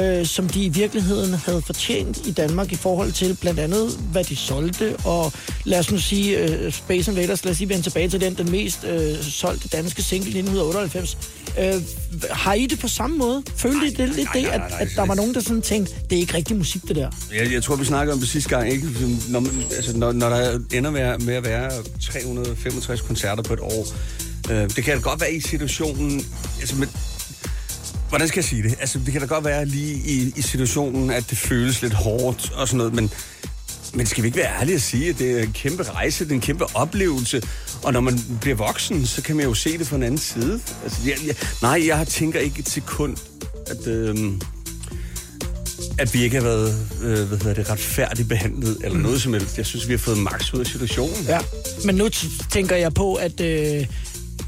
øh, 0.00 0.26
som 0.26 0.48
de 0.48 0.64
i 0.64 0.68
virkeligheden 0.68 1.34
havde 1.34 1.62
fortjent 1.62 2.18
i 2.26 2.30
Danmark 2.30 2.72
i 2.72 2.76
forhold 2.76 3.12
til 3.12 3.36
blandt 3.40 3.60
andet, 3.60 3.90
hvad 4.12 4.24
de 4.24 4.36
solgte, 4.36 4.96
og 5.04 5.32
lad 5.64 5.78
os 5.78 5.90
nu 5.90 5.98
sige, 5.98 6.38
øh, 6.38 6.72
Space 6.72 7.10
Invaders, 7.10 7.44
lad 7.44 7.50
os 7.50 7.56
sige, 7.58 7.68
vende 7.68 7.82
tilbage 7.82 8.08
til 8.08 8.20
den, 8.20 8.34
den 8.34 8.50
mest 8.50 8.84
øh, 8.84 9.22
solgte 9.22 9.68
danske 9.68 10.02
single 10.02 10.30
i 10.30 10.38
1998. 10.38 11.18
Øh, 11.60 11.74
har 12.30 12.54
I 12.54 12.66
det 12.66 12.78
på 12.80 12.88
samme 12.88 13.16
måde? 13.18 13.42
Følte 13.56 13.86
I 13.86 13.90
det 13.90 14.08
lidt 14.16 14.28
det, 14.34 14.46
at, 14.46 14.60
at 14.78 14.88
der 14.96 15.06
var 15.06 15.14
nogen, 15.14 15.34
der 15.34 15.40
sådan 15.40 15.62
tænkte, 15.62 15.92
det 16.10 16.16
er 16.16 16.20
ikke 16.20 16.34
rigtig 16.34 16.56
musik, 16.56 16.82
det 16.88 16.96
der? 16.96 17.10
Jeg, 17.34 17.52
jeg 17.52 17.62
tror, 17.62 17.76
vi 17.76 17.84
snakkede 17.84 18.12
om 18.12 18.18
det 18.20 18.28
sidste 18.28 18.50
gang, 18.50 18.70
ikke? 18.72 18.86
Når, 19.28 19.40
man, 19.40 19.50
altså, 19.76 19.96
når, 19.96 20.12
når 20.12 20.28
der 20.28 20.58
ender 20.72 20.90
med, 20.90 21.00
at- 21.00 21.22
med 21.22 21.34
at 21.34 21.44
være 21.44 21.70
365 22.02 23.00
koncerter 23.00 23.42
på 23.42 23.52
et 23.52 23.60
år, 23.60 23.86
øh, 24.50 24.70
det 24.76 24.84
kan 24.84 25.00
godt 25.00 25.20
være 25.20 25.32
i 25.34 25.40
situationen... 25.40 26.26
Altså, 26.60 26.76
men, 26.76 26.88
hvordan 28.14 28.28
skal 28.28 28.38
jeg 28.38 28.44
sige 28.44 28.62
det? 28.62 28.74
Altså, 28.80 28.98
det 28.98 29.12
kan 29.12 29.20
da 29.20 29.26
godt 29.26 29.44
være 29.44 29.66
lige 29.66 29.94
i, 29.94 30.32
i 30.36 30.42
situationen, 30.42 31.10
at 31.10 31.30
det 31.30 31.38
føles 31.38 31.82
lidt 31.82 31.92
hårdt 31.92 32.52
og 32.52 32.68
sådan 32.68 32.78
noget, 32.78 32.94
men, 32.94 33.10
men 33.94 34.06
skal 34.06 34.22
vi 34.22 34.28
ikke 34.28 34.38
være 34.38 34.60
ærlige 34.60 34.74
at 34.74 34.82
sige, 34.82 35.08
at 35.08 35.18
det 35.18 35.38
er 35.38 35.42
en 35.42 35.52
kæmpe 35.52 35.82
rejse, 35.82 36.24
det 36.24 36.30
er 36.30 36.34
en 36.34 36.40
kæmpe 36.40 36.64
oplevelse, 36.76 37.42
og 37.82 37.92
når 37.92 38.00
man 38.00 38.18
bliver 38.40 38.56
voksen, 38.56 39.06
så 39.06 39.22
kan 39.22 39.36
man 39.36 39.44
jo 39.44 39.54
se 39.54 39.78
det 39.78 39.86
fra 39.86 39.96
en 39.96 40.02
anden 40.02 40.18
side. 40.18 40.60
Altså, 40.84 40.98
jeg, 41.06 41.16
jeg, 41.26 41.34
nej, 41.62 41.86
jeg 41.86 42.06
tænker 42.06 42.40
ikke 42.40 42.58
et 42.58 42.68
sekund, 42.68 43.16
at... 43.66 43.86
Øh, 43.86 44.16
at 45.98 46.14
vi 46.14 46.22
ikke 46.22 46.36
har 46.36 46.42
været 46.42 46.88
øh, 47.02 47.28
hvad 47.28 47.38
hedder 47.38 47.54
det, 47.54 47.70
retfærdigt 47.70 48.28
behandlet, 48.28 48.78
eller 48.84 48.98
noget 48.98 49.22
som 49.22 49.32
helst. 49.32 49.58
Jeg 49.58 49.66
synes, 49.66 49.88
vi 49.88 49.92
har 49.92 49.98
fået 49.98 50.18
max 50.18 50.54
ud 50.54 50.60
af 50.60 50.66
situationen. 50.66 51.24
Ja, 51.28 51.38
men 51.84 51.94
nu 51.94 52.08
tænker 52.50 52.76
jeg 52.76 52.94
på, 52.94 53.14
at 53.14 53.40
øh, 53.40 53.86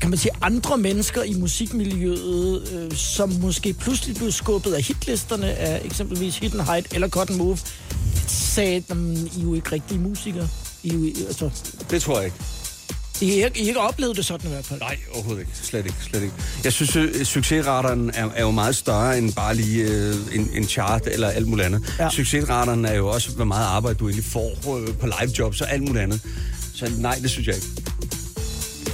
kan 0.01 0.11
man 0.11 0.19
sige, 0.19 0.33
andre 0.43 0.79
mennesker 0.79 1.23
i 1.23 1.35
musikmiljøet, 1.35 2.69
øh, 2.73 2.97
som 2.97 3.31
måske 3.41 3.73
pludselig 3.73 4.17
blev 4.17 4.33
skubbet 4.33 4.73
af 4.73 4.83
hitlisterne 4.83 5.47
af 5.55 5.81
eksempelvis 5.85 6.39
Hidden 6.39 6.61
Height 6.61 6.95
eller 6.95 7.09
Cotton 7.09 7.37
Move, 7.37 7.59
sagde, 8.27 8.77
at 8.77 8.97
I 9.37 9.41
er 9.41 9.43
jo 9.43 9.55
ikke 9.55 9.73
rigtige 9.73 10.01
musikere. 10.01 10.49
I, 10.83 10.93
jo, 10.93 11.27
altså, 11.27 11.51
Det 11.91 12.03
tror 12.03 12.17
jeg 12.17 12.25
ikke. 12.25 12.37
I, 13.21 13.39
har 13.39 13.47
ikke, 13.47 13.61
I 13.61 13.69
ikke 13.69 13.81
oplevet 13.81 14.17
det 14.17 14.25
sådan 14.25 14.47
i 14.47 14.53
hvert 14.53 14.65
fald. 14.65 14.81
Nej, 14.81 14.97
overhovedet 15.15 15.41
ikke. 15.41 15.53
Slet 15.63 15.87
ikke. 15.87 15.97
Slet 16.11 16.23
ikke. 16.23 16.35
Jeg 16.65 16.73
synes, 16.73 16.97
øh, 16.97 17.25
succesrateren 17.25 18.11
er, 18.15 18.29
er 18.35 18.43
jo 18.43 18.51
meget 18.51 18.77
større 18.77 19.19
end 19.19 19.33
bare 19.33 19.55
lige 19.55 19.85
øh, 19.85 20.15
en, 20.33 20.51
en 20.55 20.65
chart 20.65 21.03
eller 21.07 21.29
alt 21.29 21.49
muligt 21.49 21.67
andet. 21.67 21.95
Ja. 21.99 22.11
Succesrateren 22.11 22.85
er 22.85 22.95
jo 22.95 23.09
også, 23.09 23.31
hvor 23.31 23.45
meget 23.45 23.67
arbejde 23.67 23.99
du 23.99 24.09
egentlig 24.09 24.25
får 24.25 24.77
øh, 24.79 24.97
på 24.99 25.07
live 25.07 25.33
jobs 25.39 25.61
og 25.61 25.73
alt 25.73 25.83
muligt 25.83 26.03
andet. 26.03 26.21
Så 26.75 26.93
nej, 26.99 27.19
det 27.23 27.31
synes 27.31 27.47
jeg 27.47 27.55
ikke. 27.55 27.67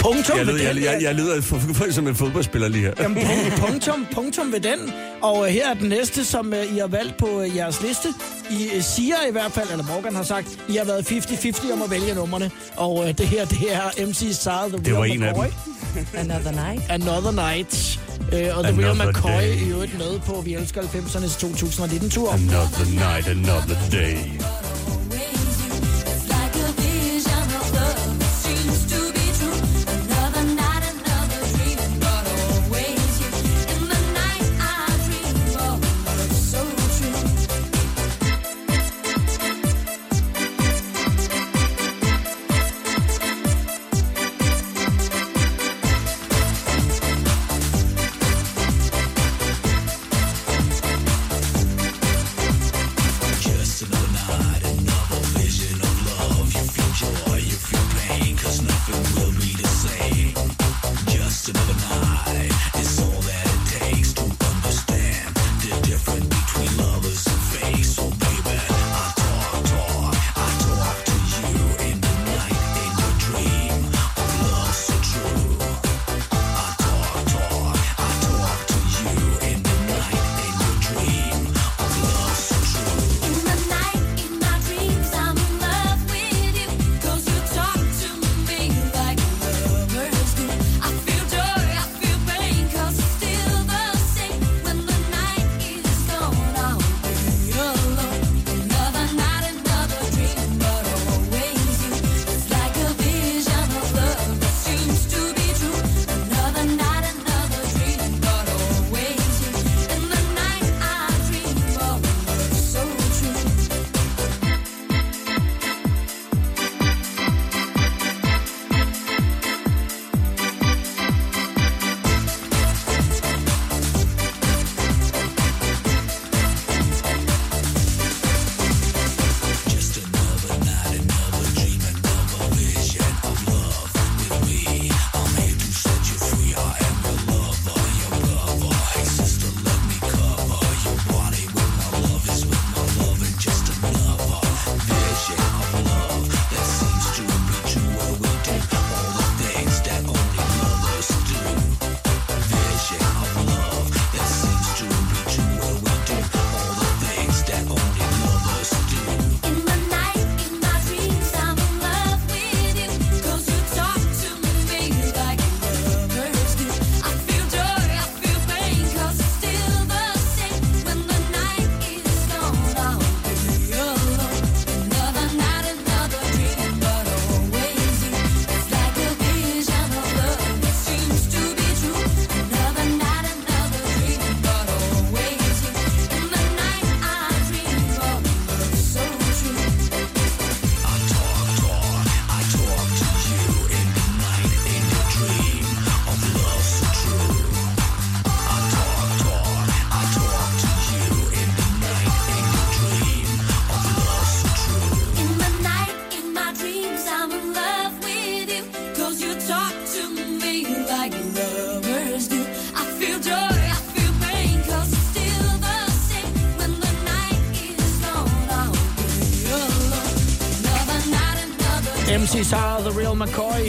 Punktum 0.03 0.39
Jeg 0.39 0.47
ved 0.47 0.53
leder, 0.55 0.65
jeg, 0.67 0.75
den. 0.75 0.85
jeg, 0.85 1.03
jeg 1.03 1.15
leder 1.15 1.41
for, 1.43 1.59
for, 1.59 1.93
som 1.93 2.09
en 2.09 2.15
fodboldspiller 2.15 2.69
lige 2.69 2.83
her. 2.85 2.93
Jamen, 3.01 3.23
punk- 3.23 3.61
punktum, 3.67 4.07
punktum 4.15 4.53
ved 4.53 4.61
den. 4.61 4.93
Og 5.23 5.47
øh, 5.49 5.53
her 5.53 5.71
er 5.71 5.75
den 5.75 5.89
næste, 5.89 6.25
som 6.25 6.55
øh, 6.55 6.75
I 6.75 6.79
har 6.79 6.87
valgt 6.87 7.17
på 7.19 7.41
øh, 7.43 7.57
jeres 7.57 7.83
liste. 7.83 8.09
I 8.51 8.69
øh, 8.77 8.83
siger 8.83 9.15
i 9.29 9.33
hvert 9.33 9.53
fald, 9.53 9.69
eller 9.71 9.85
Morgan 9.85 10.15
har 10.15 10.23
sagt, 10.23 10.49
I 10.69 10.77
har 10.77 10.85
været 10.85 11.13
50-50 11.13 11.73
om 11.73 11.83
at 11.83 11.91
vælge 11.91 12.15
numrene. 12.15 12.51
Og 12.77 13.09
øh, 13.09 13.19
det 13.19 13.27
her, 13.27 13.45
det 13.45 13.59
er 13.75 14.07
MC 14.07 14.37
Sar, 14.37 14.69
The 14.69 14.79
Det 14.85 14.95
var 14.97 15.05
en 15.05 15.23
af 15.23 15.33
McCoy. 15.33 15.47
Another 16.17 16.53
night. 16.53 16.83
Another 16.91 17.31
Night. 17.33 17.99
Øh, 18.33 18.59
og 18.59 18.65
The 18.65 18.83
Real 18.87 19.09
McCoy 19.09 19.31
day. 19.31 19.67
i 19.67 19.71
øvrigt 19.71 19.99
med 19.99 20.21
på 20.27 20.41
Vi 20.45 20.55
elsker 20.55 20.83
90'ernes 20.83 21.45
2019-tur. 21.47 22.33
Another 22.33 22.85
night, 22.85 23.29
another 23.29 23.77
day. 23.93 24.17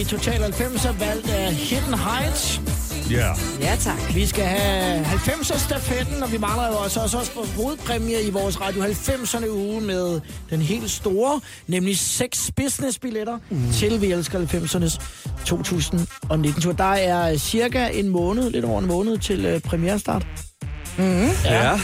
I 0.03 0.05
Total 0.05 0.43
90'er, 0.43 0.91
valgt 0.99 1.29
af 1.29 1.53
Hidden 1.53 1.93
Heights. 1.93 2.61
Ja. 3.11 3.33
Ja, 3.61 3.75
tak. 3.79 4.15
Vi 4.15 4.25
skal 4.25 4.43
have 4.43 5.05
90'er 5.05 5.59
stafetten, 5.59 6.23
og 6.23 6.31
vi 6.31 6.37
mangler 6.37 6.67
jo 6.67 6.73
også, 6.73 6.99
også, 6.99 7.17
også 7.17 7.31
hovedpræmie 7.55 8.23
i 8.23 8.29
vores 8.29 8.61
Radio 8.61 8.83
90'erne 8.83 9.49
uge 9.49 9.81
med 9.81 10.21
den 10.49 10.61
helt 10.61 10.91
store, 10.91 11.41
nemlig 11.67 11.97
seks 11.97 12.51
businessbilletter 12.55 13.37
mm. 13.49 13.71
til 13.73 14.01
Vi 14.01 14.11
Elsker 14.11 14.39
90'ernes 14.39 15.01
2019-tur. 15.49 16.71
Der 16.71 16.93
er 16.93 17.37
cirka 17.37 17.87
en 17.87 18.09
måned, 18.09 18.49
lidt 18.49 18.65
over 18.65 18.79
en 18.79 18.87
måned 18.87 19.17
til 19.17 19.55
uh, 19.55 19.61
premierestart. 19.61 20.27
Mm-hmm. 20.97 21.29
Ja. 21.45 21.79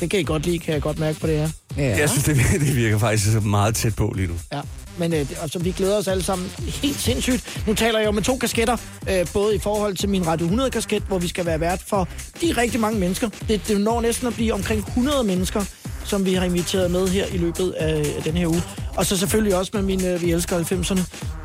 Det 0.00 0.10
kan 0.10 0.20
I 0.20 0.22
godt 0.22 0.46
lide, 0.46 0.58
kan 0.58 0.74
jeg 0.74 0.82
godt 0.82 0.98
mærke 0.98 1.20
på 1.20 1.26
det 1.26 1.38
her. 1.38 1.48
Ja. 1.76 1.98
Jeg 1.98 2.10
synes, 2.10 2.24
det, 2.24 2.36
virker- 2.38 2.58
det 2.58 2.76
virker 2.76 2.98
faktisk 2.98 3.42
meget 3.42 3.74
tæt 3.74 3.96
på 3.96 4.12
lige 4.16 4.28
nu. 4.28 4.34
Ja. 4.52 4.60
Men 4.98 5.14
øh, 5.14 5.26
og 5.42 5.50
så 5.50 5.58
vi 5.58 5.70
glæder 5.70 5.98
os 5.98 6.08
alle 6.08 6.22
sammen 6.22 6.50
helt 6.58 7.00
sindssygt. 7.00 7.62
Nu 7.66 7.74
taler 7.74 7.98
jeg 7.98 8.06
jo 8.06 8.12
med 8.12 8.22
to 8.22 8.36
kasketter, 8.36 8.76
øh, 9.10 9.26
både 9.32 9.54
i 9.54 9.58
forhold 9.58 9.96
til 9.96 10.08
min 10.08 10.26
Radio 10.26 10.44
100 10.44 10.70
kasket, 10.70 11.02
hvor 11.02 11.18
vi 11.18 11.28
skal 11.28 11.46
være 11.46 11.60
vært 11.60 11.80
for 11.86 12.08
de 12.40 12.52
rigtig 12.56 12.80
mange 12.80 13.00
mennesker. 13.00 13.28
Det, 13.48 13.68
det 13.68 13.80
når 13.80 14.00
næsten 14.00 14.26
at 14.26 14.34
blive 14.34 14.54
omkring 14.54 14.80
100 14.88 15.24
mennesker, 15.24 15.64
som 16.04 16.24
vi 16.26 16.34
har 16.34 16.44
inviteret 16.44 16.90
med 16.90 17.08
her 17.08 17.26
i 17.26 17.36
løbet 17.38 17.70
af, 17.70 17.98
af 18.16 18.22
den 18.24 18.36
her 18.36 18.46
uge. 18.46 18.62
Og 18.96 19.06
så 19.06 19.16
selvfølgelig 19.16 19.56
også 19.56 19.70
med 19.74 19.82
min 19.82 20.04
øh, 20.04 20.22
Vi 20.22 20.32
Elsker 20.32 20.58
90'erne 20.58 21.00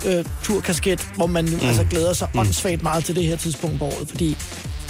øh, 0.10 0.26
turkasket, 0.44 1.08
hvor 1.16 1.28
man 1.28 1.46
mm. 1.46 1.60
altså 1.68 1.84
glæder 1.90 2.14
sig 2.14 2.28
mm. 2.34 2.40
åndssvagt 2.40 2.84
meget 2.84 3.06
til 3.06 3.16
det 3.16 3.24
her 3.24 3.36
tidspunkt 3.36 3.80
på 3.80 3.86
året, 3.86 4.10
fordi 4.10 4.38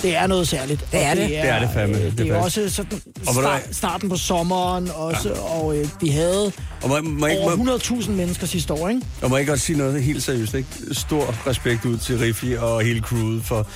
det 0.01 0.15
er 0.15 0.27
noget 0.27 0.47
særligt. 0.47 0.85
Det 0.91 1.03
er 1.05 1.09
Og 1.11 1.17
det. 1.17 1.29
Det 1.29 1.39
er 1.49 1.59
det 1.59 1.69
fandme. 1.73 1.97
Øh, 1.97 2.03
Det 2.03 2.17
det 2.17 2.27
er 2.29 2.33
er 2.35 2.37
også 2.43 2.69
sådan 2.69 3.01
start, 3.33 3.61
starten 3.71 4.09
på 4.09 4.17
sommeren 4.17 4.89
også, 4.95 5.29
ja. 5.29 5.39
og 5.39 5.77
øh, 5.77 5.87
vi 6.01 6.09
havde 6.09 6.51
Og 6.83 6.89
må, 6.89 7.01
må, 7.01 7.27
jeg, 7.27 7.37
må, 7.57 7.65
over 7.65 7.77
100.000 8.01 8.11
mennesker 8.11 8.47
sidste 8.47 8.73
år, 8.73 8.89
ikke? 8.89 9.01
og 9.21 9.29
må 9.29 9.37
jeg 9.37 9.47
godt 9.47 9.61
sige 9.61 9.77
noget 9.77 10.03
helt 10.03 10.23
seriøst, 10.23 10.53
ikke? 10.53 10.69
Stor 10.91 11.47
respekt 11.49 11.85
ud 11.85 11.97
til 11.97 12.17
Riffi 12.19 12.53
og 12.53 12.81
hele 12.81 12.99
crewet 13.01 13.43
for 13.45 13.67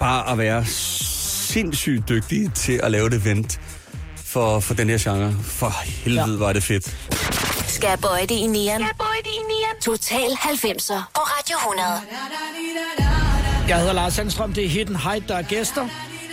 bare 0.00 0.32
at 0.32 0.38
være 0.38 0.64
sindssygt 0.66 2.08
dygtige 2.08 2.50
til 2.54 2.80
at 2.82 2.90
lave 2.90 3.06
et 3.06 3.14
event 3.14 3.60
for, 4.16 4.60
for 4.60 4.74
den 4.74 4.88
her 4.88 4.98
genre. 4.98 5.34
For 5.42 5.74
helvede 5.84 6.30
ja. 6.32 6.38
var 6.38 6.52
det 6.52 6.62
fedt. 6.62 6.96
Skal 7.70 7.88
jeg 7.88 7.98
bøje 7.98 8.22
det 8.22 8.34
i 8.34 8.46
nieren? 8.46 8.82
Total 9.80 10.30
90'er 10.30 11.02
på 11.14 11.20
Radio 11.20 11.56
100. 11.56 11.84
Jeg 13.68 13.78
hedder 13.78 13.92
Lars 13.92 14.12
Sandstrøm, 14.12 14.52
det 14.52 14.64
er 14.64 14.68
Hidden 14.68 14.96
Height, 14.96 15.28
der 15.28 15.36
er 15.36 15.42
gæster. 15.42 15.88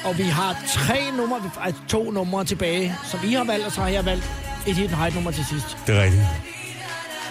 Og 0.05 0.17
vi 0.17 0.23
har 0.23 0.57
tre 0.67 1.11
numre, 1.17 1.41
altså 1.61 1.81
to 1.89 2.11
numre 2.11 2.45
tilbage, 2.45 2.95
som 3.11 3.19
I 3.23 3.33
har 3.33 3.43
valgt, 3.43 3.65
og 3.65 3.71
så 3.71 3.81
har 3.81 3.87
jeg 3.87 4.05
valgt 4.05 4.31
et 4.67 4.75
Hidden 4.75 4.95
Height 4.95 5.15
nummer 5.15 5.31
til 5.31 5.45
sidst. 5.45 5.77
Det 5.87 5.97
er 5.97 6.03
rigtigt. 6.03 6.23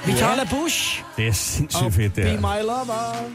Vi 0.07 0.13
tager 0.13 0.37
La 0.37 0.45
Bush 0.45 1.03
Det 1.17 1.29
er 1.29 1.33
sindssygt 1.33 1.95
fedt, 1.95 2.17
det 2.17 2.25
Be 2.25 2.31
her. 2.31 2.41
My 2.41 2.63
Lover. 2.63 3.31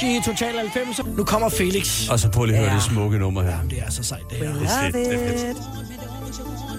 Bouche 0.00 0.16
i 0.16 0.20
Total 0.22 0.54
90. 0.56 1.00
Nu 1.16 1.24
kommer 1.24 1.48
Felix. 1.48 2.08
Og 2.08 2.20
så 2.20 2.28
prøv 2.30 2.44
lige 2.44 2.56
at 2.56 2.60
høre 2.62 2.70
Ja. 2.72 2.76
det 2.76 2.84
smukke 2.84 3.18
nummer 3.18 3.42
her. 3.42 3.50
Jamen, 3.50 3.70
det 3.70 3.78
er 3.78 3.90
så 3.90 4.02
sejt, 4.02 4.22
det 4.30 4.38
her. 4.38 4.52
Det 4.54 4.62
er 4.62 4.82
fedt, 4.82 4.94
det 4.94 5.14
er 5.14 5.38
fedt. 5.46 5.56
it. 5.58 6.70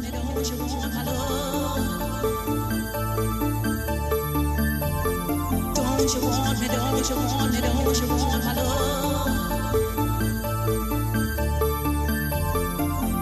Don't 4.81 6.13
you 6.15 6.21
want 6.27 6.59
me, 6.59 6.67
don't 6.67 7.09
you 7.09 7.15
want 7.17 7.53
me, 7.53 7.59
don't 7.61 8.01
you 8.01 8.07
want 8.09 8.43
my 8.45 8.53
love? 8.55 9.91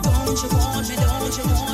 Don't 0.03 0.41
you 0.43 0.49
want 0.57 0.87
me, 0.89 0.95
don't 0.95 1.37
you 1.37 1.43
want 1.43 1.65
me, 1.67 1.68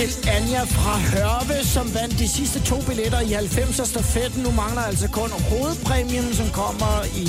til 0.00 0.28
Anja 0.28 0.62
fra 0.62 0.98
Hørve, 0.98 1.64
som 1.64 1.94
vandt 1.94 2.18
de 2.18 2.28
sidste 2.28 2.60
to 2.64 2.76
billetter 2.88 3.20
i 3.20 3.32
90'er 3.32 3.84
stafetten. 3.84 4.42
Nu 4.42 4.50
mangler 4.50 4.82
altså 4.82 5.08
kun 5.08 5.30
hovedpræmien, 5.30 6.34
som 6.34 6.48
kommer 6.50 6.94
i 7.22 7.26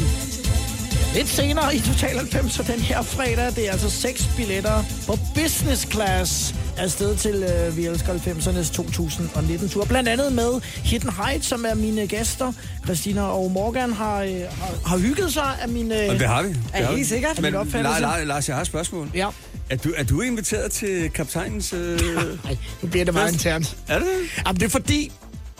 lidt 1.15 1.29
senere 1.29 1.75
i 1.75 1.79
Total 1.79 2.17
90 2.17 2.57
den 2.57 2.79
her 2.79 3.01
fredag. 3.01 3.55
Det 3.55 3.67
er 3.67 3.71
altså 3.71 3.89
seks 3.89 4.29
billetter 4.37 4.83
på 5.07 5.13
business 5.35 5.91
class 5.91 6.55
afsted 6.77 7.15
til 7.15 7.35
øh, 7.43 7.77
Vi 7.77 7.85
Elsker 7.85 8.13
90'ernes 8.13 8.79
2019-tur. 8.79 9.85
Blandt 9.85 10.09
andet 10.09 10.33
med 10.33 10.61
Hidden 10.63 11.09
Heights, 11.09 11.47
som 11.47 11.65
er 11.65 11.73
mine 11.73 12.07
gæster. 12.07 12.53
Christina 12.83 13.21
og 13.21 13.51
Morgan 13.51 13.93
har, 13.93 14.21
øh, 14.21 14.29
har, 14.29 14.89
har 14.89 14.97
hygget 14.97 15.33
sig 15.33 15.57
af 15.61 15.69
mine... 15.69 15.95
Og 16.09 16.19
det 16.19 16.27
har 16.27 16.43
vi. 16.43 16.49
Det 16.49 16.57
Er 16.73 16.95
helt 16.95 17.07
sikkert. 17.07 17.37
Er 17.37 17.41
Men 17.41 17.55
opfattelse? 17.55 18.01
Lars, 18.01 18.27
Lars, 18.27 18.47
jeg 18.47 18.55
har 18.55 18.61
et 18.61 18.67
spørgsmål. 18.67 19.11
Ja. 19.15 19.27
Er 19.71 19.75
du, 19.75 19.93
er 19.97 20.03
du 20.03 20.21
inviteret 20.21 20.71
til 20.71 21.09
kaptajnens... 21.09 21.73
Øh... 21.73 21.99
Nej, 22.45 22.57
nu 22.81 22.89
bliver 22.89 23.05
det 23.05 23.13
meget 23.13 23.33
internt. 23.33 23.77
er 23.87 23.99
det? 23.99 24.07
Jamen, 24.45 24.59
det 24.59 24.65
er 24.65 24.69
fordi, 24.69 25.11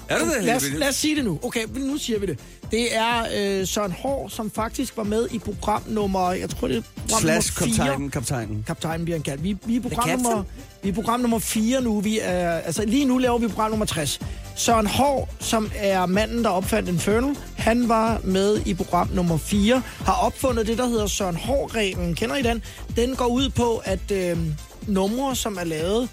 Er 0.07 0.18
det 0.18 0.28
det? 0.36 0.43
Lad 0.43 0.55
os, 0.55 0.64
lad 0.78 0.89
os 0.89 0.95
sige 0.95 1.16
det 1.16 1.26
nu. 1.26 1.39
Okay, 1.43 1.66
nu 1.76 1.97
siger 1.97 2.20
vi 2.20 2.26
det. 2.26 2.39
Det 2.72 2.95
er 2.95 3.26
øh, 3.36 3.68
Søren 3.68 3.91
Hård, 3.91 4.30
som 4.30 4.51
faktisk 4.51 4.97
var 4.97 5.03
med 5.03 5.28
i 5.32 5.39
program 5.39 5.84
nummer, 5.88 6.32
jeg 6.32 6.49
tror 6.49 6.68
det 6.68 6.78
er 6.78 6.82
program 6.95 7.22
Slash 7.22 7.62
nummer 7.62 7.76
4. 7.76 7.86
kaptajnen, 7.86 8.09
kaptajnen. 8.12 8.64
Kaptajnen 8.68 9.05
bliver 9.05 9.18
han 9.18 9.24
kaldt. 9.24 9.43
Vi, 9.43 9.57
vi, 9.66 9.76
er 9.76 9.82
program 9.82 10.09
nummer, 10.09 10.43
vi 10.84 10.89
er 10.89 10.93
program 10.93 11.20
nummer 11.20 11.39
4 11.39 11.82
nu. 11.82 11.99
Vi 12.01 12.20
er, 12.22 12.51
altså 12.51 12.86
lige 12.86 13.05
nu 13.05 13.18
laver 13.18 13.38
vi 13.38 13.47
program 13.47 13.70
nummer 13.70 13.86
60. 13.86 14.20
Søren 14.62 14.88
Hård, 14.88 15.30
som 15.39 15.72
er 15.76 16.05
manden, 16.05 16.43
der 16.43 16.49
opfandt 16.49 16.89
Infernal, 16.89 17.36
han 17.57 17.89
var 17.89 18.22
med 18.24 18.62
i 18.66 18.74
program 18.74 19.09
nummer 19.14 19.38
4, 19.38 19.82
har 20.05 20.14
opfundet 20.14 20.68
det, 20.68 20.78
der 20.78 20.88
hedder 20.88 21.07
Søren 21.07 21.36
Hård-reglen. 21.36 22.16
Kender 22.16 22.36
I 22.36 22.41
den? 22.41 22.64
Den 22.95 23.16
går 23.16 23.26
ud 23.26 23.49
på, 23.49 23.82
at 23.86 24.12
øh, 24.12 24.38
numre, 24.88 25.36
som 25.36 25.57
er 25.57 25.64
lavet 25.64 26.09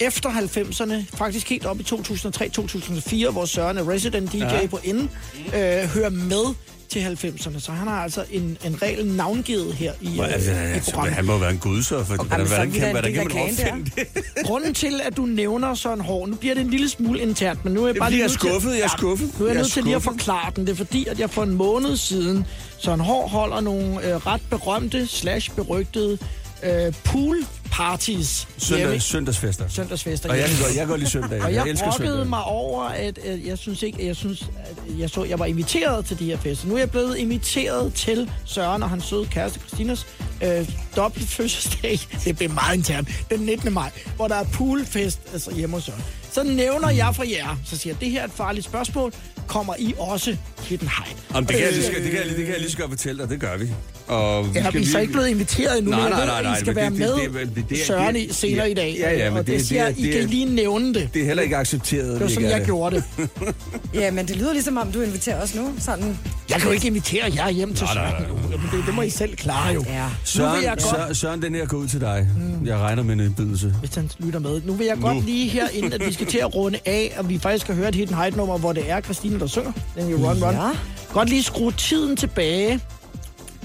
efter 0.00 0.30
90'erne, 0.30 1.16
faktisk 1.16 1.48
helt 1.48 1.66
op 1.66 1.80
i 1.80 1.82
2003-2004, 1.82 3.30
hvor 3.30 3.44
Søren 3.44 3.78
er 3.78 3.88
resident 3.88 4.32
DJ 4.32 4.36
ja. 4.36 4.66
På 4.66 4.78
N, 4.92 4.98
øh, 4.98 5.84
hører 5.94 6.10
med 6.10 6.54
til 6.92 7.00
90'erne. 7.24 7.60
Så 7.60 7.72
han 7.72 7.88
har 7.88 8.02
altså 8.02 8.24
en, 8.30 8.58
en 8.64 8.82
regel 8.82 9.06
navngivet 9.06 9.74
her 9.74 9.92
i, 10.00 10.14
Hvor, 10.14 10.24
øh, 10.24 10.32
altså, 10.34 10.50
i 10.52 10.80
programmet. 10.90 11.14
han 11.14 11.24
må 11.24 11.38
være 11.38 11.50
en 11.50 11.58
gud, 11.58 11.82
så. 11.82 12.04
For, 12.04 12.14
hvordan, 12.14 12.46
så 12.48 12.54
hvordan, 12.54 12.68
er 12.68 12.72
da 12.72 12.78
kan, 12.80 12.90
hvordan 12.90 13.12
kan 13.12 13.26
man 13.34 13.42
opfinde 13.42 13.90
det? 13.96 14.24
Grunden 14.46 14.74
til, 14.74 15.00
at 15.04 15.16
du 15.16 15.26
nævner 15.26 15.74
Søren 15.74 16.00
Hård, 16.00 16.28
nu 16.28 16.36
bliver 16.36 16.54
det 16.54 16.64
en 16.64 16.70
lille 16.70 16.88
smule 16.88 17.20
internt, 17.20 17.64
men 17.64 17.74
nu 17.74 17.82
er 17.82 17.86
jeg 17.86 17.94
Det 17.94 18.00
bare 18.00 18.10
lige 18.10 18.22
jeg 18.22 18.30
til- 18.30 18.38
skuffet, 18.40 18.70
jeg 18.70 18.80
er 18.80 18.88
skuffet. 18.98 19.30
Nu 19.38 19.44
er 19.44 19.48
jeg 19.48 19.54
Jeg 19.54 19.58
er 19.58 19.62
nødt 19.62 19.72
til 19.72 19.84
lige 19.84 19.96
at 19.96 20.02
forklare 20.02 20.52
den. 20.56 20.66
Det 20.66 20.72
er 20.72 20.76
fordi, 20.76 21.06
at 21.06 21.20
jeg 21.20 21.30
for 21.30 21.42
en 21.42 21.54
måned 21.54 21.96
siden, 21.96 22.46
Søren 22.78 23.00
Hård 23.00 23.30
holder 23.30 23.60
nogle 23.60 24.06
øh, 24.08 24.26
ret 24.26 24.40
berømte 24.50 25.06
slash 25.06 25.50
berygtede 25.50 26.18
øh, 26.62 26.92
pool 27.04 27.36
parties 27.70 28.48
hjemme. 28.68 28.82
Søndag, 28.84 29.02
søndagsfester. 29.02 29.68
Søndagsfester. 29.68 30.28
Og 30.30 30.36
jeg 30.38 30.44
kan 30.44 30.54
hjemme. 30.56 30.64
godt, 30.64 30.76
jeg 30.76 30.80
kan 30.80 30.88
godt 30.88 31.00
lide 31.00 31.10
søndag. 31.10 31.42
Og 31.42 31.54
jeg, 31.54 31.68
elsker 31.68 31.86
brokkede 31.86 32.08
søndag. 32.08 32.26
mig 32.26 32.44
over, 32.44 32.82
at, 32.84 33.18
at 33.18 33.46
jeg 33.46 33.58
synes 33.58 33.82
ikke, 33.82 34.06
jeg 34.06 34.16
synes, 34.16 34.42
at 34.42 34.98
jeg 34.98 35.10
så, 35.10 35.24
jeg 35.24 35.38
var 35.38 35.44
inviteret 35.46 36.04
til 36.04 36.18
de 36.18 36.24
her 36.24 36.36
fester. 36.36 36.68
Nu 36.68 36.74
er 36.74 36.78
jeg 36.78 36.90
blevet 36.90 37.16
inviteret 37.16 37.94
til 37.94 38.30
Søren 38.44 38.82
og 38.82 38.90
hans 38.90 39.04
søde 39.04 39.26
kæreste 39.26 39.58
Christinas 39.60 40.06
øh, 40.42 40.68
dobbelt 40.96 41.28
fødselsdag. 41.28 41.98
Det 42.24 42.36
bliver 42.36 42.52
meget 42.52 42.76
internt. 42.76 43.08
Den 43.30 43.40
19. 43.40 43.72
maj, 43.72 43.90
hvor 44.16 44.28
der 44.28 44.34
er 44.34 44.44
poolfest 44.44 45.20
altså 45.32 45.54
hjemme 45.54 45.76
hos 45.76 45.84
Søren. 45.84 46.02
Så 46.32 46.42
nævner 46.42 46.90
jeg 46.90 47.12
for 47.16 47.22
jer, 47.24 47.58
så 47.64 47.76
siger 47.76 47.94
jeg, 47.94 48.00
det 48.00 48.10
her 48.10 48.20
er 48.20 48.24
et 48.24 48.30
farligt 48.34 48.64
spørgsmål. 48.66 49.12
Kommer 49.46 49.74
I 49.78 49.94
også 49.98 50.36
Hidden 50.62 50.88
Height? 50.88 51.16
Jamen, 51.34 51.46
det, 51.48 51.56
kan 51.56 51.64
jeg 51.64 51.72
lige, 51.72 51.84
så- 51.84 51.92
det, 51.92 52.02
kan 52.02 52.14
jeg, 52.14 52.26
lige- 52.26 52.36
det 52.36 52.44
kan 52.44 52.52
jeg 52.52 52.60
lige 52.60 52.70
så 52.70 52.78
godt 52.78 52.90
fortælle 52.90 53.22
dig, 53.22 53.30
det 53.30 53.40
gør 53.40 53.56
vi. 53.56 53.68
Og 54.06 54.44
vi 54.54 54.58
Ja, 54.58 54.62
skal 54.68 54.74
vi 54.80 54.84
er 54.84 54.86
så 54.86 54.92
lige- 54.92 55.00
ikke 55.00 55.12
blevet 55.12 55.28
inviteret 55.28 55.78
endnu, 55.78 55.90
Nej, 55.90 56.10
nej, 56.10 56.26
nej, 56.26 56.42
nej, 56.42 56.56
I 56.56 56.60
skal 56.60 56.74
være 56.76 56.90
det- 56.90 56.98
med 56.98 57.14
det- 57.14 57.50
det- 57.56 57.64
det- 57.70 57.78
Søren 57.86 58.16
i 58.16 58.28
senere 58.32 58.70
i 58.70 58.74
dag. 58.74 58.96
Ja, 58.98 59.12
ja, 59.18 59.30
men 59.30 59.38
og 59.38 59.46
det, 59.46 59.58
det- 59.58 59.66
siger, 59.68 59.86
det- 59.88 59.98
I 59.98 60.10
kan 60.10 60.24
lige 60.28 60.44
nævne 60.44 60.94
det. 60.94 61.08
Det 61.14 61.22
er 61.22 61.26
heller 61.26 61.42
ikke 61.42 61.56
accepteret. 61.56 62.12
Det 62.12 62.20
var 62.20 62.28
sådan, 62.28 62.42
ikke 62.42 62.56
jeg 62.56 62.64
gjorde 62.64 62.96
det. 62.96 63.04
Ja, 63.94 64.10
men 64.10 64.28
det 64.28 64.36
lyder 64.36 64.52
ligesom 64.52 64.76
om, 64.76 64.92
du 64.92 65.00
inviterer 65.00 65.42
os 65.42 65.54
nu. 65.54 65.72
Sådan. 65.78 66.18
Jeg 66.50 66.56
kan 66.58 66.66
jo 66.68 66.72
ikke 66.74 66.86
invitere 66.86 67.32
jer 67.36 67.50
hjem 67.50 67.74
til 67.74 67.84
Nej, 67.84 67.94
nej, 67.94 68.10
Søren. 68.20 68.60
det, 68.72 68.86
det 68.86 68.94
må 68.94 69.02
I 69.02 69.10
selv 69.10 69.36
klare 69.36 69.72
jo. 69.74 69.84
Ja. 69.88 70.06
Søren, 70.24 70.62
jeg 70.64 70.70
godt, 70.70 70.82
Søren, 70.82 71.14
Søren, 71.14 71.42
den 71.42 71.54
her 71.54 71.66
går 71.66 71.76
ud 71.76 71.88
til 71.88 72.00
dig. 72.00 72.28
Jeg 72.64 72.76
regner 72.78 73.02
med 73.02 73.14
en 73.14 73.20
indbydelse. 73.20 73.74
hvis 73.80 73.94
han 73.94 74.10
lytter 74.18 74.38
med. 74.40 74.60
Nu 74.64 74.72
vil 74.72 74.86
jeg 74.86 74.96
godt 75.00 75.24
lige 75.24 75.48
her, 75.48 75.68
inden 75.68 75.92
at 75.92 76.06
vi 76.06 76.12
skal 76.12 76.21
til 76.24 76.38
at 76.38 76.54
runde 76.54 76.78
af, 76.86 77.14
og 77.18 77.28
vi 77.28 77.38
faktisk 77.38 77.64
skal 77.64 77.76
høre 77.76 77.88
et 77.88 77.94
Hidden 77.94 78.16
Height 78.16 78.36
nummer, 78.36 78.58
hvor 78.58 78.72
det 78.72 78.90
er 78.90 79.00
Christine, 79.00 79.40
der 79.40 79.46
synger. 79.46 79.72
Den 79.96 80.08
jo 80.08 80.16
Run 80.16 80.44
Run. 80.44 80.54
Ja. 80.54 80.70
Godt 81.12 81.28
lige 81.28 81.42
skrue 81.42 81.72
tiden 81.72 82.16
tilbage 82.16 82.80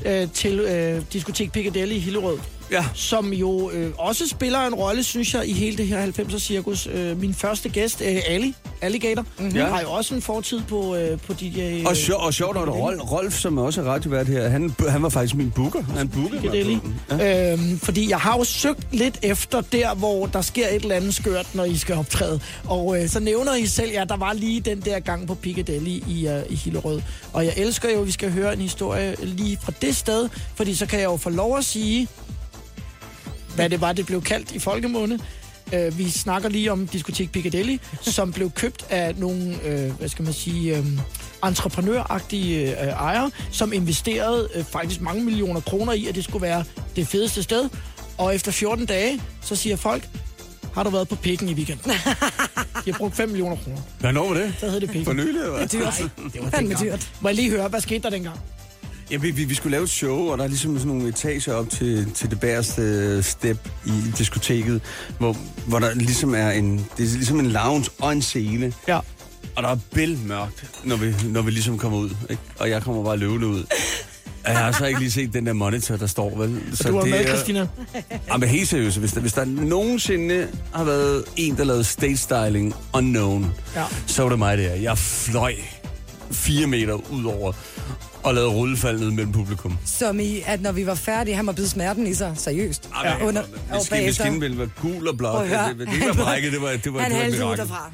øh, 0.05 0.32
til 0.32 0.60
øh, 0.60 1.01
Diskotek 1.14 1.51
Piccadilly 1.51 1.93
i 1.93 1.99
Hillerød. 1.99 2.38
Ja. 2.72 2.86
som 2.93 3.34
jo 3.34 3.72
øh, 3.72 3.91
også 3.97 4.28
spiller 4.28 4.59
en 4.59 4.74
rolle, 4.74 5.03
synes 5.03 5.34
jeg, 5.34 5.47
i 5.47 5.53
hele 5.53 5.78
det 5.78 5.88
her 5.88 6.05
90'er-cirkus. 6.05 6.89
Øh, 6.91 7.20
min 7.20 7.34
første 7.34 7.70
gæst, 7.70 8.01
øh, 8.01 8.18
Ali, 8.28 8.55
Alligator, 8.82 9.22
mm-hmm. 9.22 9.55
Ja. 9.55 9.65
har 9.65 9.82
jo 9.82 9.91
også 9.91 10.15
en 10.15 10.22
fortid 10.22 10.61
på, 10.70 10.95
øh, 10.95 11.20
på 11.20 11.34
DJ... 11.34 11.84
Og, 11.86 11.97
sjov, 11.97 12.22
og 12.22 12.34
sjovt 12.34 12.55
nok, 12.55 12.70
Rolf, 12.70 13.11
Rolf, 13.11 13.34
som 13.34 13.57
også 13.57 13.82
er 13.82 13.86
radiovært 13.86 14.28
her, 14.28 14.49
han, 14.49 14.76
han 14.89 15.03
var 15.03 15.09
faktisk 15.09 15.36
min 15.36 15.51
booker. 15.51 15.82
Han 15.84 16.09
bookede 16.09 16.41
på 16.41 16.47
den. 16.53 16.82
Ja. 17.11 17.53
Øhm, 17.53 17.80
fordi 17.80 18.09
jeg 18.09 18.20
har 18.20 18.38
jo 18.38 18.43
søgt 18.43 18.95
lidt 18.95 19.20
efter 19.22 19.61
der, 19.61 19.95
hvor 19.95 20.26
der 20.26 20.41
sker 20.41 20.68
et 20.68 20.76
eller 20.76 20.95
andet 20.95 21.13
skørt, 21.15 21.55
når 21.55 21.63
I 21.63 21.78
skal 21.78 21.95
optræde. 21.95 22.39
Og 22.65 23.01
øh, 23.01 23.09
så 23.09 23.20
nævner 23.20 23.55
I 23.55 23.65
selv, 23.65 23.91
ja, 23.91 24.03
der 24.03 24.18
var 24.18 24.34
lige 24.34 24.59
den 24.61 24.82
der 24.82 24.99
gang 24.99 25.28
på 25.28 25.36
Piccadilly 25.36 26.03
i, 26.07 26.28
uh, 26.28 26.51
i 26.51 26.55
Hillerød. 26.55 27.01
Og 27.34 27.45
jeg 27.45 27.53
elsker 27.57 27.89
jo, 27.89 27.99
at 27.99 28.07
vi 28.07 28.11
skal 28.11 28.32
høre 28.32 28.53
en 28.53 28.61
historie 28.61 29.15
lige 29.24 29.57
fra 29.63 29.72
det 29.82 29.95
sted, 29.95 30.30
fordi 30.55 30.76
så 30.76 30.86
kan 30.86 30.99
jeg 30.99 31.05
jo 31.05 31.18
få 31.18 31.30
lov 31.30 31.57
at 31.57 31.65
sige, 31.65 32.07
hvad 33.58 33.70
det 33.70 33.82
var, 33.82 33.93
det 33.93 34.05
blev 34.05 34.22
kaldt 34.22 34.51
i 34.51 34.60
folkemunde. 34.60 35.20
Øh, 35.74 35.97
vi 35.97 36.10
snakker 36.10 36.49
lige 36.49 36.72
om 36.72 36.88
Diskotek 36.88 37.32
Piccadilly, 37.32 37.78
som 38.16 38.32
blev 38.34 38.51
købt 38.51 38.86
af 38.89 39.16
nogle, 39.16 39.55
øh, 39.66 39.91
hvad 39.91 40.10
skal 40.10 40.26
man 40.26 40.34
sige, 40.34 40.78
øh, 40.78 40.86
entreprenøragtige 41.43 42.82
øh, 42.82 42.88
ejere, 42.88 43.32
som 43.51 43.74
investerede 43.74 44.49
øh, 44.55 44.64
faktisk 44.64 45.01
mange 45.01 45.24
millioner 45.24 45.62
kroner 45.62 45.93
i, 45.93 46.08
at 46.08 46.16
det 46.16 46.24
skulle 46.24 46.41
være 46.41 46.64
det 46.95 47.08
fedeste 47.08 47.43
sted. 47.43 47.70
Og 48.18 48.36
efter 48.36 48.51
14 48.51 48.86
dage, 48.86 49.22
så 49.41 49.55
siger 49.55 49.76
folk, 49.76 50.08
har 50.74 50.84
du 50.84 50.89
været 50.89 51.08
på 51.08 51.16
pikken 51.16 51.49
i 51.49 51.53
weekenden? 51.53 51.91
De 52.86 52.91
har 52.91 52.97
brugt 52.97 53.16
5 53.16 53.30
millioner 53.30 53.55
kroner. 53.55 53.78
Hvornår 53.99 54.28
var 54.28 54.34
det? 54.34 54.53
Så 54.60 54.70
hed 54.70 54.80
det 54.80 54.89
pikken. 54.89 55.05
For 55.05 55.14
nylig, 55.14 55.41
eller 55.41 55.58
hvad? 55.58 55.68
Dyrt. 55.68 56.12
Det 56.34 56.43
var 56.43 56.49
Fandme 56.49 56.76
dyrt. 56.82 57.12
Må 57.22 57.30
jeg 57.30 57.36
lige 57.36 57.49
høre, 57.49 57.68
hvad 57.68 57.82
skete 57.82 57.99
der 57.99 58.10
dengang? 58.10 58.39
Ja, 59.12 59.18
vi, 59.18 59.32
vi, 59.32 59.43
vi 59.43 59.55
skulle 59.55 59.72
lave 59.72 59.84
et 59.84 59.89
show, 59.89 60.18
og 60.32 60.38
der 60.38 60.43
er 60.43 60.47
ligesom 60.47 60.78
sådan 60.78 60.88
nogle 60.88 61.10
etager 61.10 61.53
op 61.53 61.70
til, 61.70 62.12
til 62.16 62.30
det 62.30 62.39
bagerste 62.39 63.24
step 63.24 63.70
i 63.86 63.91
diskoteket, 64.18 64.82
hvor, 65.20 65.38
hvor 65.68 65.80
der 65.80 65.93
ligesom 65.93 66.36
er 66.36 66.51
en, 66.51 66.78
det 66.97 67.05
er 67.05 67.18
ligesom 67.18 67.39
en 67.39 67.47
lounge 67.47 67.89
og 67.99 68.12
en 68.12 68.22
scene. 68.22 68.74
Ja. 68.88 68.97
Og 69.55 69.64
der 69.64 69.70
er 69.70 69.78
bælmørkt, 69.93 70.66
når 70.84 70.95
vi, 70.95 71.14
når 71.26 71.41
vi 71.41 71.51
ligesom 71.51 71.78
kommer 71.78 71.97
ud. 71.97 72.10
Ikke? 72.30 72.41
Og 72.60 72.70
jeg 72.70 72.82
kommer 72.84 73.03
bare 73.03 73.18
løvende 73.18 73.47
ud. 73.47 73.64
Jeg 74.47 74.58
har 74.58 74.72
så 74.72 74.86
ikke 74.86 74.99
lige 74.99 75.12
set 75.12 75.34
den 75.34 75.45
der 75.45 75.53
monitor, 75.53 75.95
der 75.95 76.08
står, 76.08 76.38
vel? 76.38 76.62
Så 76.74 76.88
Du 76.88 76.93
var 76.93 77.01
det 77.01 77.10
med, 77.12 77.26
Christina. 77.28 77.68
Jamen 78.28 78.49
helt 78.49 78.68
seriøst, 78.70 78.97
hvis 78.99 79.12
der, 79.12 79.22
hvis 79.22 79.34
der 79.34 79.45
nogensinde 79.45 80.47
har 80.74 80.84
været 80.84 81.24
en, 81.36 81.58
der 81.58 81.64
lavede 81.64 81.84
stage 81.84 82.18
styling 82.18 82.76
unknown, 82.93 83.51
Ja. 83.76 83.84
så 84.08 84.22
var 84.24 84.30
det 84.30 84.39
mig 84.39 84.58
der. 84.58 84.74
Jeg 84.74 84.97
fløj 84.97 85.53
fire 86.32 86.68
meter 86.68 86.93
ud 87.12 87.24
over 87.26 87.53
og 88.28 88.34
lavede 88.36 88.50
rullefald 88.52 89.00
ned 89.00 89.12
mellem 89.12 89.32
publikum. 89.32 89.78
Som 89.86 90.20
i, 90.20 90.42
at 90.46 90.62
når 90.62 90.72
vi 90.72 90.86
var 90.86 90.96
færdige, 90.96 91.36
han 91.36 91.46
må 91.46 91.52
bide 91.52 91.70
smerten 91.70 92.08
i 92.08 92.14
sig, 92.14 92.34
seriøst. 92.36 92.90
Ja, 93.04 93.26
Under, 93.26 93.42
og 93.42 93.82
bagefter. 93.90 94.26
maskinen 94.32 94.58
var 94.58 94.70
gul 94.82 95.08
og 95.08 95.18
blå. 95.18 95.30
Det, 95.44 95.50
det, 95.80 95.88
det 95.88 96.08
var 96.08 96.24
brækket, 96.24 96.52
det 96.54 96.62
var, 96.62 96.68
det 96.84 96.94
var, 96.94 97.00
Han 97.00 97.12
det 97.12 97.18
var 97.18 97.20
et 97.20 97.24
halsede 97.24 97.44
ud 97.46 97.50
mirakel. 97.50 97.64
derfra. 97.68 97.92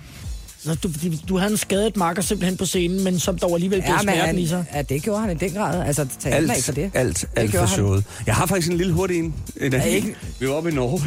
Så 0.64 0.76
du, 0.76 0.90
du 1.30 1.38
havde 1.38 1.52
en 1.52 1.58
skadet 1.58 1.98
makker 1.98 2.22
simpelthen 2.22 2.58
på 2.58 2.66
scenen, 2.66 3.04
men 3.04 3.20
som 3.20 3.38
dog 3.38 3.54
alligevel 3.54 3.82
blev 3.82 3.94
Ja, 3.94 4.02
smerten 4.02 4.40
i 4.40 4.48
sig. 4.48 4.58
han, 4.70 4.86
ja, 4.90 4.96
det 4.96 5.04
gjorde 5.04 5.22
han 5.22 5.32
i 5.32 5.34
den 5.34 5.52
grad. 5.52 5.88
Altså, 5.88 6.08
tag 6.20 6.34
alt, 6.34 6.52
af 6.52 6.56
Alt, 6.56 6.66
for 6.66 6.72
det. 6.72 6.92
alt, 6.94 7.26
alt 7.36 7.52
gjorde 7.52 7.68
for 7.68 7.76
han. 7.76 7.78
showet. 7.78 8.04
Jeg 8.26 8.36
har 8.36 8.46
faktisk 8.46 8.72
en 8.72 8.78
lille 8.78 8.94
hurtig 8.94 9.20
en. 9.20 9.34
en 9.62 9.74
Ja, 9.74 9.82
ikke? 9.84 10.16
Vi 10.40 10.48
var 10.48 10.54
oppe 10.54 10.70
i 10.70 10.74
Norge, 10.74 11.02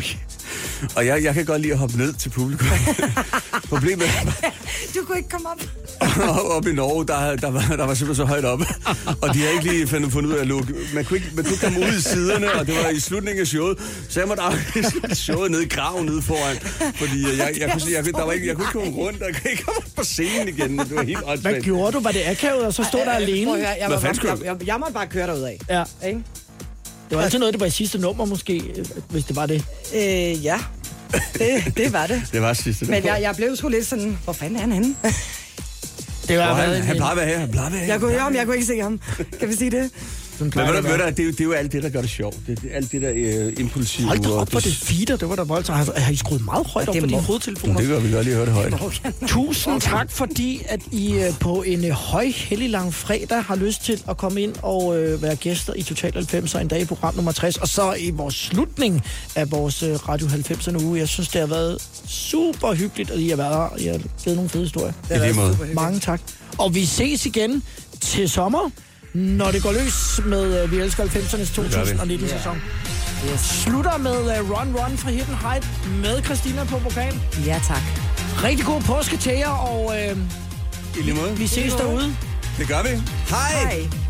og 0.96 1.06
jeg, 1.06 1.24
jeg 1.24 1.34
kan 1.34 1.44
godt 1.44 1.60
lide 1.62 1.72
at 1.72 1.78
hoppe 1.78 1.96
ned 1.98 2.12
til 2.12 2.28
publikum. 2.30 2.66
Problemet 3.68 4.06
er, 4.06 4.50
Du 4.94 5.04
kunne 5.06 5.16
ikke 5.18 5.28
komme 5.28 5.48
op. 5.48 5.60
oppe 6.56 6.70
i 6.70 6.74
Norge, 6.74 7.06
der, 7.06 7.36
der, 7.36 7.50
var, 7.50 7.60
der 7.76 7.86
var 7.86 7.94
simpelthen 7.94 8.14
så 8.14 8.24
højt 8.24 8.44
oppe. 8.44 8.66
Og 9.22 9.34
de 9.34 9.38
har 9.42 9.48
ikke 9.48 9.64
lige 9.64 9.86
fundet, 9.88 10.12
fundet 10.12 10.30
ud 10.30 10.34
af 10.36 10.40
at 10.40 10.46
lukke. 10.46 10.74
Man 10.94 11.04
kunne, 11.04 11.16
ikke, 11.16 11.30
man 11.34 11.44
kunne 11.44 11.52
ikke 11.54 11.64
komme 11.64 11.80
ud 11.80 11.92
i 11.98 12.00
siderne, 12.00 12.52
og 12.52 12.66
det 12.66 12.74
var 12.84 12.88
i 12.90 13.00
slutningen 13.00 13.40
af 13.40 13.46
showet. 13.46 13.78
Så 14.08 14.20
jeg 14.20 14.28
måtte 14.28 14.42
aflyse 14.42 14.92
showet 15.14 15.50
nede 15.50 15.64
i 15.64 15.68
graven 15.68 16.06
nede 16.06 16.22
foran. 16.22 16.56
Fordi 16.94 17.22
jeg, 17.22 17.38
jeg, 17.38 17.54
jeg, 17.60 17.70
kunne, 17.72 17.92
jeg, 17.92 18.02
kunne- 18.04 18.12
der 18.12 18.24
var 18.24 18.32
ikke, 18.32 18.46
jeg 18.46 18.56
kunne 18.56 18.64
ikke 18.64 18.72
komme 18.72 18.92
rundt, 19.02 19.22
og 19.22 19.28
jeg 19.28 19.36
kunne 19.42 19.50
ikke 19.50 19.62
komme 19.62 19.78
op 19.78 19.84
på 19.96 20.04
scenen 20.04 20.48
igen. 20.48 20.78
Det 20.78 20.94
var 20.96 21.02
helt 21.02 21.18
Hvad 21.18 21.28
åndssvagt. 21.32 21.62
gjorde 21.64 21.92
du? 21.92 22.00
Var 22.00 22.10
det 22.10 22.22
akavet, 22.26 22.66
og 22.66 22.74
så 22.74 22.84
stod 22.84 23.00
der 23.00 23.12
alene? 23.12 23.50
Høre, 23.56 23.68
jeg, 23.80 23.88
Hvad 23.88 24.00
fanden 24.00 24.16
skulle 24.16 24.32
jeg, 24.38 24.44
jeg, 24.44 24.66
jeg 24.66 24.76
måtte 24.78 24.94
bare 24.94 25.06
køre 25.06 25.26
derud 25.26 25.42
af. 25.42 25.58
Ja. 25.70 26.08
Ikke? 26.08 26.20
Det 27.10 27.18
var 27.18 27.24
altid 27.24 27.38
noget, 27.38 27.54
det 27.54 27.60
var 27.60 27.66
i 27.66 27.70
sidste 27.70 27.98
nummer 27.98 28.24
måske, 28.24 28.56
øh, 28.76 28.84
hvis 29.10 29.24
det 29.24 29.36
var 29.36 29.46
det. 29.46 29.64
Øh, 29.94 30.44
ja, 30.44 30.58
det, 31.34 31.76
det 31.76 31.92
var 31.92 32.06
det. 32.06 32.22
Det 32.32 32.42
var 32.42 32.52
sidste. 32.52 32.84
Men 32.84 33.04
jeg, 33.04 33.18
jeg 33.22 33.36
blev 33.36 33.56
sgu 33.56 33.68
lidt 33.68 33.86
sådan, 33.86 34.18
hvor 34.24 34.32
fanden 34.32 34.56
er 34.56 34.60
han 34.60 34.72
henne? 34.72 34.96
Det 36.28 36.38
var 36.38 36.54
han, 36.54 36.82
han 36.82 36.96
plejer 36.96 37.10
at 37.10 37.16
være 37.16 37.26
her, 37.26 37.38
han 37.38 37.50
plejer 37.50 37.66
at 37.66 37.72
være 37.72 37.80
her. 37.80 37.92
Jeg 37.92 38.00
kunne 38.00 38.10
høre 38.10 38.20
ham, 38.20 38.34
jeg 38.34 38.44
kunne 38.46 38.54
ikke 38.56 38.66
se 38.66 38.80
ham. 38.80 39.00
Kan 39.40 39.48
vi 39.48 39.54
sige 39.54 39.70
det? 39.70 39.90
Sådan 40.38 40.52
Men 40.56 40.66
ved 40.66 40.74
det 40.74 40.84
du, 40.84 40.88
ved 40.88 40.98
du, 40.98 41.06
det, 41.06 41.20
er 41.20 41.24
jo, 41.24 41.30
det 41.30 41.40
er 41.40 41.44
jo 41.44 41.52
alt 41.52 41.72
det, 41.72 41.82
der 41.82 41.88
gør 41.88 42.00
det 42.00 42.10
sjovt. 42.10 42.36
Det 42.46 42.58
er 42.70 42.76
alt 42.76 42.92
det 42.92 43.02
der 43.02 43.12
øh, 43.14 43.52
impulsive. 43.56 44.06
Hold 44.06 44.18
da 44.18 44.30
op, 44.30 44.50
hvor 44.50 44.60
det 44.60 44.74
feeder. 44.74 45.16
Det 45.16 45.28
var 45.28 45.36
da 45.36 45.42
voldsomt. 45.42 45.78
Har, 45.78 45.92
har 45.96 46.12
I 46.12 46.16
skruet 46.16 46.44
meget 46.44 46.66
højt 46.66 46.88
op 46.88 46.94
det 46.94 47.02
på 47.02 47.06
dine 47.06 47.20
hovedtelefoner? 47.20 47.80
Det 47.80 47.88
gør 47.88 48.00
vi 48.00 48.12
godt 48.12 48.24
lige 48.24 48.36
høre 48.36 48.46
det 48.46 48.54
højt. 48.78 49.04
Tusind 49.26 49.80
tak, 49.80 50.10
fordi 50.10 50.62
at 50.68 50.80
I 50.92 51.12
øh, 51.14 51.38
på 51.40 51.62
en 51.62 51.84
øh, 51.84 51.90
høj, 51.90 52.26
hellig 52.26 52.70
lang 52.70 52.94
fredag 52.94 53.42
har 53.42 53.56
lyst 53.56 53.84
til 53.84 54.02
at 54.08 54.16
komme 54.16 54.42
ind 54.42 54.54
og 54.62 54.98
øh, 54.98 55.22
være 55.22 55.36
gæster 55.36 55.72
i 55.76 55.82
Total 55.82 56.12
90'er 56.12 56.58
en 56.58 56.68
dag 56.68 56.80
i 56.80 56.84
program 56.84 57.14
nummer 57.14 57.32
60. 57.32 57.56
Og 57.56 57.68
så 57.68 57.94
i 57.98 58.10
vores 58.10 58.34
slutning 58.34 59.02
af 59.34 59.50
vores 59.50 59.82
øh, 59.82 60.08
Radio 60.08 60.26
90'erne 60.26 60.84
uge. 60.84 60.98
Jeg 60.98 61.08
synes, 61.08 61.28
det 61.28 61.40
har 61.40 61.48
været 61.48 61.82
super 62.08 62.74
hyggeligt, 62.74 63.10
at 63.10 63.18
I 63.18 63.28
har 63.28 63.36
været 63.36 63.54
her. 63.54 63.76
I 63.78 63.86
har 63.86 63.98
givet 64.24 64.36
nogle 64.36 64.50
fede 64.50 64.62
historier. 64.62 64.92
I 65.10 65.18
lige 65.18 65.32
måde. 65.32 65.58
Mange 65.74 66.00
tak. 66.00 66.20
Og 66.58 66.74
vi 66.74 66.84
ses 66.84 67.26
igen 67.26 67.62
til 68.00 68.30
sommer, 68.30 68.70
når 69.16 69.50
det 69.50 69.62
går 69.62 69.72
løs 69.72 70.20
med 70.24 70.62
øh, 70.62 70.70
Vi 70.72 70.76
elsker 70.76 71.04
90'ernes 71.04 71.56
gør 71.56 71.84
vi. 71.84 72.14
2019-sæson. 72.14 72.62
Slutter 73.36 73.98
med 73.98 74.40
uh, 74.40 74.50
Run 74.50 74.76
Run 74.76 74.98
fra 74.98 75.10
Hidden 75.10 75.34
Height 75.34 75.68
med 76.02 76.22
Christina 76.24 76.64
på 76.64 76.78
vokal. 76.78 77.14
Ja, 77.46 77.60
tak. 77.68 77.82
Rigtig 78.44 78.66
god 78.66 78.82
påske 78.82 79.16
til 79.16 79.32
jer, 79.32 79.48
og 79.48 79.94
øh, 79.98 80.16
I 80.98 81.02
lige 81.02 81.14
måde. 81.14 81.36
vi 81.36 81.46
ses 81.46 81.72
derude. 81.72 82.16
Det 82.58 82.68
gør 82.68 82.82
vi. 82.82 82.88
Hej! 83.28 83.72
Hej. 83.72 84.05